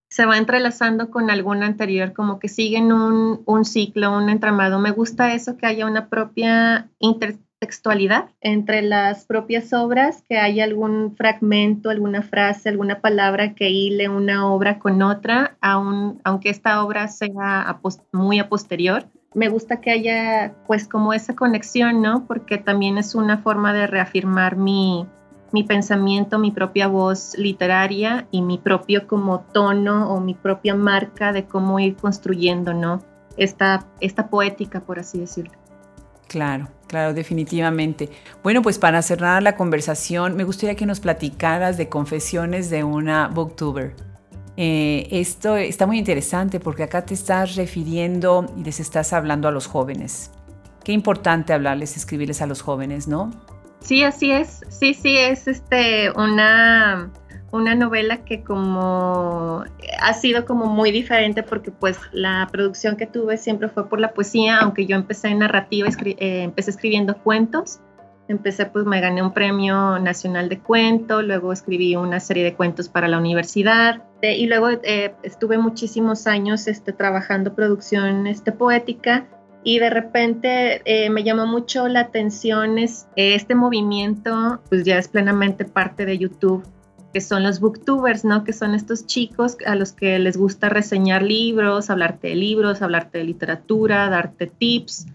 se 0.09 0.27
va 0.27 0.39
entrelazando 0.39 1.11
con 1.11 1.29
alguna 1.29 1.67
anterior, 1.67 2.13
como 2.13 2.39
que 2.39 2.49
siguen 2.49 2.93
un, 2.93 3.43
un 3.45 3.65
ciclo, 3.65 4.17
un 4.17 4.29
entramado. 4.29 4.79
Me 4.79 4.93
gusta 4.93 5.35
eso 5.35 5.57
que 5.57 5.67
haya 5.67 5.87
una 5.87 6.09
propia 6.09 6.89
inter 7.01 7.39
textualidad 7.63 8.25
entre 8.41 8.83
las 8.83 9.25
propias 9.25 9.73
obras, 9.73 10.25
que 10.29 10.37
haya 10.37 10.65
algún 10.65 11.15
fragmento, 11.17 11.91
alguna 11.91 12.23
frase, 12.23 12.69
alguna 12.69 13.01
palabra 13.01 13.55
que 13.55 13.71
hile 13.71 14.09
una 14.09 14.53
obra 14.53 14.81
con 14.81 15.01
otra, 15.01 15.57
aunque 15.61 16.51
esta 16.51 16.85
obra 16.85 17.07
sea 17.07 17.79
muy 18.11 18.41
a 18.41 18.49
posterior. 18.49 19.05
Me 19.33 19.49
gusta 19.49 19.81
que 19.81 19.93
haya 19.93 20.55
pues 20.67 20.89
como 20.89 21.13
esa 21.13 21.37
conexión, 21.37 22.03
¿no? 22.03 22.27
Porque 22.27 22.59
también 22.59 22.99
es 22.99 23.15
una 23.15 23.39
forma 23.39 23.73
de 23.73 23.87
reafirmar 23.87 24.57
mi, 24.57 25.07
mi 25.53 25.63
pensamiento, 25.63 26.41
mi 26.41 26.51
propia 26.51 26.89
voz 26.89 27.39
literaria 27.39 28.27
y 28.33 28.43
mi 28.43 28.59
propio 28.59 29.07
como 29.07 29.39
tono 29.53 30.13
o 30.13 30.21
mi 30.21 30.35
propia 30.35 30.75
marca 30.75 31.33
de 31.33 31.45
cómo 31.45 31.79
ir 31.79 31.95
construyendo, 31.95 32.75
¿no? 32.75 33.05
Esta, 33.37 33.87
esta 34.01 34.27
poética, 34.27 34.81
por 34.81 34.99
así 34.99 35.21
decirlo. 35.21 35.62
Claro, 36.33 36.69
claro, 36.87 37.13
definitivamente. 37.13 38.09
Bueno, 38.43 38.63
pues 38.63 38.79
para 38.79 39.03
cerrar 39.03 39.43
la 39.43 39.55
conversación, 39.55 40.35
me 40.35 40.45
gustaría 40.45 40.75
que 40.77 40.87
nos 40.87 40.99
platicaras 40.99 41.77
de 41.77 41.91
confesiones 41.91 42.71
de 42.71 42.85
una 42.85 43.29
booktuber. 43.29 43.95
Eh, 44.57 45.09
esto 45.11 45.59
está 45.59 45.87
muy 45.87 45.99
interesante 45.99 46.59
porque 46.59 46.85
acá 46.85 47.05
te 47.05 47.13
estás 47.13 47.55
refiriendo 47.57 48.47
y 48.57 48.65
les 48.65 48.81
estás 48.81 49.13
hablando 49.13 49.47
a 49.47 49.51
los 49.51 49.67
jóvenes. 49.67 50.31
Qué 50.85 50.93
importante 50.93 51.53
hablarles, 51.53 51.99
escribirles 51.99 52.41
a 52.41 52.47
los 52.47 52.63
jóvenes, 52.63 53.07
¿no? 53.07 53.31
Sí, 53.81 54.03
así 54.03 54.31
es. 54.31 54.61
Sí, 54.71 54.95
sí, 54.95 55.15
es 55.15 55.47
este 55.47 56.11
una 56.13 57.11
una 57.53 57.75
novela 57.75 58.25
que 58.25 58.43
como 58.43 59.65
ha 60.01 60.15
sido 60.15 60.47
como 60.47 60.67
muy 60.67 60.91
diferente 60.91 61.43
porque 61.43 61.71
pues 61.71 61.99
la 62.11 62.49
producción 62.51 62.97
que 62.97 63.07
tuve 63.07 63.37
siempre 63.37 63.69
fue 63.69 63.89
por 63.89 64.01
la 64.01 64.13
poesía, 64.15 64.59
aunque 64.59 64.87
yo 64.87 64.97
empecé 64.97 65.29
en 65.29 65.41
narrativa, 65.41 65.89
eh, 66.05 66.43
empecé 66.43 66.71
escribiendo 66.71 67.15
cuentos, 67.19 67.81
empecé 68.27 68.65
pues 68.67 68.87
me 68.87 69.03
gané 69.03 69.23
un 69.23 69.35
premio 69.35 69.99
nacional 69.99 70.49
de 70.49 70.61
cuento, 70.61 71.21
luego 71.21 71.53
escribí 71.53 71.95
una 71.95 72.21
serie 72.21 72.43
de 72.43 72.55
cuentos 72.55 72.89
para 72.89 73.07
la 73.07 73.19
universidad 73.19 74.03
y 74.23 74.47
luego 74.47 74.71
eh, 74.71 75.15
estuve 75.23 75.59
muchísimos 75.59 76.27
años 76.27 76.67
este, 76.69 76.93
trabajando 76.95 77.55
producción 77.55 78.27
este, 78.27 78.53
poética 78.53 79.27
y 79.63 79.79
de 79.79 79.91
repente 79.91 80.81
eh, 80.87 81.11
me 81.11 81.23
llamó 81.23 81.47
mucho 81.47 81.87
la 81.87 82.01
atención 82.01 82.79
es, 82.79 83.09
este 83.15 83.55
movimiento, 83.55 84.63
pues 84.71 84.85
ya 84.85 84.97
es 84.97 85.09
plenamente 85.09 85.67
parte 85.67 86.07
de 86.07 86.17
YouTube 86.17 86.65
que 87.13 87.21
son 87.21 87.43
los 87.43 87.61
booktubers, 87.61 88.25
¿no? 88.25 88.45
Que 88.45 88.53
son 88.53 88.75
estos 88.75 89.07
chicos 89.07 89.57
a 89.67 89.75
los 89.75 89.93
que 89.93 90.19
les 90.19 90.37
gusta 90.37 90.69
reseñar 90.69 91.23
libros, 91.23 91.91
hablarte 91.91 92.29
de 92.29 92.37
libros, 92.37 92.83
hablarte 92.83 93.19
de 93.19 93.25
literatura, 93.25 94.09
darte 94.09 94.47
tips. 94.47 95.07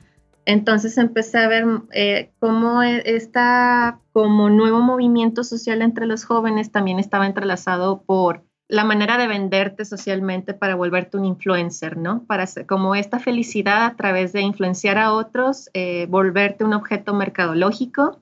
Entonces 0.45 0.97
empecé 0.97 1.39
a 1.39 1.47
ver 1.47 1.65
eh, 1.91 2.31
cómo 2.39 2.81
e, 2.83 3.03
esta 3.05 3.99
como 4.13 4.49
nuevo 4.49 4.79
movimiento 4.79 5.43
social 5.43 5.81
entre 5.81 6.05
los 6.05 6.23
jóvenes 6.23 6.71
también 6.71 6.99
estaba 6.99 7.25
entrelazado 7.25 8.03
por 8.03 8.43
la 8.69 8.83
manera 8.83 9.17
de 9.17 9.27
venderte 9.27 9.85
socialmente 9.85 10.53
para 10.53 10.75
volverte 10.75 11.17
un 11.17 11.25
influencer, 11.25 11.97
¿no? 11.97 12.25
Para 12.25 12.45
como 12.67 12.95
esta 12.95 13.19
felicidad 13.19 13.85
a 13.85 13.95
través 13.95 14.33
de 14.33 14.41
influenciar 14.41 14.97
a 14.97 15.13
otros, 15.13 15.69
eh, 15.73 16.05
volverte 16.09 16.63
un 16.63 16.73
objeto 16.73 17.13
mercadológico 17.13 18.21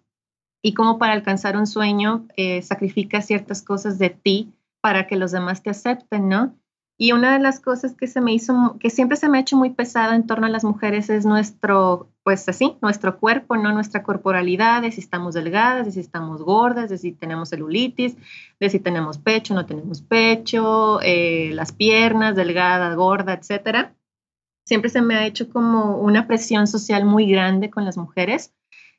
y 0.65 0.73
cómo 0.73 0.97
para 0.97 1.13
alcanzar 1.13 1.57
un 1.57 1.67
sueño 1.67 2.25
eh, 2.37 2.63
sacrificas 2.63 3.27
ciertas 3.27 3.61
cosas 3.61 3.99
de 3.99 4.09
ti 4.09 4.51
para 4.81 5.05
que 5.05 5.15
los 5.15 5.31
demás 5.31 5.61
te 5.61 5.69
acepten, 5.69 6.27
¿no? 6.27 6.55
Y 6.97 7.11
una 7.11 7.33
de 7.33 7.39
las 7.39 7.59
cosas 7.59 7.93
que 7.93 8.07
se 8.07 8.19
me 8.19 8.33
hizo, 8.33 8.75
que 8.79 8.89
siempre 8.89 9.15
se 9.15 9.29
me 9.29 9.37
ha 9.37 9.41
hecho 9.41 9.57
muy 9.57 9.69
pesado 9.69 10.13
en 10.13 10.25
torno 10.25 10.47
a 10.47 10.49
las 10.49 10.63
mujeres 10.63 11.11
es 11.11 11.23
nuestro, 11.23 12.09
pues 12.23 12.49
así, 12.49 12.77
nuestro 12.81 13.19
cuerpo, 13.19 13.55
no 13.57 13.73
nuestra 13.73 14.01
corporalidad, 14.01 14.81
de 14.81 14.91
si 14.91 15.01
estamos 15.01 15.35
delgadas, 15.35 15.85
de 15.85 15.91
si 15.91 15.99
estamos 15.99 16.41
gordas, 16.41 16.89
de 16.89 16.97
si 16.97 17.11
tenemos 17.11 17.49
celulitis, 17.49 18.17
de 18.59 18.69
si 18.71 18.79
tenemos 18.79 19.19
pecho, 19.19 19.53
no 19.53 19.67
tenemos 19.67 20.01
pecho, 20.01 20.99
eh, 21.03 21.51
las 21.53 21.73
piernas, 21.73 22.35
delgada, 22.35 22.91
gorda, 22.95 23.33
etcétera. 23.33 23.93
Siempre 24.65 24.89
se 24.89 25.03
me 25.03 25.13
ha 25.13 25.27
hecho 25.27 25.47
como 25.47 25.99
una 25.99 26.25
presión 26.25 26.65
social 26.65 27.05
muy 27.05 27.29
grande 27.29 27.69
con 27.69 27.85
las 27.85 27.97
mujeres 27.97 28.51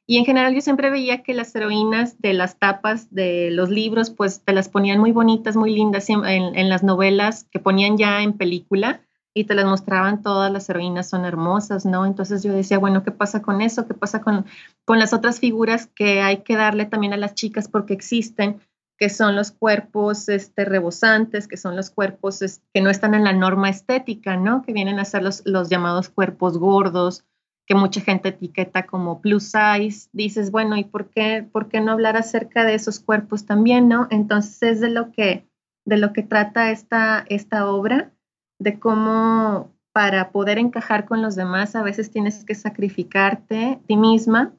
y 0.06 0.18
en 0.18 0.24
general 0.24 0.54
yo 0.54 0.60
siempre 0.60 0.90
veía 0.90 1.22
que 1.22 1.34
las 1.34 1.54
heroínas 1.54 2.20
de 2.20 2.32
las 2.32 2.58
tapas 2.58 3.12
de 3.12 3.50
los 3.50 3.70
libros, 3.70 4.10
pues 4.10 4.40
te 4.40 4.52
las 4.52 4.68
ponían 4.68 5.00
muy 5.00 5.10
bonitas, 5.10 5.56
muy 5.56 5.74
lindas 5.74 6.08
en, 6.08 6.68
las 6.68 6.84
novelas 6.84 7.48
que 7.50 7.58
ponían 7.58 7.96
ya 7.98 8.22
en 8.22 8.34
película 8.34 9.00
y 9.34 9.44
te 9.44 9.54
las 9.54 9.64
mostraban 9.66 10.22
todas 10.22 10.52
las 10.52 10.70
heroínas 10.70 11.10
son 11.10 11.24
hermosas, 11.24 11.84
¿no? 11.84 12.06
Entonces 12.06 12.44
yo 12.44 12.52
decía, 12.52 12.78
bueno, 12.78 13.02
¿qué 13.02 13.10
pasa 13.10 13.42
con 13.42 13.60
eso? 13.60 13.86
¿Qué 13.86 13.94
pasa 13.94 14.20
con, 14.20 14.46
con 14.84 15.00
las 15.00 15.12
otras 15.12 15.40
figuras 15.40 15.88
que 15.88 16.22
hay 16.22 16.38
que 16.38 16.56
darle 16.56 16.86
también 16.86 17.12
a 17.12 17.18
las 17.18 17.34
chicas 17.34 17.68
porque 17.68 17.92
existen? 17.92 18.60
que 18.98 19.10
son 19.10 19.36
los 19.36 19.52
cuerpos 19.52 20.26
este, 20.30 20.64
rebosantes, 20.64 21.48
que 21.48 21.58
son 21.58 21.76
los 21.76 21.90
cuerpos 21.90 22.40
que 22.72 22.80
no 22.80 22.88
están 22.88 23.12
en 23.12 23.24
la 23.24 23.34
norma 23.34 23.68
estética, 23.68 24.38
¿no? 24.38 24.62
Que 24.62 24.72
vienen 24.72 24.98
a 24.98 25.04
ser 25.04 25.22
los, 25.22 25.42
los 25.44 25.68
llamados 25.68 26.08
cuerpos 26.08 26.56
gordos, 26.56 27.22
que 27.66 27.74
mucha 27.74 28.00
gente 28.00 28.28
etiqueta 28.28 28.86
como 28.86 29.20
plus 29.20 29.50
size, 29.50 30.08
dices, 30.12 30.50
bueno, 30.50 30.76
¿y 30.76 30.84
por 30.84 31.10
qué, 31.10 31.46
por 31.50 31.68
qué 31.68 31.80
no 31.80 31.92
hablar 31.92 32.16
acerca 32.16 32.64
de 32.64 32.74
esos 32.74 33.00
cuerpos 33.00 33.44
también, 33.44 33.88
no? 33.88 34.06
Entonces 34.10 34.62
es 34.62 34.80
de 34.80 34.90
lo 34.90 35.10
que, 35.10 35.46
de 35.84 35.96
lo 35.96 36.12
que 36.12 36.22
trata 36.22 36.70
esta, 36.70 37.24
esta 37.28 37.68
obra, 37.68 38.12
de 38.60 38.78
cómo 38.78 39.72
para 39.92 40.30
poder 40.30 40.58
encajar 40.58 41.06
con 41.06 41.22
los 41.22 41.34
demás 41.36 41.74
a 41.74 41.82
veces 41.82 42.10
tienes 42.10 42.44
que 42.44 42.54
sacrificarte 42.54 43.80
ti 43.86 43.96
misma 43.96 44.52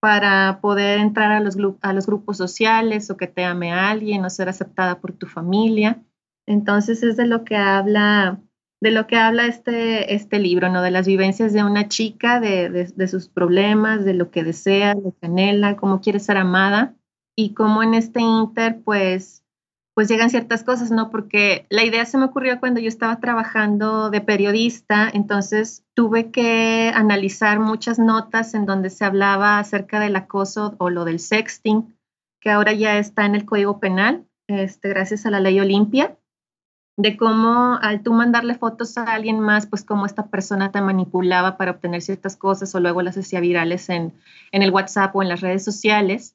para 0.00 0.60
poder 0.60 1.00
entrar 1.00 1.32
a 1.32 1.40
los, 1.40 1.56
a 1.82 1.92
los 1.92 2.06
grupos 2.06 2.36
sociales 2.36 3.10
o 3.10 3.16
que 3.16 3.26
te 3.26 3.44
ame 3.44 3.72
alguien 3.72 4.24
o 4.24 4.30
ser 4.30 4.48
aceptada 4.48 5.00
por 5.00 5.12
tu 5.12 5.26
familia. 5.26 6.00
Entonces 6.46 7.02
es 7.02 7.16
de 7.16 7.26
lo 7.26 7.44
que 7.44 7.56
habla 7.56 8.40
de 8.80 8.90
lo 8.92 9.06
que 9.06 9.16
habla 9.16 9.46
este, 9.46 10.14
este 10.14 10.38
libro, 10.38 10.68
¿no? 10.68 10.82
De 10.82 10.90
las 10.90 11.06
vivencias 11.06 11.52
de 11.52 11.64
una 11.64 11.88
chica, 11.88 12.40
de, 12.40 12.70
de, 12.70 13.08
sus 13.08 13.28
problemas, 13.28 14.04
de 14.04 14.14
lo 14.14 14.30
que 14.30 14.44
desea, 14.44 14.94
lo 14.94 15.14
que 15.20 15.26
anhela, 15.26 15.76
cómo 15.76 16.00
quiere 16.00 16.20
ser 16.20 16.36
amada 16.36 16.94
y 17.36 17.54
cómo 17.54 17.82
en 17.82 17.94
este 17.94 18.20
inter, 18.20 18.80
pues, 18.84 19.44
pues 19.94 20.08
llegan 20.08 20.30
ciertas 20.30 20.62
cosas, 20.62 20.92
¿no? 20.92 21.10
Porque 21.10 21.66
la 21.70 21.84
idea 21.84 22.04
se 22.04 22.18
me 22.18 22.26
ocurrió 22.26 22.60
cuando 22.60 22.80
yo 22.80 22.88
estaba 22.88 23.18
trabajando 23.18 24.10
de 24.10 24.20
periodista, 24.20 25.10
entonces 25.12 25.84
tuve 25.94 26.30
que 26.30 26.92
analizar 26.94 27.58
muchas 27.58 27.98
notas 27.98 28.54
en 28.54 28.64
donde 28.64 28.90
se 28.90 29.04
hablaba 29.04 29.58
acerca 29.58 29.98
del 29.98 30.14
acoso 30.14 30.76
o 30.78 30.88
lo 30.88 31.04
del 31.04 31.18
sexting, 31.18 31.96
que 32.40 32.50
ahora 32.50 32.72
ya 32.72 32.98
está 32.98 33.26
en 33.26 33.34
el 33.34 33.44
Código 33.44 33.80
Penal, 33.80 34.24
este, 34.46 34.88
gracias 34.88 35.26
a 35.26 35.30
la 35.30 35.40
ley 35.40 35.58
Olimpia 35.58 36.17
de 36.98 37.16
cómo 37.16 37.78
al 37.80 38.02
tú 38.02 38.12
mandarle 38.12 38.56
fotos 38.56 38.98
a 38.98 39.04
alguien 39.04 39.38
más, 39.38 39.66
pues 39.66 39.84
cómo 39.84 40.04
esta 40.04 40.26
persona 40.26 40.72
te 40.72 40.80
manipulaba 40.80 41.56
para 41.56 41.70
obtener 41.70 42.02
ciertas 42.02 42.36
cosas 42.36 42.74
o 42.74 42.80
luego 42.80 43.02
las 43.02 43.16
hacía 43.16 43.38
virales 43.38 43.88
en, 43.88 44.12
en 44.50 44.62
el 44.62 44.72
WhatsApp 44.72 45.14
o 45.14 45.22
en 45.22 45.28
las 45.28 45.40
redes 45.40 45.64
sociales. 45.64 46.34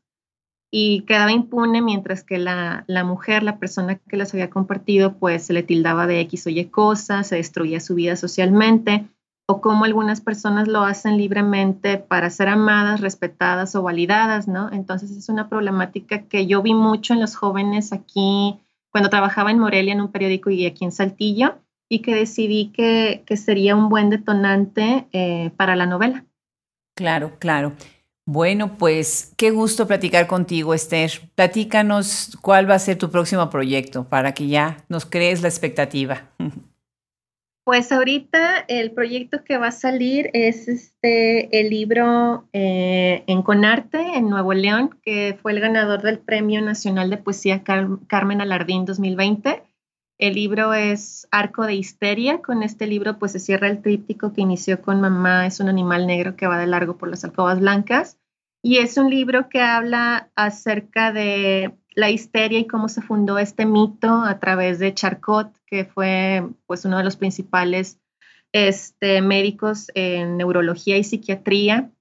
y 0.72 1.02
quedaba 1.02 1.34
impune 1.34 1.82
mientras 1.82 2.24
que 2.24 2.40
la, 2.40 2.86
la, 2.88 3.04
mujer, 3.04 3.44
la 3.44 3.60
persona 3.60 3.96
que 3.96 4.18
las 4.18 4.34
había 4.34 4.50
compartido, 4.50 5.18
pues 5.20 5.46
se 5.46 5.54
le 5.54 5.64
tildaba 5.64 6.08
de 6.08 6.22
X 6.22 6.48
o 6.48 6.50
Y 6.50 6.66
cosas, 6.66 7.28
se 7.28 7.36
destruía 7.36 7.80
su 7.82 7.94
vida 7.94 8.16
socialmente, 8.16 9.08
o 9.46 9.60
como 9.60 9.84
algunas 9.84 10.22
personas 10.22 10.70
lo 10.70 10.84
hacen 10.84 11.18
libremente 11.18 11.98
para 11.98 12.30
ser 12.30 12.48
amadas, 12.48 13.02
respetadas 13.02 13.76
o 13.76 13.84
validadas, 13.84 14.48
¿no? 14.48 14.72
Entonces 14.72 15.12
es 15.12 15.28
una 15.30 15.50
problemática 15.50 16.24
que 16.24 16.48
yo 16.48 16.62
vi 16.62 16.74
mucho 16.74 17.14
en 17.14 17.20
los 17.20 17.36
jóvenes 17.36 17.92
aquí 17.92 18.63
cuando 18.94 19.10
trabajaba 19.10 19.50
en 19.50 19.58
Morelia 19.58 19.92
en 19.92 20.02
un 20.02 20.12
periódico 20.12 20.52
y 20.52 20.68
aquí 20.68 20.86
en 20.86 20.92
Saltillo, 20.92 21.56
y 21.90 22.00
que 22.00 22.14
decidí 22.14 22.72
que, 22.72 23.24
que 23.26 23.38
sería 23.38 23.76
un 23.76 23.90
buen 23.90 24.12
detonante 24.12 25.08
eh, 25.12 25.52
para 25.58 25.76
la 25.76 25.88
novela. 25.88 26.26
Claro, 26.96 27.34
claro. 27.40 27.74
Bueno, 28.26 28.78
pues 28.78 29.34
qué 29.36 29.50
gusto 29.50 29.88
platicar 29.88 30.28
contigo, 30.28 30.74
Esther. 30.74 31.12
Platícanos 31.36 32.38
cuál 32.42 32.70
va 32.70 32.76
a 32.76 32.80
ser 32.80 32.98
tu 32.98 33.10
próximo 33.10 33.50
proyecto 33.50 34.08
para 34.08 34.34
que 34.34 34.48
ya 34.48 34.78
nos 34.90 35.06
crees 35.06 35.42
la 35.42 35.50
expectativa. 35.50 36.30
Pues 37.66 37.94
ahorita 37.94 38.66
el 38.68 38.92
proyecto 38.92 39.46
que 39.46 39.58
va 39.58 39.68
a 39.68 39.72
salir 39.72 40.30
es 40.34 40.68
este 40.68 41.62
el 41.62 41.70
libro 41.70 42.50
eh, 42.52 43.24
en 43.26 43.42
Conarte 43.42 44.00
en 44.18 44.30
Nuevo 44.30 44.54
León, 44.54 44.98
que 45.02 45.40
fue 45.42 45.54
el 45.54 45.62
ganador 45.62 46.02
del 46.02 46.20
Premio 46.20 46.62
Nacional 46.62 47.10
de 47.10 47.18
Poesía 47.18 47.64
Carmen 47.64 48.42
Alardín 48.42 48.84
2020. 48.84 49.64
El 50.18 50.34
libro 50.34 50.74
es 50.74 51.26
Arco 51.32 51.66
de 51.66 51.76
Histeria. 51.76 52.42
Con 52.42 52.64
este 52.64 52.86
libro 52.86 53.18
pues 53.18 53.32
se 53.32 53.40
cierra 53.40 53.70
el 53.70 53.82
tríptico 53.82 54.34
que 54.34 54.42
inició 54.42 54.82
con 54.82 55.00
Mamá 55.00 55.46
es 55.48 55.62
un 55.62 55.70
animal 55.70 56.06
negro 56.06 56.36
que 56.36 56.48
va 56.48 56.58
de 56.58 56.68
largo 56.68 56.98
por 56.98 57.10
las 57.10 57.24
alcobas 57.24 57.62
blancas. 57.62 58.18
Y 58.62 58.80
es 58.80 58.98
un 58.98 59.10
libro 59.10 59.48
que 59.48 59.62
habla 59.62 60.32
acerca 60.36 61.14
de 61.14 61.74
la 61.96 62.10
histeria 62.10 62.60
y 62.60 62.68
cómo 62.68 62.90
se 62.90 63.02
fundó 63.02 63.38
este 63.38 63.66
mito 63.66 64.24
a 64.24 64.40
través 64.40 64.80
de 64.80 64.94
Charcot, 64.94 65.52
que 65.66 65.86
fue 65.86 66.48
pues 66.66 66.86
uno 66.86 66.98
de 66.98 67.04
los 67.04 67.18
principales 67.18 68.00
este, 68.52 69.22
médicos 69.22 69.88
en 69.96 70.38
neurología 70.38 70.98
y 70.98 71.04
psiquiatría, 71.04 71.92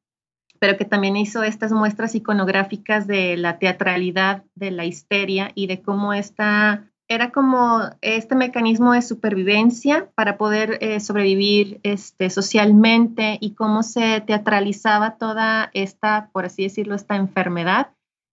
pero 0.59 0.77
que 0.77 0.85
también 0.85 1.17
hizo 1.17 1.43
estas 1.43 1.73
muestras 1.73 2.15
iconográficas 2.15 3.07
de 3.07 3.37
la 3.37 3.59
teatralidad 3.59 4.45
de 4.55 4.71
la 4.71 4.85
histeria 4.85 5.51
y 5.55 5.67
de 5.67 5.83
cómo 5.83 6.13
esta 6.13 6.89
era 7.09 7.31
como 7.31 7.81
este 8.01 8.35
mecanismo 8.35 8.93
de 8.93 9.03
supervivencia 9.03 10.11
para 10.15 10.39
poder 10.39 10.79
eh, 10.81 11.01
sobrevivir 11.01 11.81
este, 11.83 12.31
socialmente 12.31 13.39
y 13.41 13.55
cómo 13.55 13.83
se 13.83 14.21
teatralizaba 14.21 15.19
toda 15.19 15.71
esta, 15.75 16.31
por 16.33 16.47
así 16.47 16.63
decirlo, 16.63 16.95
esta 16.95 17.17
enfermedad 17.17 17.89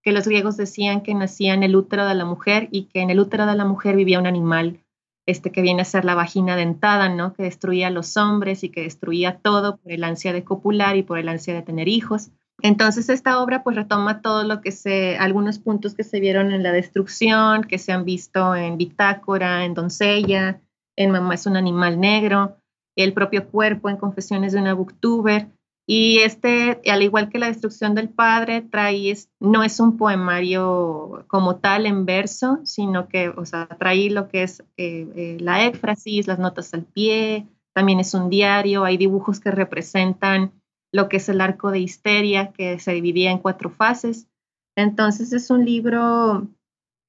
que 0.10 0.14
los 0.14 0.28
griegos 0.28 0.58
decían 0.58 1.02
que 1.02 1.14
nacía 1.14 1.54
en 1.54 1.62
el 1.62 1.76
útero 1.76 2.08
de 2.08 2.16
la 2.16 2.26
mujer 2.26 2.68
y 2.72 2.86
que 2.86 3.02
en 3.02 3.12
el 3.12 3.20
útero 3.20 3.46
de 3.46 3.54
la 3.54 3.64
mujer 3.64 3.96
vivía 3.96 4.18
un 4.18 4.26
animal 4.26 4.80
este, 5.28 5.52
que 5.52 5.62
viene 5.62 5.84
a 5.84 5.86
ser 5.86 6.04
la 6.04 6.16
vagina 6.16 6.56
dentada, 6.56 7.10
¿no? 7.10 7.34
que 7.34 7.44
destruía 7.44 7.90
a 7.90 7.92
los 7.92 8.18
hombres 8.18 8.64
y 8.64 8.70
que 8.70 8.82
destruía 8.82 9.38
todo 9.38 9.78
por 9.78 9.92
el 9.92 10.04
ansia 10.04 10.34
de 10.34 10.44
copular 10.44 10.98
y 10.98 11.04
por 11.04 11.20
el 11.20 11.30
ansia 11.30 11.54
de 11.54 11.62
tener 11.62 11.88
hijos. 11.88 12.32
Entonces 12.64 13.08
esta 13.08 13.40
obra 13.40 13.62
pues 13.62 13.76
retoma 13.76 14.24
todo 14.24 14.44
lo 14.46 14.62
que 14.62 14.72
se, 14.72 15.16
algunos 15.20 15.60
puntos 15.60 15.94
que 15.94 16.04
se 16.04 16.20
vieron 16.20 16.52
en 16.54 16.64
la 16.64 16.72
destrucción, 16.72 17.66
que 17.66 17.78
se 17.78 17.92
han 17.92 18.04
visto 18.04 18.56
en 18.56 18.80
Bitácora, 18.80 19.64
en 19.64 19.76
Doncella, 19.76 20.60
en 20.96 21.12
Mamá 21.12 21.36
es 21.36 21.46
un 21.46 21.56
animal 21.56 22.00
negro, 22.00 22.58
el 22.96 23.14
propio 23.14 23.48
cuerpo 23.48 23.92
en 23.92 23.98
Confesiones 23.98 24.54
de 24.54 24.60
una 24.60 24.74
booktuber. 24.74 25.50
Y 25.92 26.20
este, 26.20 26.80
al 26.88 27.02
igual 27.02 27.30
que 27.30 27.40
la 27.40 27.48
destrucción 27.48 27.96
del 27.96 28.10
padre, 28.10 28.62
trae, 28.62 29.12
no 29.40 29.64
es 29.64 29.80
un 29.80 29.98
poemario 29.98 31.26
como 31.28 31.56
tal 31.56 31.88
en 31.88 32.06
verso, 32.06 32.60
sino 32.64 33.08
que, 33.08 33.30
o 33.30 33.44
sea, 33.44 33.66
trae 33.66 34.12
lo 34.12 34.28
que 34.28 34.44
es 34.44 34.60
eh, 34.78 35.08
eh, 35.16 35.38
la 35.40 35.66
éfrasis, 35.66 36.28
las 36.28 36.38
notas 36.38 36.76
al 36.76 36.84
pie, 36.84 37.48
también 37.74 38.00
es 38.00 38.14
un 38.14 38.30
diario, 38.30 38.84
hay 38.84 38.98
dibujos 38.98 39.40
que 39.40 39.50
representan 39.50 40.52
lo 40.92 41.10
que 41.10 41.18
es 41.18 41.28
el 41.28 41.42
arco 41.42 41.72
de 41.72 41.80
histeria, 41.80 42.52
que 42.52 42.78
se 42.78 42.92
dividía 42.92 43.32
en 43.32 43.40
cuatro 43.40 43.72
fases. 43.72 44.28
Entonces 44.76 45.34
es 45.34 45.50
un 45.50 45.66
libro 45.66 46.50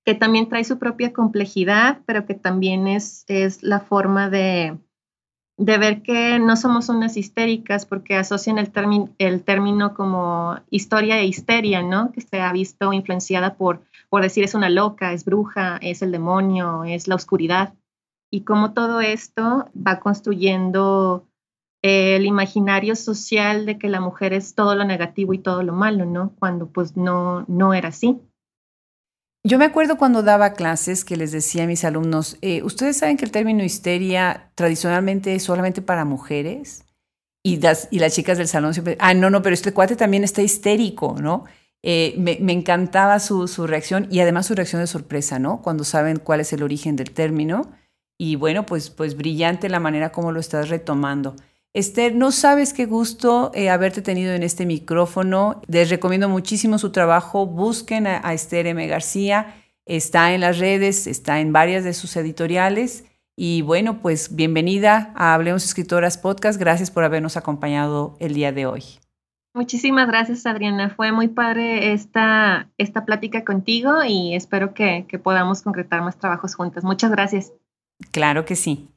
que 0.07 0.15
también 0.15 0.49
trae 0.49 0.65
su 0.65 0.79
propia 0.79 1.13
complejidad, 1.13 2.01
pero 2.07 2.25
que 2.25 2.33
también 2.33 2.89
es, 2.89 3.27
es 3.29 3.63
la 3.63 3.81
forma 3.81 4.31
de, 4.31 4.79
de 5.61 5.77
ver 5.77 6.01
que 6.01 6.39
no 6.39 6.57
somos 6.57 6.89
unas 6.89 7.19
histéricas 7.19 7.85
porque 7.85 8.17
asocian 8.17 8.57
el, 8.57 8.73
el 9.19 9.45
término 9.45 9.93
como 9.93 10.57
historia 10.71 11.19
e 11.21 11.27
histeria, 11.27 11.83
¿no? 11.83 12.13
Que 12.13 12.23
se 12.23 12.41
ha 12.41 12.51
visto 12.51 12.95
influenciada 12.95 13.57
por, 13.57 13.83
por 14.09 14.23
decir 14.23 14.43
es 14.43 14.55
una 14.55 14.71
loca, 14.71 15.13
es 15.13 15.27
bruja, 15.27 15.77
es 15.83 16.01
el 16.01 16.13
demonio, 16.13 16.85
es 16.85 17.09
la 17.09 17.15
oscuridad. 17.15 17.75
Y 18.31 18.45
cómo 18.45 18.73
todo 18.73 19.03
esto 19.03 19.69
va 19.77 20.01
construyendo 20.01 21.27
el 21.83 22.25
imaginario 22.25 22.97
social 22.97 23.67
de 23.67 23.77
que 23.77 23.91
la 23.91 24.01
mujer 24.01 24.33
es 24.33 24.55
todo 24.55 24.75
lo 24.75 24.85
negativo 24.85 25.35
y 25.35 25.39
todo 25.39 25.63
lo 25.63 25.75
malo, 25.75 26.07
¿no? 26.07 26.33
Cuando 26.39 26.69
pues 26.69 26.97
no, 26.97 27.45
no 27.49 27.75
era 27.75 27.89
así. 27.89 28.19
Yo 29.43 29.59
me 29.59 29.65
acuerdo 29.65 29.97
cuando 29.97 30.23
daba 30.23 30.53
clases 30.53 31.05
que 31.05 31.17
les 31.17 31.33
decía 31.33 31.65
a 31.65 31.67
mis 31.67 31.85
alumnos, 31.85 32.37
eh, 32.43 32.63
ustedes 32.63 32.99
saben 32.99 33.17
que 33.17 33.25
el 33.25 33.31
término 33.31 33.65
histeria 33.65 34.51
tradicionalmente 34.55 35.35
es 35.35 35.43
solamente 35.43 35.81
para 35.81 36.05
mujeres 36.05 36.85
y 37.43 37.59
las, 37.59 37.89
chicas 38.11 38.37
del 38.37 38.49
salón 38.49 38.75
siempre, 38.75 38.97
ah, 39.01 39.15
no, 39.15 39.31
no, 39.31 39.41
pero 39.41 39.55
este 39.55 39.73
cuate 39.73 39.97
también 39.97 40.25
está 40.25 40.43
histérico, 40.43 41.17
¿no? 41.21 41.45
Eh, 41.83 42.15
me, 42.19 42.37
me, 42.43 42.53
encantaba 42.53 43.19
su, 43.19 43.49
su, 43.49 43.67
reacción 43.67 44.07
y 44.11 44.21
además 44.21 44.45
su 44.45 44.55
reacción 44.55 44.83
de 44.83 44.87
sorpresa, 44.87 45.39
¿no? 45.39 45.63
Cuando 45.63 45.85
saben 45.85 46.19
cuál 46.19 46.41
es 46.41 46.53
el 46.53 46.63
origen 46.63 46.97
del 46.97 47.13
término. 47.13 47.73
Y 48.19 48.37
bueno, 48.37 48.67
pues, 48.67 48.91
pues 48.91 49.17
brillante 49.17 49.71
la 49.71 49.81
manera 49.81 50.13
como 50.13 50.33
lo 50.33 50.41
estás 50.41 50.69
retomando. 50.69 51.37
Esther, 51.73 52.17
no 52.17 52.33
sabes 52.33 52.73
qué 52.75 52.87
gusto 52.87 53.53
eh, 53.55 53.71
haberte 53.71 54.03
tenido 54.03 54.33
en 54.33 54.43
este 54.43 54.67
micrófono. 54.67 55.63
Les 55.69 55.89
recomiendo 55.89 56.29
muchísimo 56.29 56.79
su 56.79 56.91
trabajo. 56.91 57.47
Busquen 57.47 58.09
a, 58.09 58.33
Esther 58.33 58.67
M. 58.67 58.85
García. 58.89 59.55
Está 59.87 60.35
en 60.35 60.41
las 60.41 60.59
redes, 60.59 61.07
está 61.07 61.39
en 61.41 61.53
varias 61.53 61.85
de 61.85 61.95
sus 61.95 62.17
editoriales. 62.17 63.05
Y 63.37 63.63
bueno, 63.63 64.01
pues 64.03 64.35
bienvenida 64.35 65.13
a 65.15 65.35
Hablemos 65.35 65.65
Escritoras 65.65 66.19
Podcast. 66.19 66.59
Gracias 66.59 66.91
por 66.91 67.05
habernos 67.05 67.37
acompañado 67.37 68.17
el 68.19 68.35
día 68.35 68.51
de 68.51 68.67
hoy. 68.67 68.83
Muchísimas 69.55 70.09
gracias, 70.09 70.47
Adriana. 70.47 70.91
Fue 70.91 71.13
muy 71.13 71.29
padre 71.29 71.93
esta, 71.93 72.69
esta 72.79 73.05
plática 73.05 73.45
contigo 73.45 74.03
y 74.05 74.35
espero 74.35 74.75
que, 74.75 75.07
que 75.09 75.21
podamos 75.21 75.63
concretar 75.63 76.03
más 76.03 76.19
trabajos 76.19 76.57
juntas. 76.57 76.83
Muchas 76.83 77.13
gracias. 77.13 77.53
Claro 78.11 78.45
que 78.45 78.57
sí. 78.57 78.89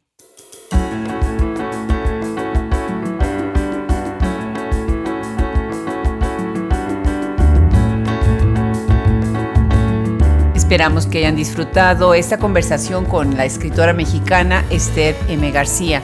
Esperamos 10.73 11.05
que 11.05 11.19
hayan 11.19 11.35
disfrutado 11.35 12.15
esta 12.15 12.39
conversación 12.39 13.05
con 13.05 13.37
la 13.37 13.45
escritora 13.45 13.93
mexicana 13.93 14.65
Esther 14.71 15.15
M. 15.27 15.51
García. 15.51 16.01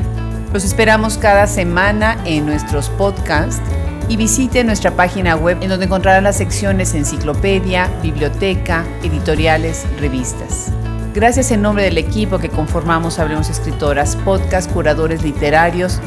Los 0.54 0.64
esperamos 0.64 1.18
cada 1.18 1.48
semana 1.48 2.22
en 2.26 2.46
nuestros 2.46 2.88
podcasts 2.90 3.64
y 4.10 4.16
visite 4.16 4.64
nuestra 4.64 4.92
página 4.92 5.36
web 5.36 5.58
en 5.62 5.70
donde 5.70 5.86
encontrarán 5.86 6.26
las 6.26 6.38
secciones 6.38 6.94
enciclopedia, 6.94 7.90
biblioteca, 8.04 8.86
editoriales, 9.02 9.88
revistas. 10.00 10.72
Gracias 11.16 11.50
en 11.50 11.64
nombre 11.64 11.86
del 11.86 11.98
equipo 11.98 12.38
que 12.38 12.50
conformamos 12.50 13.18
Hablemos 13.18 13.50
Escritoras, 13.50 14.18
podcast, 14.18 14.72
curadores 14.72 15.24
literarios, 15.24 16.00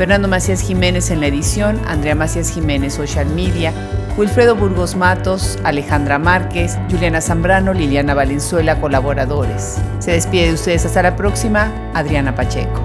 Fernando 0.00 0.28
Macías 0.28 0.62
Jiménez 0.62 1.10
en 1.10 1.20
la 1.20 1.26
edición, 1.26 1.78
Andrea 1.86 2.14
Macías 2.14 2.50
Jiménez 2.50 2.94
Social 2.94 3.26
Media, 3.26 3.70
Wilfredo 4.16 4.56
Burgos 4.56 4.96
Matos, 4.96 5.58
Alejandra 5.62 6.18
Márquez, 6.18 6.78
Juliana 6.90 7.20
Zambrano, 7.20 7.74
Liliana 7.74 8.14
Valenzuela, 8.14 8.80
colaboradores. 8.80 9.78
Se 9.98 10.12
despide 10.12 10.46
de 10.46 10.54
ustedes 10.54 10.86
hasta 10.86 11.02
la 11.02 11.16
próxima, 11.16 11.70
Adriana 11.92 12.34
Pacheco. 12.34 12.80